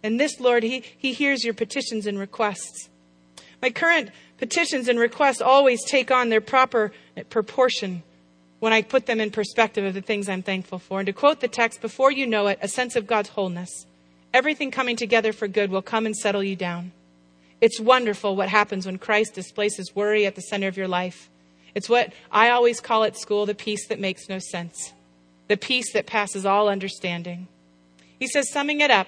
And 0.04 0.20
this, 0.20 0.40
Lord, 0.40 0.64
He, 0.64 0.84
he 0.98 1.14
hears 1.14 1.44
your 1.44 1.56
petitions 1.56 2.06
and 2.06 2.20
requests. 2.20 2.90
My 3.62 3.72
current 3.72 4.12
petitions 4.38 4.88
and 4.88 5.00
requests 5.00 5.42
always 5.42 5.84
take 5.84 6.12
on 6.12 6.30
their 6.30 6.42
proper 6.42 6.92
proportion 7.30 8.04
when 8.60 8.72
I 8.72 8.82
put 8.82 9.08
them 9.08 9.20
in 9.20 9.32
perspective 9.32 9.84
of 9.84 9.94
the 9.94 10.02
things 10.02 10.30
I'm 10.30 10.44
thankful 10.44 10.80
for. 10.80 11.00
And 11.00 11.08
to 11.08 11.14
quote 11.14 11.40
the 11.40 11.48
text, 11.48 11.82
before 11.82 12.12
you 12.12 12.28
know 12.28 12.48
it, 12.48 12.60
a 12.62 12.68
sense 12.68 12.96
of 12.96 13.08
God's 13.08 13.30
wholeness. 13.30 13.86
Everything 14.34 14.70
coming 14.70 14.96
together 14.96 15.34
for 15.34 15.48
good 15.48 15.72
will 15.72 15.82
come 15.82 16.06
and 16.06 16.16
settle 16.16 16.44
you 16.44 16.56
down. 16.56 16.92
It's 17.62 17.80
wonderful 17.80 18.36
what 18.36 18.50
happens 18.50 18.86
when 18.86 18.98
Christ 19.00 19.34
displaces 19.34 19.96
worry 19.96 20.26
at 20.26 20.36
the 20.36 20.42
center 20.42 20.68
of 20.68 20.78
your 20.78 20.88
life. 20.88 21.30
It's 21.74 21.90
what 21.90 22.14
I 22.32 22.52
always 22.52 22.80
call 22.80 23.04
at 23.04 23.18
school 23.18 23.46
the 23.46 23.56
peace 23.56 23.88
that 23.88 24.00
makes 24.00 24.30
no 24.30 24.40
sense 24.40 24.94
the 25.48 25.58
peace 25.58 25.94
that 25.94 26.06
passes 26.06 26.46
all 26.46 26.70
understanding. 26.70 27.48
He 28.20 28.28
says, 28.28 28.52
summing 28.52 28.82
it 28.82 28.92
up, 28.92 29.08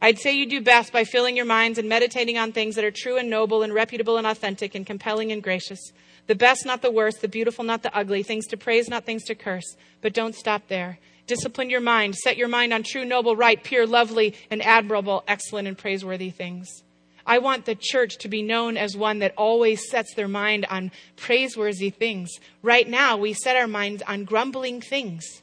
I'd 0.00 0.18
say 0.18 0.32
you 0.32 0.46
do 0.46 0.60
best 0.60 0.92
by 0.92 1.04
filling 1.04 1.36
your 1.36 1.46
minds 1.46 1.78
and 1.78 1.88
meditating 1.88 2.36
on 2.36 2.52
things 2.52 2.74
that 2.74 2.84
are 2.84 2.90
true 2.90 3.16
and 3.16 3.30
noble 3.30 3.62
and 3.62 3.72
reputable 3.72 4.18
and 4.18 4.26
authentic 4.26 4.74
and 4.74 4.86
compelling 4.86 5.32
and 5.32 5.42
gracious. 5.42 5.80
The 6.26 6.34
best, 6.34 6.66
not 6.66 6.82
the 6.82 6.90
worst, 6.90 7.20
the 7.22 7.28
beautiful, 7.28 7.64
not 7.64 7.82
the 7.82 7.96
ugly, 7.96 8.22
things 8.22 8.46
to 8.48 8.56
praise, 8.56 8.88
not 8.88 9.06
things 9.06 9.24
to 9.24 9.34
curse. 9.34 9.76
But 10.02 10.12
don't 10.12 10.34
stop 10.34 10.68
there. 10.68 10.98
Discipline 11.26 11.70
your 11.70 11.80
mind. 11.80 12.14
Set 12.16 12.36
your 12.36 12.48
mind 12.48 12.72
on 12.72 12.82
true, 12.82 13.04
noble, 13.04 13.36
right, 13.36 13.62
pure, 13.62 13.86
lovely, 13.86 14.34
and 14.50 14.62
admirable, 14.62 15.24
excellent, 15.26 15.66
and 15.66 15.78
praiseworthy 15.78 16.30
things. 16.30 16.68
I 17.24 17.38
want 17.38 17.64
the 17.64 17.74
church 17.74 18.18
to 18.18 18.28
be 18.28 18.42
known 18.42 18.76
as 18.76 18.96
one 18.96 19.18
that 19.20 19.34
always 19.36 19.88
sets 19.90 20.14
their 20.14 20.28
mind 20.28 20.66
on 20.70 20.92
praiseworthy 21.16 21.90
things. 21.90 22.30
Right 22.62 22.88
now, 22.88 23.16
we 23.16 23.32
set 23.32 23.56
our 23.56 23.66
minds 23.66 24.02
on 24.02 24.24
grumbling 24.24 24.80
things. 24.80 25.42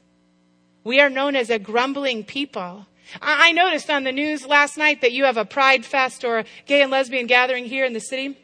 We 0.84 1.00
are 1.00 1.08
known 1.08 1.34
as 1.34 1.48
a 1.48 1.58
grumbling 1.58 2.24
people. 2.24 2.86
I 3.20 3.52
noticed 3.52 3.90
on 3.90 4.04
the 4.04 4.12
news 4.12 4.46
last 4.46 4.76
night 4.76 5.00
that 5.00 5.12
you 5.12 5.24
have 5.24 5.38
a 5.38 5.44
pride 5.44 5.84
fest 5.84 6.24
or 6.24 6.40
a 6.40 6.44
gay 6.66 6.82
and 6.82 6.90
lesbian 6.90 7.26
gathering 7.26 7.64
here 7.64 7.84
in 7.84 7.94
the 7.94 8.00
city. 8.00 8.38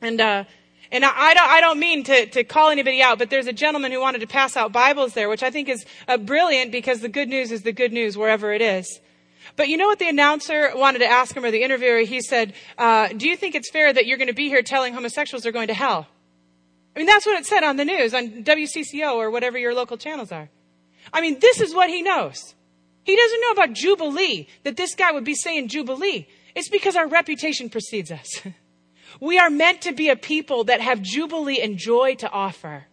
And, 0.00 0.20
uh, 0.20 0.44
and 0.90 1.04
I, 1.04 1.34
don't, 1.34 1.48
I 1.48 1.60
don't 1.60 1.78
mean 1.78 2.04
to, 2.04 2.26
to 2.26 2.44
call 2.44 2.70
anybody 2.70 3.02
out, 3.02 3.18
but 3.18 3.30
there's 3.30 3.46
a 3.46 3.52
gentleman 3.52 3.92
who 3.92 4.00
wanted 4.00 4.20
to 4.20 4.26
pass 4.26 4.56
out 4.56 4.72
Bibles 4.72 5.12
there, 5.12 5.28
which 5.28 5.42
I 5.42 5.50
think 5.50 5.68
is 5.68 5.84
uh, 6.08 6.16
brilliant 6.16 6.72
because 6.72 7.00
the 7.00 7.08
good 7.08 7.28
news 7.28 7.52
is 7.52 7.62
the 7.62 7.72
good 7.72 7.92
news 7.92 8.16
wherever 8.16 8.52
it 8.52 8.62
is. 8.62 9.00
But 9.56 9.68
you 9.68 9.76
know 9.76 9.86
what 9.86 9.98
the 9.98 10.08
announcer 10.08 10.70
wanted 10.74 11.00
to 11.00 11.06
ask 11.06 11.36
him, 11.36 11.44
or 11.44 11.50
the 11.50 11.62
interviewer? 11.62 11.98
He 11.98 12.22
said, 12.22 12.54
uh, 12.78 13.08
Do 13.08 13.28
you 13.28 13.36
think 13.36 13.54
it's 13.54 13.70
fair 13.70 13.92
that 13.92 14.06
you're 14.06 14.16
going 14.16 14.28
to 14.28 14.34
be 14.34 14.48
here 14.48 14.62
telling 14.62 14.94
homosexuals 14.94 15.42
they're 15.42 15.52
going 15.52 15.68
to 15.68 15.74
hell? 15.74 16.06
I 16.94 16.98
mean, 16.98 17.06
that's 17.06 17.26
what 17.26 17.38
it 17.38 17.46
said 17.46 17.64
on 17.64 17.76
the 17.76 17.84
news, 17.84 18.14
on 18.14 18.44
WCCO 18.44 19.14
or 19.14 19.30
whatever 19.30 19.58
your 19.58 19.74
local 19.74 19.96
channels 19.96 20.32
are. 20.32 20.48
I 21.12 21.20
mean, 21.20 21.38
this 21.40 21.60
is 21.60 21.74
what 21.74 21.90
he 21.90 22.02
knows. 22.02 22.54
He 23.04 23.16
doesn't 23.16 23.40
know 23.40 23.50
about 23.50 23.72
Jubilee, 23.72 24.46
that 24.64 24.76
this 24.76 24.94
guy 24.94 25.12
would 25.12 25.24
be 25.24 25.34
saying 25.34 25.68
Jubilee. 25.68 26.26
It's 26.54 26.68
because 26.68 26.96
our 26.96 27.08
reputation 27.08 27.68
precedes 27.68 28.10
us. 28.10 28.42
We 29.20 29.38
are 29.38 29.50
meant 29.50 29.82
to 29.82 29.92
be 29.92 30.08
a 30.08 30.16
people 30.16 30.64
that 30.64 30.80
have 30.80 31.02
Jubilee 31.02 31.60
and 31.60 31.76
joy 31.76 32.14
to 32.16 32.30
offer. 32.30 32.86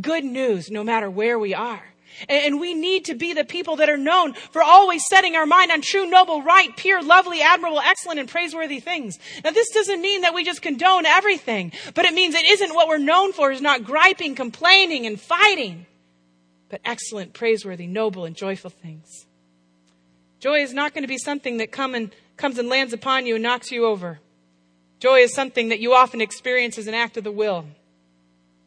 Good 0.00 0.24
news, 0.24 0.70
no 0.70 0.82
matter 0.82 1.10
where 1.10 1.38
we 1.38 1.54
are. 1.54 1.82
And 2.28 2.58
we 2.58 2.72
need 2.72 3.04
to 3.06 3.14
be 3.14 3.34
the 3.34 3.44
people 3.44 3.76
that 3.76 3.90
are 3.90 3.98
known 3.98 4.32
for 4.32 4.62
always 4.62 5.02
setting 5.06 5.36
our 5.36 5.44
mind 5.44 5.70
on 5.70 5.82
true, 5.82 6.08
noble, 6.08 6.42
right, 6.42 6.74
pure, 6.76 7.02
lovely, 7.02 7.42
admirable, 7.42 7.80
excellent, 7.80 8.18
and 8.18 8.28
praiseworthy 8.28 8.80
things. 8.80 9.18
Now, 9.44 9.50
this 9.50 9.70
doesn't 9.70 10.00
mean 10.00 10.22
that 10.22 10.32
we 10.32 10.42
just 10.42 10.62
condone 10.62 11.04
everything, 11.04 11.72
but 11.94 12.06
it 12.06 12.14
means 12.14 12.34
it 12.34 12.46
isn't 12.46 12.74
what 12.74 12.88
we're 12.88 12.96
known 12.98 13.32
for 13.32 13.52
is 13.52 13.60
not 13.60 13.84
griping, 13.84 14.34
complaining, 14.34 15.06
and 15.06 15.20
fighting, 15.20 15.86
but 16.68 16.80
excellent, 16.84 17.32
praiseworthy, 17.32 17.86
noble, 17.86 18.24
and 18.24 18.36
joyful 18.36 18.70
things. 18.70 19.26
Joy 20.40 20.62
is 20.62 20.74
not 20.74 20.92
going 20.92 21.02
to 21.02 21.08
be 21.08 21.18
something 21.18 21.58
that 21.58 21.72
come 21.72 21.94
and, 21.94 22.14
comes 22.36 22.58
and 22.58 22.68
lands 22.68 22.92
upon 22.92 23.26
you 23.26 23.36
and 23.36 23.42
knocks 23.42 23.70
you 23.70 23.86
over. 23.86 24.20
Joy 24.98 25.20
is 25.20 25.34
something 25.34 25.68
that 25.68 25.80
you 25.80 25.94
often 25.94 26.20
experience 26.20 26.78
as 26.78 26.86
an 26.86 26.94
act 26.94 27.16
of 27.16 27.24
the 27.24 27.32
will. 27.32 27.66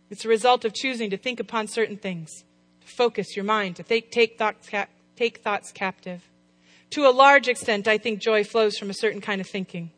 It's 0.10 0.26
a 0.26 0.30
result 0.30 0.66
of 0.66 0.74
choosing 0.74 1.10
to 1.12 1.18
think 1.18 1.40
upon 1.40 1.68
certain 1.68 1.98
things, 1.98 2.44
to 2.82 2.88
focus 2.88 3.36
your 3.36 3.46
mind, 3.46 3.76
to 3.76 3.84
take, 3.84 4.12
take, 4.12 4.38
thoughts, 4.38 4.70
take 5.16 5.40
thoughts 5.40 5.72
captive. 5.72 6.24
To 6.92 7.08
a 7.08 7.12
large 7.12 7.48
extent, 7.48 7.88
I 7.88 7.98
think 7.98 8.20
joy 8.20 8.44
flows 8.44 8.78
from 8.78 8.90
a 8.90 8.96
certain 8.96 9.22
kind 9.22 9.40
of 9.40 9.48
thinking. 9.48 9.92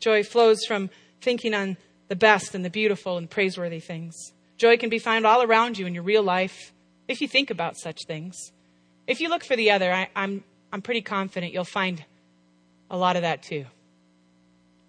Joy 0.00 0.24
flows 0.24 0.64
from 0.64 0.90
thinking 1.20 1.54
on 1.54 1.76
the 2.08 2.16
best 2.16 2.54
and 2.54 2.64
the 2.64 2.70
beautiful 2.70 3.18
and 3.18 3.30
praiseworthy 3.30 3.78
things. 3.78 4.32
Joy 4.56 4.76
can 4.76 4.90
be 4.90 4.98
found 4.98 5.26
all 5.26 5.42
around 5.42 5.78
you 5.78 5.86
in 5.86 5.94
your 5.94 6.02
real 6.02 6.22
life 6.22 6.72
if 7.12 7.20
you 7.20 7.28
think 7.28 7.50
about 7.50 7.76
such 7.76 8.04
things. 8.06 8.52
If 9.06 9.20
you 9.20 9.28
look 9.28 9.44
for 9.44 9.56
the 9.56 9.70
other, 9.70 9.92
I, 9.92 10.08
I'm, 10.16 10.42
I'm 10.72 10.82
pretty 10.82 11.02
confident 11.02 11.52
you'll 11.52 11.64
find 11.64 12.04
a 12.90 12.96
lot 12.96 13.16
of 13.16 13.22
that 13.22 13.42
too. 13.42 13.66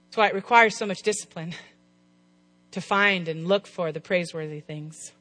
That's 0.05 0.17
why 0.17 0.27
it 0.27 0.35
requires 0.35 0.77
so 0.77 0.85
much 0.85 1.01
discipline 1.01 1.53
to 2.71 2.81
find 2.81 3.27
and 3.27 3.47
look 3.47 3.67
for 3.67 3.91
the 3.91 3.99
praiseworthy 3.99 4.59
things. 4.59 5.11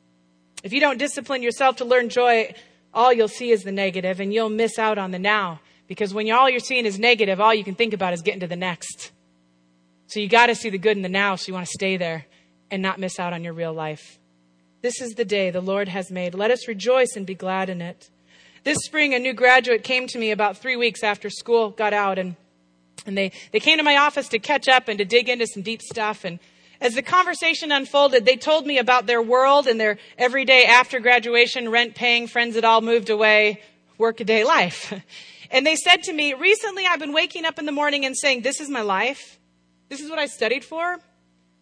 If 0.62 0.72
you 0.72 0.80
don't 0.80 0.98
discipline 0.98 1.42
yourself 1.42 1.76
to 1.76 1.84
learn 1.84 2.08
joy, 2.08 2.54
all 2.94 3.12
you'll 3.12 3.28
see 3.28 3.50
is 3.50 3.62
the 3.62 3.72
negative 3.72 4.20
and 4.20 4.32
you'll 4.32 4.50
miss 4.50 4.78
out 4.78 4.98
on 4.98 5.10
the 5.10 5.18
now. 5.18 5.60
Because 5.88 6.14
when 6.14 6.30
all 6.30 6.48
you're 6.48 6.60
seeing 6.60 6.86
is 6.86 6.98
negative, 6.98 7.40
all 7.40 7.54
you 7.54 7.64
can 7.64 7.74
think 7.74 7.92
about 7.92 8.12
is 8.12 8.22
getting 8.22 8.40
to 8.40 8.46
the 8.46 8.56
next. 8.56 9.10
So 10.06 10.20
you 10.20 10.28
got 10.28 10.46
to 10.46 10.54
see 10.54 10.70
the 10.70 10.78
good 10.78 10.96
in 10.96 11.02
the 11.02 11.08
now 11.08 11.36
so 11.36 11.48
you 11.48 11.54
want 11.54 11.66
to 11.66 11.72
stay 11.72 11.96
there 11.96 12.26
and 12.70 12.82
not 12.82 12.98
miss 12.98 13.18
out 13.18 13.32
on 13.32 13.44
your 13.44 13.52
real 13.54 13.72
life. 13.72 14.18
This 14.82 15.00
is 15.00 15.14
the 15.14 15.24
day 15.24 15.50
the 15.50 15.60
Lord 15.60 15.88
has 15.88 16.10
made. 16.10 16.34
Let 16.34 16.50
us 16.50 16.66
rejoice 16.66 17.14
and 17.16 17.24
be 17.24 17.34
glad 17.34 17.70
in 17.70 17.80
it. 17.80 18.10
This 18.64 18.78
spring, 18.78 19.14
a 19.14 19.18
new 19.18 19.32
graduate 19.32 19.84
came 19.84 20.08
to 20.08 20.18
me 20.18 20.32
about 20.32 20.58
three 20.58 20.76
weeks 20.76 21.02
after 21.02 21.30
school 21.30 21.70
got 21.70 21.92
out 21.92 22.18
and 22.18 22.36
and 23.06 23.18
they, 23.18 23.32
they 23.50 23.58
came 23.58 23.78
to 23.78 23.82
my 23.82 23.96
office 23.96 24.28
to 24.28 24.38
catch 24.38 24.68
up 24.68 24.86
and 24.86 24.98
to 24.98 25.04
dig 25.04 25.28
into 25.28 25.46
some 25.46 25.62
deep 25.62 25.82
stuff. 25.82 26.24
And 26.24 26.38
as 26.80 26.94
the 26.94 27.02
conversation 27.02 27.72
unfolded, 27.72 28.24
they 28.24 28.36
told 28.36 28.64
me 28.64 28.78
about 28.78 29.06
their 29.06 29.20
world 29.20 29.66
and 29.66 29.80
their 29.80 29.98
everyday 30.18 30.66
after 30.66 31.00
graduation, 31.00 31.68
rent 31.68 31.96
paying, 31.96 32.28
friends 32.28 32.54
that 32.54 32.64
all 32.64 32.80
moved 32.80 33.10
away, 33.10 33.60
workaday 33.98 34.44
life. 34.44 34.92
And 35.54 35.66
they 35.66 35.76
said 35.76 36.04
to 36.04 36.14
me, 36.14 36.32
recently 36.32 36.86
I've 36.86 36.98
been 36.98 37.12
waking 37.12 37.44
up 37.44 37.58
in 37.58 37.66
the 37.66 37.72
morning 37.72 38.06
and 38.06 38.16
saying, 38.16 38.40
this 38.40 38.58
is 38.58 38.70
my 38.70 38.80
life. 38.80 39.38
This 39.90 40.00
is 40.00 40.08
what 40.08 40.18
I 40.18 40.24
studied 40.24 40.64
for. 40.64 40.98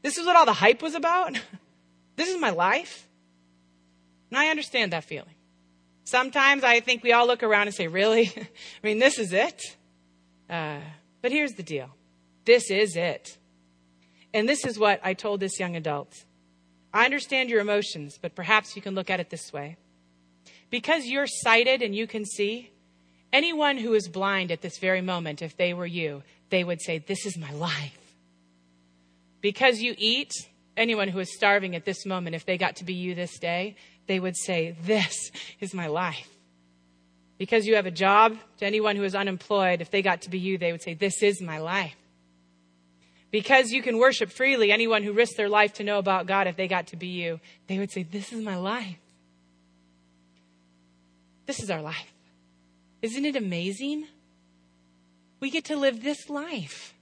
This 0.02 0.16
is 0.16 0.24
what 0.24 0.36
all 0.36 0.46
the 0.46 0.52
hype 0.52 0.80
was 0.80 0.94
about. 0.94 1.36
this 2.16 2.28
is 2.28 2.40
my 2.40 2.50
life. 2.50 3.08
And 4.30 4.38
I 4.38 4.48
understand 4.48 4.92
that 4.92 5.04
feeling. 5.04 5.34
Sometimes 6.04 6.64
I 6.64 6.80
think 6.80 7.02
we 7.02 7.12
all 7.12 7.26
look 7.26 7.42
around 7.42 7.66
and 7.66 7.74
say, 7.74 7.88
really? 7.88 8.32
I 8.36 8.86
mean, 8.86 8.98
this 8.98 9.18
is 9.18 9.32
it? 9.32 9.60
Uh, 10.48 10.80
but 11.22 11.32
here's 11.32 11.52
the 11.52 11.62
deal 11.62 11.90
this 12.44 12.70
is 12.70 12.96
it. 12.96 13.36
And 14.32 14.48
this 14.48 14.64
is 14.64 14.78
what 14.78 15.00
I 15.02 15.14
told 15.14 15.40
this 15.40 15.58
young 15.58 15.76
adult. 15.76 16.14
I 16.92 17.04
understand 17.04 17.50
your 17.50 17.60
emotions, 17.60 18.18
but 18.20 18.34
perhaps 18.34 18.74
you 18.74 18.82
can 18.82 18.94
look 18.94 19.10
at 19.10 19.20
it 19.20 19.30
this 19.30 19.52
way. 19.52 19.76
Because 20.70 21.06
you're 21.06 21.26
sighted 21.26 21.82
and 21.82 21.94
you 21.94 22.06
can 22.06 22.24
see, 22.24 22.70
anyone 23.32 23.76
who 23.76 23.94
is 23.94 24.08
blind 24.08 24.50
at 24.50 24.60
this 24.60 24.78
very 24.78 25.00
moment, 25.00 25.42
if 25.42 25.56
they 25.56 25.74
were 25.74 25.86
you, 25.86 26.22
they 26.50 26.64
would 26.64 26.80
say, 26.80 26.98
This 26.98 27.26
is 27.26 27.36
my 27.36 27.52
life. 27.52 27.96
Because 29.40 29.80
you 29.80 29.94
eat, 29.98 30.32
anyone 30.76 31.08
who 31.08 31.18
is 31.18 31.34
starving 31.34 31.74
at 31.74 31.84
this 31.84 32.04
moment, 32.04 32.36
if 32.36 32.44
they 32.44 32.58
got 32.58 32.76
to 32.76 32.84
be 32.84 32.94
you 32.94 33.14
this 33.14 33.38
day, 33.38 33.76
they 34.10 34.18
would 34.18 34.36
say, 34.36 34.74
This 34.82 35.30
is 35.60 35.72
my 35.72 35.86
life. 35.86 36.28
Because 37.38 37.64
you 37.64 37.76
have 37.76 37.86
a 37.86 37.92
job, 37.92 38.36
to 38.58 38.66
anyone 38.66 38.96
who 38.96 39.04
is 39.04 39.14
unemployed, 39.14 39.80
if 39.80 39.92
they 39.92 40.02
got 40.02 40.22
to 40.22 40.30
be 40.30 40.40
you, 40.40 40.58
they 40.58 40.72
would 40.72 40.82
say, 40.82 40.94
This 40.94 41.22
is 41.22 41.40
my 41.40 41.58
life. 41.58 41.94
Because 43.30 43.70
you 43.70 43.82
can 43.82 43.98
worship 43.98 44.32
freely, 44.32 44.72
anyone 44.72 45.04
who 45.04 45.12
risked 45.12 45.36
their 45.36 45.48
life 45.48 45.74
to 45.74 45.84
know 45.84 46.00
about 46.00 46.26
God, 46.26 46.48
if 46.48 46.56
they 46.56 46.66
got 46.66 46.88
to 46.88 46.96
be 46.96 47.06
you, 47.06 47.38
they 47.68 47.78
would 47.78 47.92
say, 47.92 48.02
This 48.02 48.32
is 48.32 48.42
my 48.42 48.56
life. 48.56 48.98
This 51.46 51.62
is 51.62 51.70
our 51.70 51.80
life. 51.80 52.12
Isn't 53.02 53.24
it 53.24 53.36
amazing? 53.36 54.08
We 55.38 55.50
get 55.50 55.66
to 55.66 55.76
live 55.76 56.02
this 56.02 56.28
life. 56.28 56.94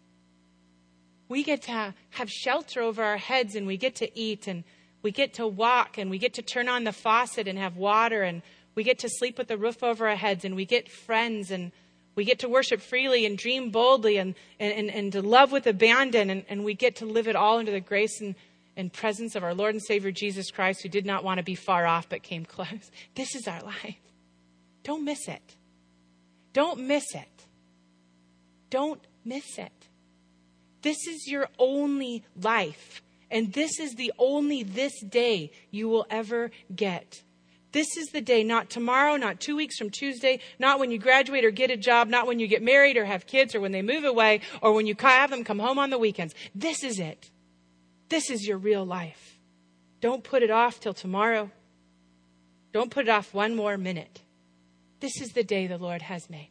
We 1.31 1.43
get 1.43 1.63
to 1.63 1.95
have 2.11 2.31
shelter 2.31 2.83
over 2.83 3.03
our 3.03 3.17
heads 3.17 3.55
and 3.55 3.67
we 3.67 3.79
get 3.79 3.95
to 3.97 4.19
eat 4.19 4.47
and 4.47 4.63
we 5.03 5.11
get 5.11 5.35
to 5.35 5.47
walk 5.47 5.99
and 5.99 6.11
we 6.11 6.19
get 6.19 6.35
to 6.35 6.43
turn 6.43 6.69
on 6.69 6.85
the 6.85 6.93
faucet 6.93 7.49
and 7.49 7.59
have 7.59 7.77
water 7.77 8.23
and 8.23 8.43
we 8.75 8.85
get 8.85 8.99
to 9.01 9.09
sleep 9.09 9.39
with 9.39 9.49
the 9.49 9.59
roof 9.59 9.83
over 9.83 10.09
our 10.09 10.17
heads 10.17 10.45
and 10.45 10.55
we 10.55 10.65
get 10.65 10.91
friends 10.91 11.51
and 11.51 11.73
we 12.15 12.25
get 12.25 12.41
to 12.41 12.49
worship 12.49 12.81
freely 12.81 13.25
and 13.27 13.39
dream 13.39 13.71
boldly 13.71 14.19
and, 14.19 14.35
and, 14.59 14.73
and, 14.73 14.91
and, 14.91 15.13
to 15.13 15.23
love 15.23 15.53
with 15.53 15.67
abandon 15.67 16.31
and, 16.31 16.45
and 16.49 16.65
we 16.65 16.75
get 16.75 16.97
to 16.97 17.07
live 17.07 17.29
it 17.29 17.37
all 17.37 17.59
under 17.59 17.71
the 17.71 17.81
grace 17.81 18.21
and, 18.21 18.35
and 18.77 18.93
presence 18.93 19.37
of 19.37 19.45
our 19.45 19.55
Lord 19.55 19.75
and 19.75 19.83
Savior 19.83 20.11
Jesus 20.11 20.51
Christ 20.51 20.83
who 20.83 20.89
did 20.89 21.07
not 21.07 21.23
want 21.23 21.39
to 21.39 21.45
be 21.45 21.55
far 21.55 21.87
off 21.87 22.09
but 22.09 22.23
came 22.23 22.45
close. 22.45 22.91
This 23.15 23.35
is 23.35 23.47
our 23.47 23.63
life. 23.63 23.97
Don't 24.83 25.05
miss 25.05 25.29
it. 25.29 25.57
Don't 26.53 26.81
miss 26.81 27.15
it. 27.15 27.47
Don't 28.71 29.01
miss 29.25 29.59
it. 29.59 29.73
This 30.83 31.07
is 31.07 31.27
your 31.29 31.49
only 31.59 32.25
life. 32.41 33.03
And 33.31 33.53
this 33.53 33.79
is 33.79 33.95
the 33.95 34.13
only 34.19 34.63
this 34.63 35.01
day 35.03 35.51
you 35.71 35.89
will 35.89 36.07
ever 36.11 36.51
get. 36.75 37.23
This 37.73 37.97
is 37.99 38.09
the 38.09 38.23
day, 38.23 38.45
not 38.45 38.71
tomorrow, 38.71 39.17
not 39.17 39.41
two 39.41 39.55
weeks 39.55 39.77
from 39.77 39.91
Tuesday, 39.91 40.41
not 40.59 40.79
when 40.79 40.91
you 40.91 40.99
graduate 40.99 41.45
or 41.45 41.51
get 41.51 41.71
a 41.71 41.77
job, 41.77 42.09
not 42.09 42.27
when 42.27 42.39
you 42.39 42.47
get 42.47 42.63
married 42.63 42.97
or 42.97 43.05
have 43.05 43.27
kids 43.27 43.55
or 43.55 43.61
when 43.61 43.73
they 43.73 43.83
move 43.83 44.05
away 44.05 44.41
or 44.63 44.73
when 44.73 44.87
you 44.87 44.95
have 44.99 45.31
them 45.31 45.45
come 45.45 45.59
home 45.59 45.79
on 45.79 45.91
the 45.91 45.99
weekends. 45.99 46.35
This 46.55 46.83
is 46.83 46.99
it. 46.99 47.31
This 48.09 48.31
is 48.31 48.47
your 48.47 48.57
real 48.57 48.87
life. 48.87 49.39
Don't 50.01 50.25
put 50.25 50.43
it 50.43 50.51
off 50.51 50.81
till 50.81 50.95
tomorrow. 50.95 51.51
Don't 52.73 52.91
put 52.91 53.07
it 53.07 53.11
off 53.11 53.35
one 53.35 53.55
more 53.55 53.77
minute. 53.77 54.23
This 55.01 55.21
is 55.21 55.33
the 55.33 55.45
day 55.45 55.67
the 55.67 55.79
Lord 55.79 56.03
has 56.03 56.31
made. 56.31 56.51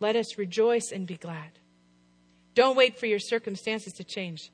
Let 0.00 0.16
us 0.16 0.38
rejoice 0.38 0.90
and 0.92 1.06
be 1.06 1.16
glad. 1.16 1.58
Don't 2.54 2.76
wait 2.76 2.98
for 2.98 3.06
your 3.06 3.18
circumstances 3.18 3.92
to 3.94 4.04
change, 4.04 4.50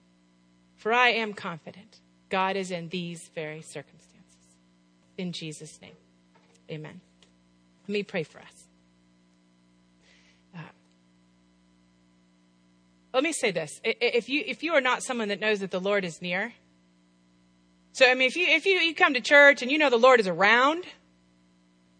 for 0.77 0.93
I 0.93 1.11
am 1.11 1.33
confident 1.33 2.01
God 2.29 2.57
is 2.57 2.70
in 2.70 2.89
these 2.89 3.31
very 3.35 3.62
circumstances 3.62 4.07
in 5.18 5.33
Jesus' 5.33 5.81
name. 5.81 5.97
Amen. 6.70 7.01
Let 7.89 7.93
me 7.93 8.03
pray 8.03 8.22
for 8.22 8.39
us. 8.39 8.66
Uh, 10.55 10.61
let 13.14 13.22
me 13.22 13.33
say 13.33 13.51
this. 13.51 13.81
If 13.85 14.29
you, 14.29 14.43
if 14.47 14.62
you 14.62 14.72
are 14.72 14.81
not 14.81 15.03
someone 15.03 15.29
that 15.29 15.41
knows 15.41 15.61
that 15.61 15.70
the 15.70 15.81
Lord 15.81 16.05
is 16.05 16.20
near, 16.20 16.53
so, 17.97 18.07
I 18.07 18.12
mean, 18.12 18.29
if 18.29 18.37
you, 18.37 18.47
if 18.47 18.66
you, 18.66 18.74
you 18.74 18.95
come 18.95 19.14
to 19.14 19.22
church 19.22 19.62
and 19.62 19.70
you 19.70 19.79
know 19.79 19.89
the 19.89 19.97
Lord 19.97 20.20
is 20.20 20.29
around, 20.29 20.85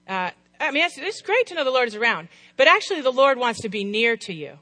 uh, 0.07 0.31
I 0.61 0.71
mean, 0.71 0.85
it's, 0.85 0.99
it's 0.99 1.23
great 1.23 1.47
to 1.47 1.55
know 1.55 1.65
the 1.65 1.71
Lord 1.71 1.89
is 1.89 1.95
around, 1.95 2.29
but 2.59 2.69
actually 2.69 3.01
the 3.01 3.11
Lord 3.11 3.39
wants 3.39 3.63
to 3.63 3.71
be 3.71 3.83
near 3.83 4.15
to 4.19 4.35
you. 4.35 4.59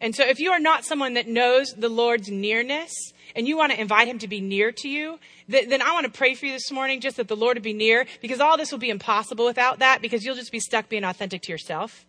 And 0.00 0.12
so 0.12 0.24
if 0.26 0.40
you 0.40 0.50
are 0.50 0.58
not 0.58 0.84
someone 0.84 1.14
that 1.14 1.28
knows 1.28 1.72
the 1.72 1.88
Lord's 1.88 2.28
nearness 2.30 2.92
and 3.34 3.48
you 3.48 3.56
want 3.56 3.72
to 3.72 3.80
invite 3.80 4.08
him 4.08 4.18
to 4.20 4.28
be 4.28 4.40
near 4.40 4.72
to 4.72 4.88
you, 4.88 5.18
th- 5.50 5.68
then 5.68 5.82
I 5.82 5.92
want 5.92 6.04
to 6.04 6.12
pray 6.12 6.34
for 6.34 6.46
you 6.46 6.52
this 6.52 6.70
morning 6.70 7.00
just 7.00 7.16
that 7.16 7.28
the 7.28 7.36
Lord 7.36 7.56
would 7.56 7.62
be 7.62 7.72
near 7.72 8.06
because 8.20 8.40
all 8.40 8.56
this 8.56 8.72
will 8.72 8.78
be 8.78 8.90
impossible 8.90 9.44
without 9.44 9.80
that 9.80 10.02
because 10.02 10.24
you'll 10.24 10.36
just 10.36 10.52
be 10.52 10.60
stuck 10.60 10.88
being 10.88 11.04
authentic 11.04 11.42
to 11.42 11.52
yourself. 11.52 12.06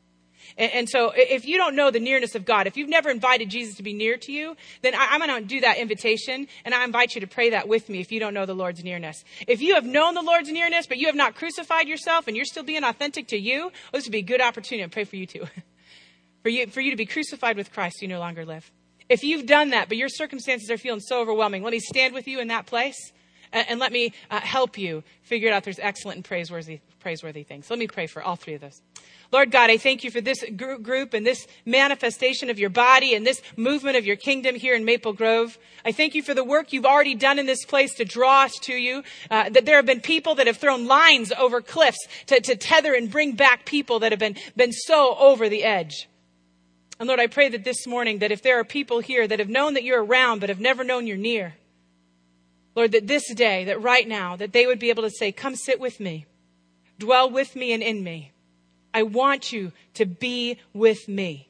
And, 0.57 0.71
and, 0.71 0.89
so 0.89 1.11
if 1.15 1.45
you 1.45 1.57
don't 1.57 1.75
know 1.75 1.91
the 1.91 1.99
nearness 1.99 2.35
of 2.35 2.45
God, 2.45 2.67
if 2.67 2.77
you've 2.77 2.89
never 2.89 3.09
invited 3.09 3.49
Jesus 3.49 3.75
to 3.75 3.83
be 3.83 3.93
near 3.93 4.17
to 4.17 4.31
you, 4.31 4.55
then 4.81 4.95
I, 4.95 5.15
am 5.15 5.19
going 5.19 5.41
to 5.41 5.47
do 5.47 5.61
that 5.61 5.77
invitation 5.77 6.47
and 6.63 6.73
I 6.73 6.83
invite 6.83 7.15
you 7.15 7.21
to 7.21 7.27
pray 7.27 7.49
that 7.49 7.67
with 7.67 7.89
me 7.89 7.99
if 7.99 8.11
you 8.11 8.19
don't 8.19 8.33
know 8.33 8.45
the 8.45 8.55
Lord's 8.55 8.83
nearness. 8.83 9.23
If 9.47 9.61
you 9.61 9.75
have 9.75 9.85
known 9.85 10.13
the 10.13 10.21
Lord's 10.21 10.49
nearness, 10.49 10.87
but 10.87 10.97
you 10.97 11.07
have 11.07 11.15
not 11.15 11.35
crucified 11.35 11.87
yourself 11.87 12.27
and 12.27 12.35
you're 12.35 12.45
still 12.45 12.63
being 12.63 12.83
authentic 12.83 13.27
to 13.29 13.37
you, 13.37 13.63
well, 13.63 13.71
this 13.93 14.05
would 14.05 14.11
be 14.11 14.19
a 14.19 14.21
good 14.21 14.41
opportunity 14.41 14.87
to 14.87 14.93
pray 14.93 15.03
for 15.03 15.15
you 15.15 15.25
too. 15.25 15.45
for 16.43 16.49
you, 16.49 16.67
for 16.67 16.81
you 16.81 16.91
to 16.91 16.97
be 16.97 17.05
crucified 17.05 17.57
with 17.57 17.71
Christ, 17.71 18.01
you 18.01 18.07
no 18.07 18.19
longer 18.19 18.45
live. 18.45 18.71
If 19.09 19.23
you've 19.23 19.45
done 19.45 19.69
that, 19.69 19.87
but 19.87 19.97
your 19.97 20.09
circumstances 20.09 20.69
are 20.69 20.77
feeling 20.77 20.99
so 20.99 21.21
overwhelming, 21.21 21.63
let 21.63 21.71
me 21.71 21.79
stand 21.79 22.13
with 22.13 22.27
you 22.27 22.39
in 22.39 22.49
that 22.49 22.65
place 22.65 23.13
and, 23.51 23.69
and 23.69 23.79
let 23.79 23.91
me 23.91 24.13
uh, 24.29 24.39
help 24.39 24.77
you 24.77 25.03
figure 25.21 25.49
it 25.49 25.53
out. 25.53 25.63
There's 25.63 25.79
excellent 25.79 26.17
and 26.17 26.25
praiseworthy, 26.25 26.81
praiseworthy 26.99 27.43
things. 27.43 27.69
Let 27.69 27.79
me 27.79 27.87
pray 27.87 28.07
for 28.07 28.21
all 28.21 28.35
three 28.35 28.55
of 28.55 28.61
those. 28.61 28.81
Lord 29.31 29.51
God, 29.51 29.69
I 29.69 29.77
thank 29.77 30.05
you 30.05 30.11
for 30.11 30.21
this 30.21 30.43
group 30.55 31.13
and 31.13 31.25
this 31.25 31.47
manifestation 31.65 32.49
of 32.49 32.59
your 32.59 32.69
body 32.69 33.13
and 33.13 33.27
this 33.27 33.41
movement 33.57 33.97
of 33.97 34.05
your 34.05 34.15
kingdom 34.15 34.55
here 34.55 34.73
in 34.73 34.85
Maple 34.85 35.11
Grove. 35.11 35.57
I 35.83 35.91
thank 35.91 36.15
you 36.15 36.23
for 36.23 36.33
the 36.33 36.45
work 36.45 36.71
you've 36.71 36.85
already 36.85 37.15
done 37.15 37.37
in 37.37 37.45
this 37.45 37.65
place 37.65 37.93
to 37.95 38.05
draw 38.05 38.43
us 38.43 38.53
to 38.63 38.73
you. 38.73 39.03
Uh, 39.29 39.49
that 39.49 39.65
there 39.65 39.75
have 39.75 39.85
been 39.85 39.99
people 39.99 40.35
that 40.35 40.47
have 40.47 40.57
thrown 40.57 40.87
lines 40.87 41.33
over 41.37 41.61
cliffs 41.61 42.07
to, 42.27 42.39
to 42.39 42.55
tether 42.55 42.93
and 42.93 43.11
bring 43.11 43.33
back 43.33 43.65
people 43.65 43.99
that 43.99 44.13
have 44.13 44.19
been, 44.19 44.37
been 44.55 44.71
so 44.71 45.15
over 45.17 45.49
the 45.49 45.63
edge. 45.65 46.07
And 46.99 47.07
Lord, 47.07 47.19
I 47.19 47.27
pray 47.27 47.49
that 47.49 47.63
this 47.63 47.85
morning, 47.85 48.19
that 48.19 48.31
if 48.31 48.41
there 48.41 48.59
are 48.59 48.63
people 48.63 48.99
here 48.99 49.27
that 49.27 49.39
have 49.39 49.49
known 49.49 49.75
that 49.75 49.83
you're 49.83 50.03
around 50.03 50.39
but 50.39 50.49
have 50.49 50.59
never 50.59 50.83
known 50.83 51.05
you're 51.05 51.17
near, 51.17 51.55
Lord, 52.75 52.91
that 52.91 53.07
this 53.07 53.31
day, 53.33 53.65
that 53.65 53.81
right 53.81 54.07
now, 54.07 54.35
that 54.35 54.53
they 54.53 54.65
would 54.65 54.79
be 54.79 54.89
able 54.89 55.03
to 55.03 55.09
say, 55.09 55.31
Come 55.31 55.55
sit 55.55 55.79
with 55.79 55.99
me, 55.99 56.25
dwell 56.97 57.29
with 57.29 57.55
me 57.55 57.73
and 57.73 57.83
in 57.83 58.03
me. 58.03 58.31
I 58.93 59.03
want 59.03 59.51
you 59.51 59.73
to 59.95 60.05
be 60.05 60.57
with 60.73 61.07
me. 61.07 61.49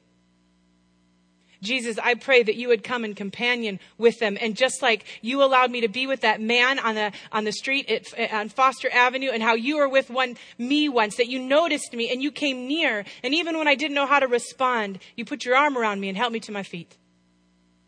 Jesus, 1.62 1.98
I 2.02 2.16
pray 2.16 2.44
that 2.44 2.56
you 2.56 2.68
would 2.68 2.84
come 2.84 3.04
and 3.04 3.16
companion 3.16 3.80
with 3.98 4.20
them. 4.20 4.38
And 4.40 4.56
just 4.56 4.82
like 4.82 5.06
you 5.22 5.44
allowed 5.44 5.72
me 5.72 5.82
to 5.82 5.88
be 5.88 6.08
with 6.08 6.22
that 6.22 6.42
man 6.42 6.80
on 6.80 6.96
the, 6.96 7.12
on 7.32 7.44
the 7.44 7.52
street 7.52 7.90
at, 7.90 8.34
on 8.34 8.50
Foster 8.50 8.90
Avenue 8.92 9.30
and 9.32 9.42
how 9.42 9.56
you 9.56 9.78
were 9.78 9.90
with 9.90 10.10
one, 10.10 10.38
me 10.58 10.90
once, 10.90 11.18
that 11.18 11.28
you 11.28 11.40
noticed 11.40 11.94
me 11.94 12.12
and 12.12 12.22
you 12.22 12.32
came 12.32 12.68
near. 12.68 13.06
And 13.24 13.34
even 13.34 13.58
when 13.58 13.68
I 13.68 13.76
didn't 13.76 13.96
know 13.96 14.08
how 14.08 14.20
to 14.20 14.28
respond, 14.28 15.00
you 15.16 15.26
put 15.26 15.46
your 15.46 15.56
arm 15.56 15.78
around 15.78 16.00
me 16.00 16.10
and 16.10 16.18
helped 16.18 16.34
me 16.34 16.40
to 16.42 16.52
my 16.52 16.64
feet. 16.64 16.98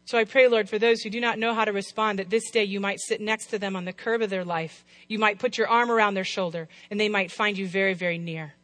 So 0.06 0.18
I 0.18 0.24
pray, 0.24 0.48
Lord, 0.48 0.68
for 0.68 0.80
those 0.80 1.02
who 1.02 1.12
do 1.12 1.22
not 1.22 1.38
know 1.38 1.54
how 1.54 1.66
to 1.66 1.72
respond, 1.72 2.18
that 2.18 2.32
this 2.32 2.50
day 2.50 2.64
you 2.64 2.80
might 2.80 3.00
sit 3.00 3.22
next 3.22 3.48
to 3.52 3.60
them 3.60 3.76
on 3.76 3.86
the 3.86 3.94
curb 3.94 4.24
of 4.24 4.32
their 4.32 4.44
life. 4.44 4.84
You 5.08 5.20
might 5.20 5.38
put 5.38 5.56
your 5.56 5.68
arm 5.68 5.92
around 5.92 6.16
their 6.16 6.24
shoulder 6.24 6.68
and 6.90 7.00
they 7.00 7.10
might 7.10 7.32
find 7.32 7.56
you 7.56 7.68
very, 7.68 7.94
very 7.94 8.18
near. 8.18 8.56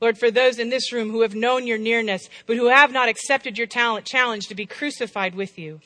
Lord, 0.00 0.18
for 0.18 0.30
those 0.30 0.58
in 0.58 0.68
this 0.70 0.92
room 0.92 1.10
who 1.10 1.22
have 1.22 1.34
known 1.34 1.66
your 1.66 1.78
nearness, 1.78 2.28
but 2.46 2.56
who 2.56 2.68
have 2.68 2.92
not 2.92 3.08
accepted 3.08 3.58
your 3.58 3.66
talent 3.66 4.06
challenge 4.06 4.46
to 4.46 4.54
be 4.54 4.66
crucified 4.66 5.34
with 5.34 5.58
you, 5.58 5.80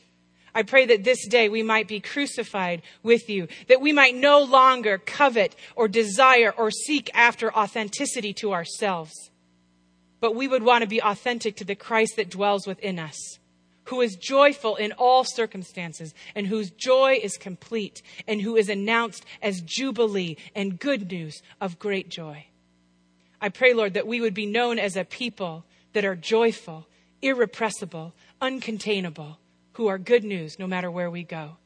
I 0.54 0.62
pray 0.62 0.84
that 0.86 1.04
this 1.04 1.26
day 1.26 1.48
we 1.48 1.62
might 1.62 1.88
be 1.88 2.00
crucified 2.00 2.82
with 3.02 3.30
you, 3.30 3.48
that 3.68 3.80
we 3.80 3.92
might 3.92 4.14
no 4.14 4.42
longer 4.42 4.98
covet 4.98 5.56
or 5.76 5.88
desire 5.88 6.52
or 6.56 6.70
seek 6.70 7.10
after 7.14 7.54
authenticity 7.54 8.34
to 8.34 8.52
ourselves, 8.52 9.30
but 10.20 10.34
we 10.34 10.46
would 10.46 10.62
want 10.62 10.82
to 10.82 10.88
be 10.88 11.02
authentic 11.02 11.56
to 11.56 11.64
the 11.64 11.74
Christ 11.74 12.16
that 12.16 12.28
dwells 12.28 12.66
within 12.66 12.98
us, 12.98 13.38
who 13.84 14.02
is 14.02 14.14
joyful 14.16 14.76
in 14.76 14.92
all 14.92 15.24
circumstances 15.24 16.12
and 16.34 16.46
whose 16.46 16.70
joy 16.70 17.18
is 17.22 17.38
complete 17.38 18.02
and 18.28 18.42
who 18.42 18.56
is 18.56 18.68
announced 18.68 19.24
as 19.40 19.62
jubilee 19.62 20.36
and 20.54 20.78
good 20.78 21.10
news 21.10 21.42
of 21.62 21.78
great 21.78 22.10
joy. 22.10 22.46
I 23.42 23.48
pray, 23.48 23.74
Lord, 23.74 23.94
that 23.94 24.06
we 24.06 24.20
would 24.20 24.34
be 24.34 24.46
known 24.46 24.78
as 24.78 24.96
a 24.96 25.04
people 25.04 25.64
that 25.94 26.04
are 26.04 26.14
joyful, 26.14 26.86
irrepressible, 27.20 28.14
uncontainable, 28.40 29.36
who 29.72 29.88
are 29.88 29.98
good 29.98 30.22
news 30.22 30.60
no 30.60 30.68
matter 30.68 30.88
where 30.88 31.10
we 31.10 31.24
go. 31.24 31.56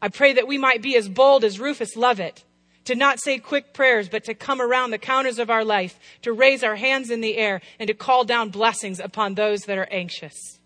I 0.00 0.08
pray 0.08 0.32
that 0.32 0.48
we 0.48 0.56
might 0.56 0.80
be 0.80 0.96
as 0.96 1.10
bold 1.10 1.44
as 1.44 1.60
Rufus 1.60 1.94
Lovett, 1.94 2.42
to 2.84 2.94
not 2.94 3.20
say 3.20 3.38
quick 3.38 3.74
prayers, 3.74 4.08
but 4.08 4.24
to 4.24 4.34
come 4.34 4.62
around 4.62 4.92
the 4.92 4.98
counters 4.98 5.38
of 5.38 5.50
our 5.50 5.64
life, 5.64 5.98
to 6.22 6.32
raise 6.32 6.64
our 6.64 6.76
hands 6.76 7.10
in 7.10 7.20
the 7.20 7.36
air, 7.36 7.60
and 7.78 7.88
to 7.88 7.94
call 7.94 8.24
down 8.24 8.48
blessings 8.48 8.98
upon 8.98 9.34
those 9.34 9.62
that 9.62 9.76
are 9.76 9.88
anxious. 9.90 10.58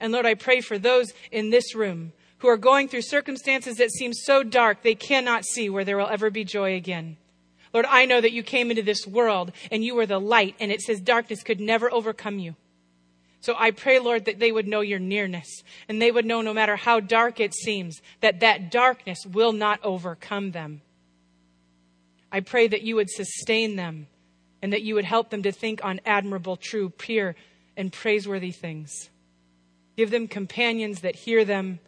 And 0.00 0.12
Lord, 0.12 0.26
I 0.26 0.34
pray 0.34 0.62
for 0.62 0.78
those 0.78 1.12
in 1.30 1.50
this 1.50 1.76
room 1.76 2.12
who 2.38 2.48
are 2.48 2.56
going 2.56 2.88
through 2.88 3.02
circumstances 3.02 3.76
that 3.76 3.92
seem 3.92 4.12
so 4.14 4.42
dark 4.42 4.82
they 4.82 4.94
cannot 4.96 5.44
see 5.44 5.70
where 5.70 5.84
there 5.84 5.98
will 5.98 6.08
ever 6.08 6.30
be 6.30 6.42
joy 6.42 6.74
again. 6.74 7.18
Lord, 7.72 7.86
I 7.88 8.04
know 8.04 8.20
that 8.20 8.32
you 8.32 8.42
came 8.42 8.70
into 8.70 8.82
this 8.82 9.06
world 9.06 9.52
and 9.70 9.84
you 9.84 9.94
were 9.94 10.06
the 10.06 10.18
light, 10.18 10.56
and 10.58 10.72
it 10.72 10.80
says 10.80 11.00
darkness 11.00 11.42
could 11.42 11.60
never 11.60 11.92
overcome 11.92 12.38
you. 12.38 12.56
So 13.40 13.54
I 13.58 13.70
pray, 13.70 13.98
Lord, 13.98 14.26
that 14.26 14.38
they 14.38 14.52
would 14.52 14.68
know 14.68 14.80
your 14.80 14.98
nearness 14.98 15.62
and 15.88 16.00
they 16.00 16.10
would 16.10 16.26
know 16.26 16.42
no 16.42 16.52
matter 16.52 16.76
how 16.76 17.00
dark 17.00 17.40
it 17.40 17.54
seems, 17.54 18.02
that 18.20 18.40
that 18.40 18.70
darkness 18.70 19.24
will 19.24 19.52
not 19.52 19.80
overcome 19.82 20.50
them. 20.50 20.82
I 22.30 22.40
pray 22.40 22.68
that 22.68 22.82
you 22.82 22.96
would 22.96 23.08
sustain 23.08 23.76
them 23.76 24.08
and 24.60 24.72
that 24.72 24.82
you 24.82 24.94
would 24.94 25.06
help 25.06 25.30
them 25.30 25.42
to 25.44 25.52
think 25.52 25.82
on 25.82 26.00
admirable, 26.04 26.56
true, 26.56 26.90
pure, 26.90 27.34
and 27.76 27.90
praiseworthy 27.90 28.52
things. 28.52 29.08
Give 29.96 30.10
them 30.10 30.28
companions 30.28 31.00
that 31.00 31.16
hear 31.16 31.44
them 31.44 31.80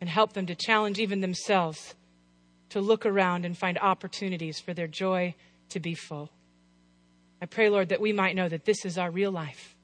and 0.00 0.08
help 0.08 0.32
them 0.32 0.46
to 0.46 0.54
challenge 0.54 1.00
even 1.00 1.22
themselves 1.22 1.94
to 2.74 2.80
look 2.80 3.06
around 3.06 3.44
and 3.44 3.56
find 3.56 3.78
opportunities 3.78 4.58
for 4.58 4.74
their 4.74 4.88
joy 4.88 5.32
to 5.68 5.78
be 5.78 5.94
full. 5.94 6.28
I 7.40 7.46
pray, 7.46 7.68
Lord, 7.68 7.90
that 7.90 8.00
we 8.00 8.12
might 8.12 8.34
know 8.34 8.48
that 8.48 8.64
this 8.64 8.84
is 8.84 8.98
our 8.98 9.12
real 9.12 9.30
life 9.30 9.76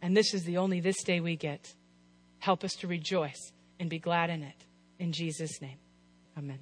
and 0.00 0.16
this 0.16 0.32
is 0.32 0.44
the 0.44 0.58
only 0.58 0.78
this 0.78 1.02
day 1.02 1.18
we 1.18 1.34
get. 1.34 1.74
Help 2.38 2.62
us 2.62 2.74
to 2.74 2.86
rejoice 2.86 3.52
and 3.80 3.90
be 3.90 3.98
glad 3.98 4.30
in 4.30 4.44
it. 4.44 4.54
In 5.00 5.10
Jesus' 5.10 5.60
name, 5.60 5.78
amen. 6.38 6.60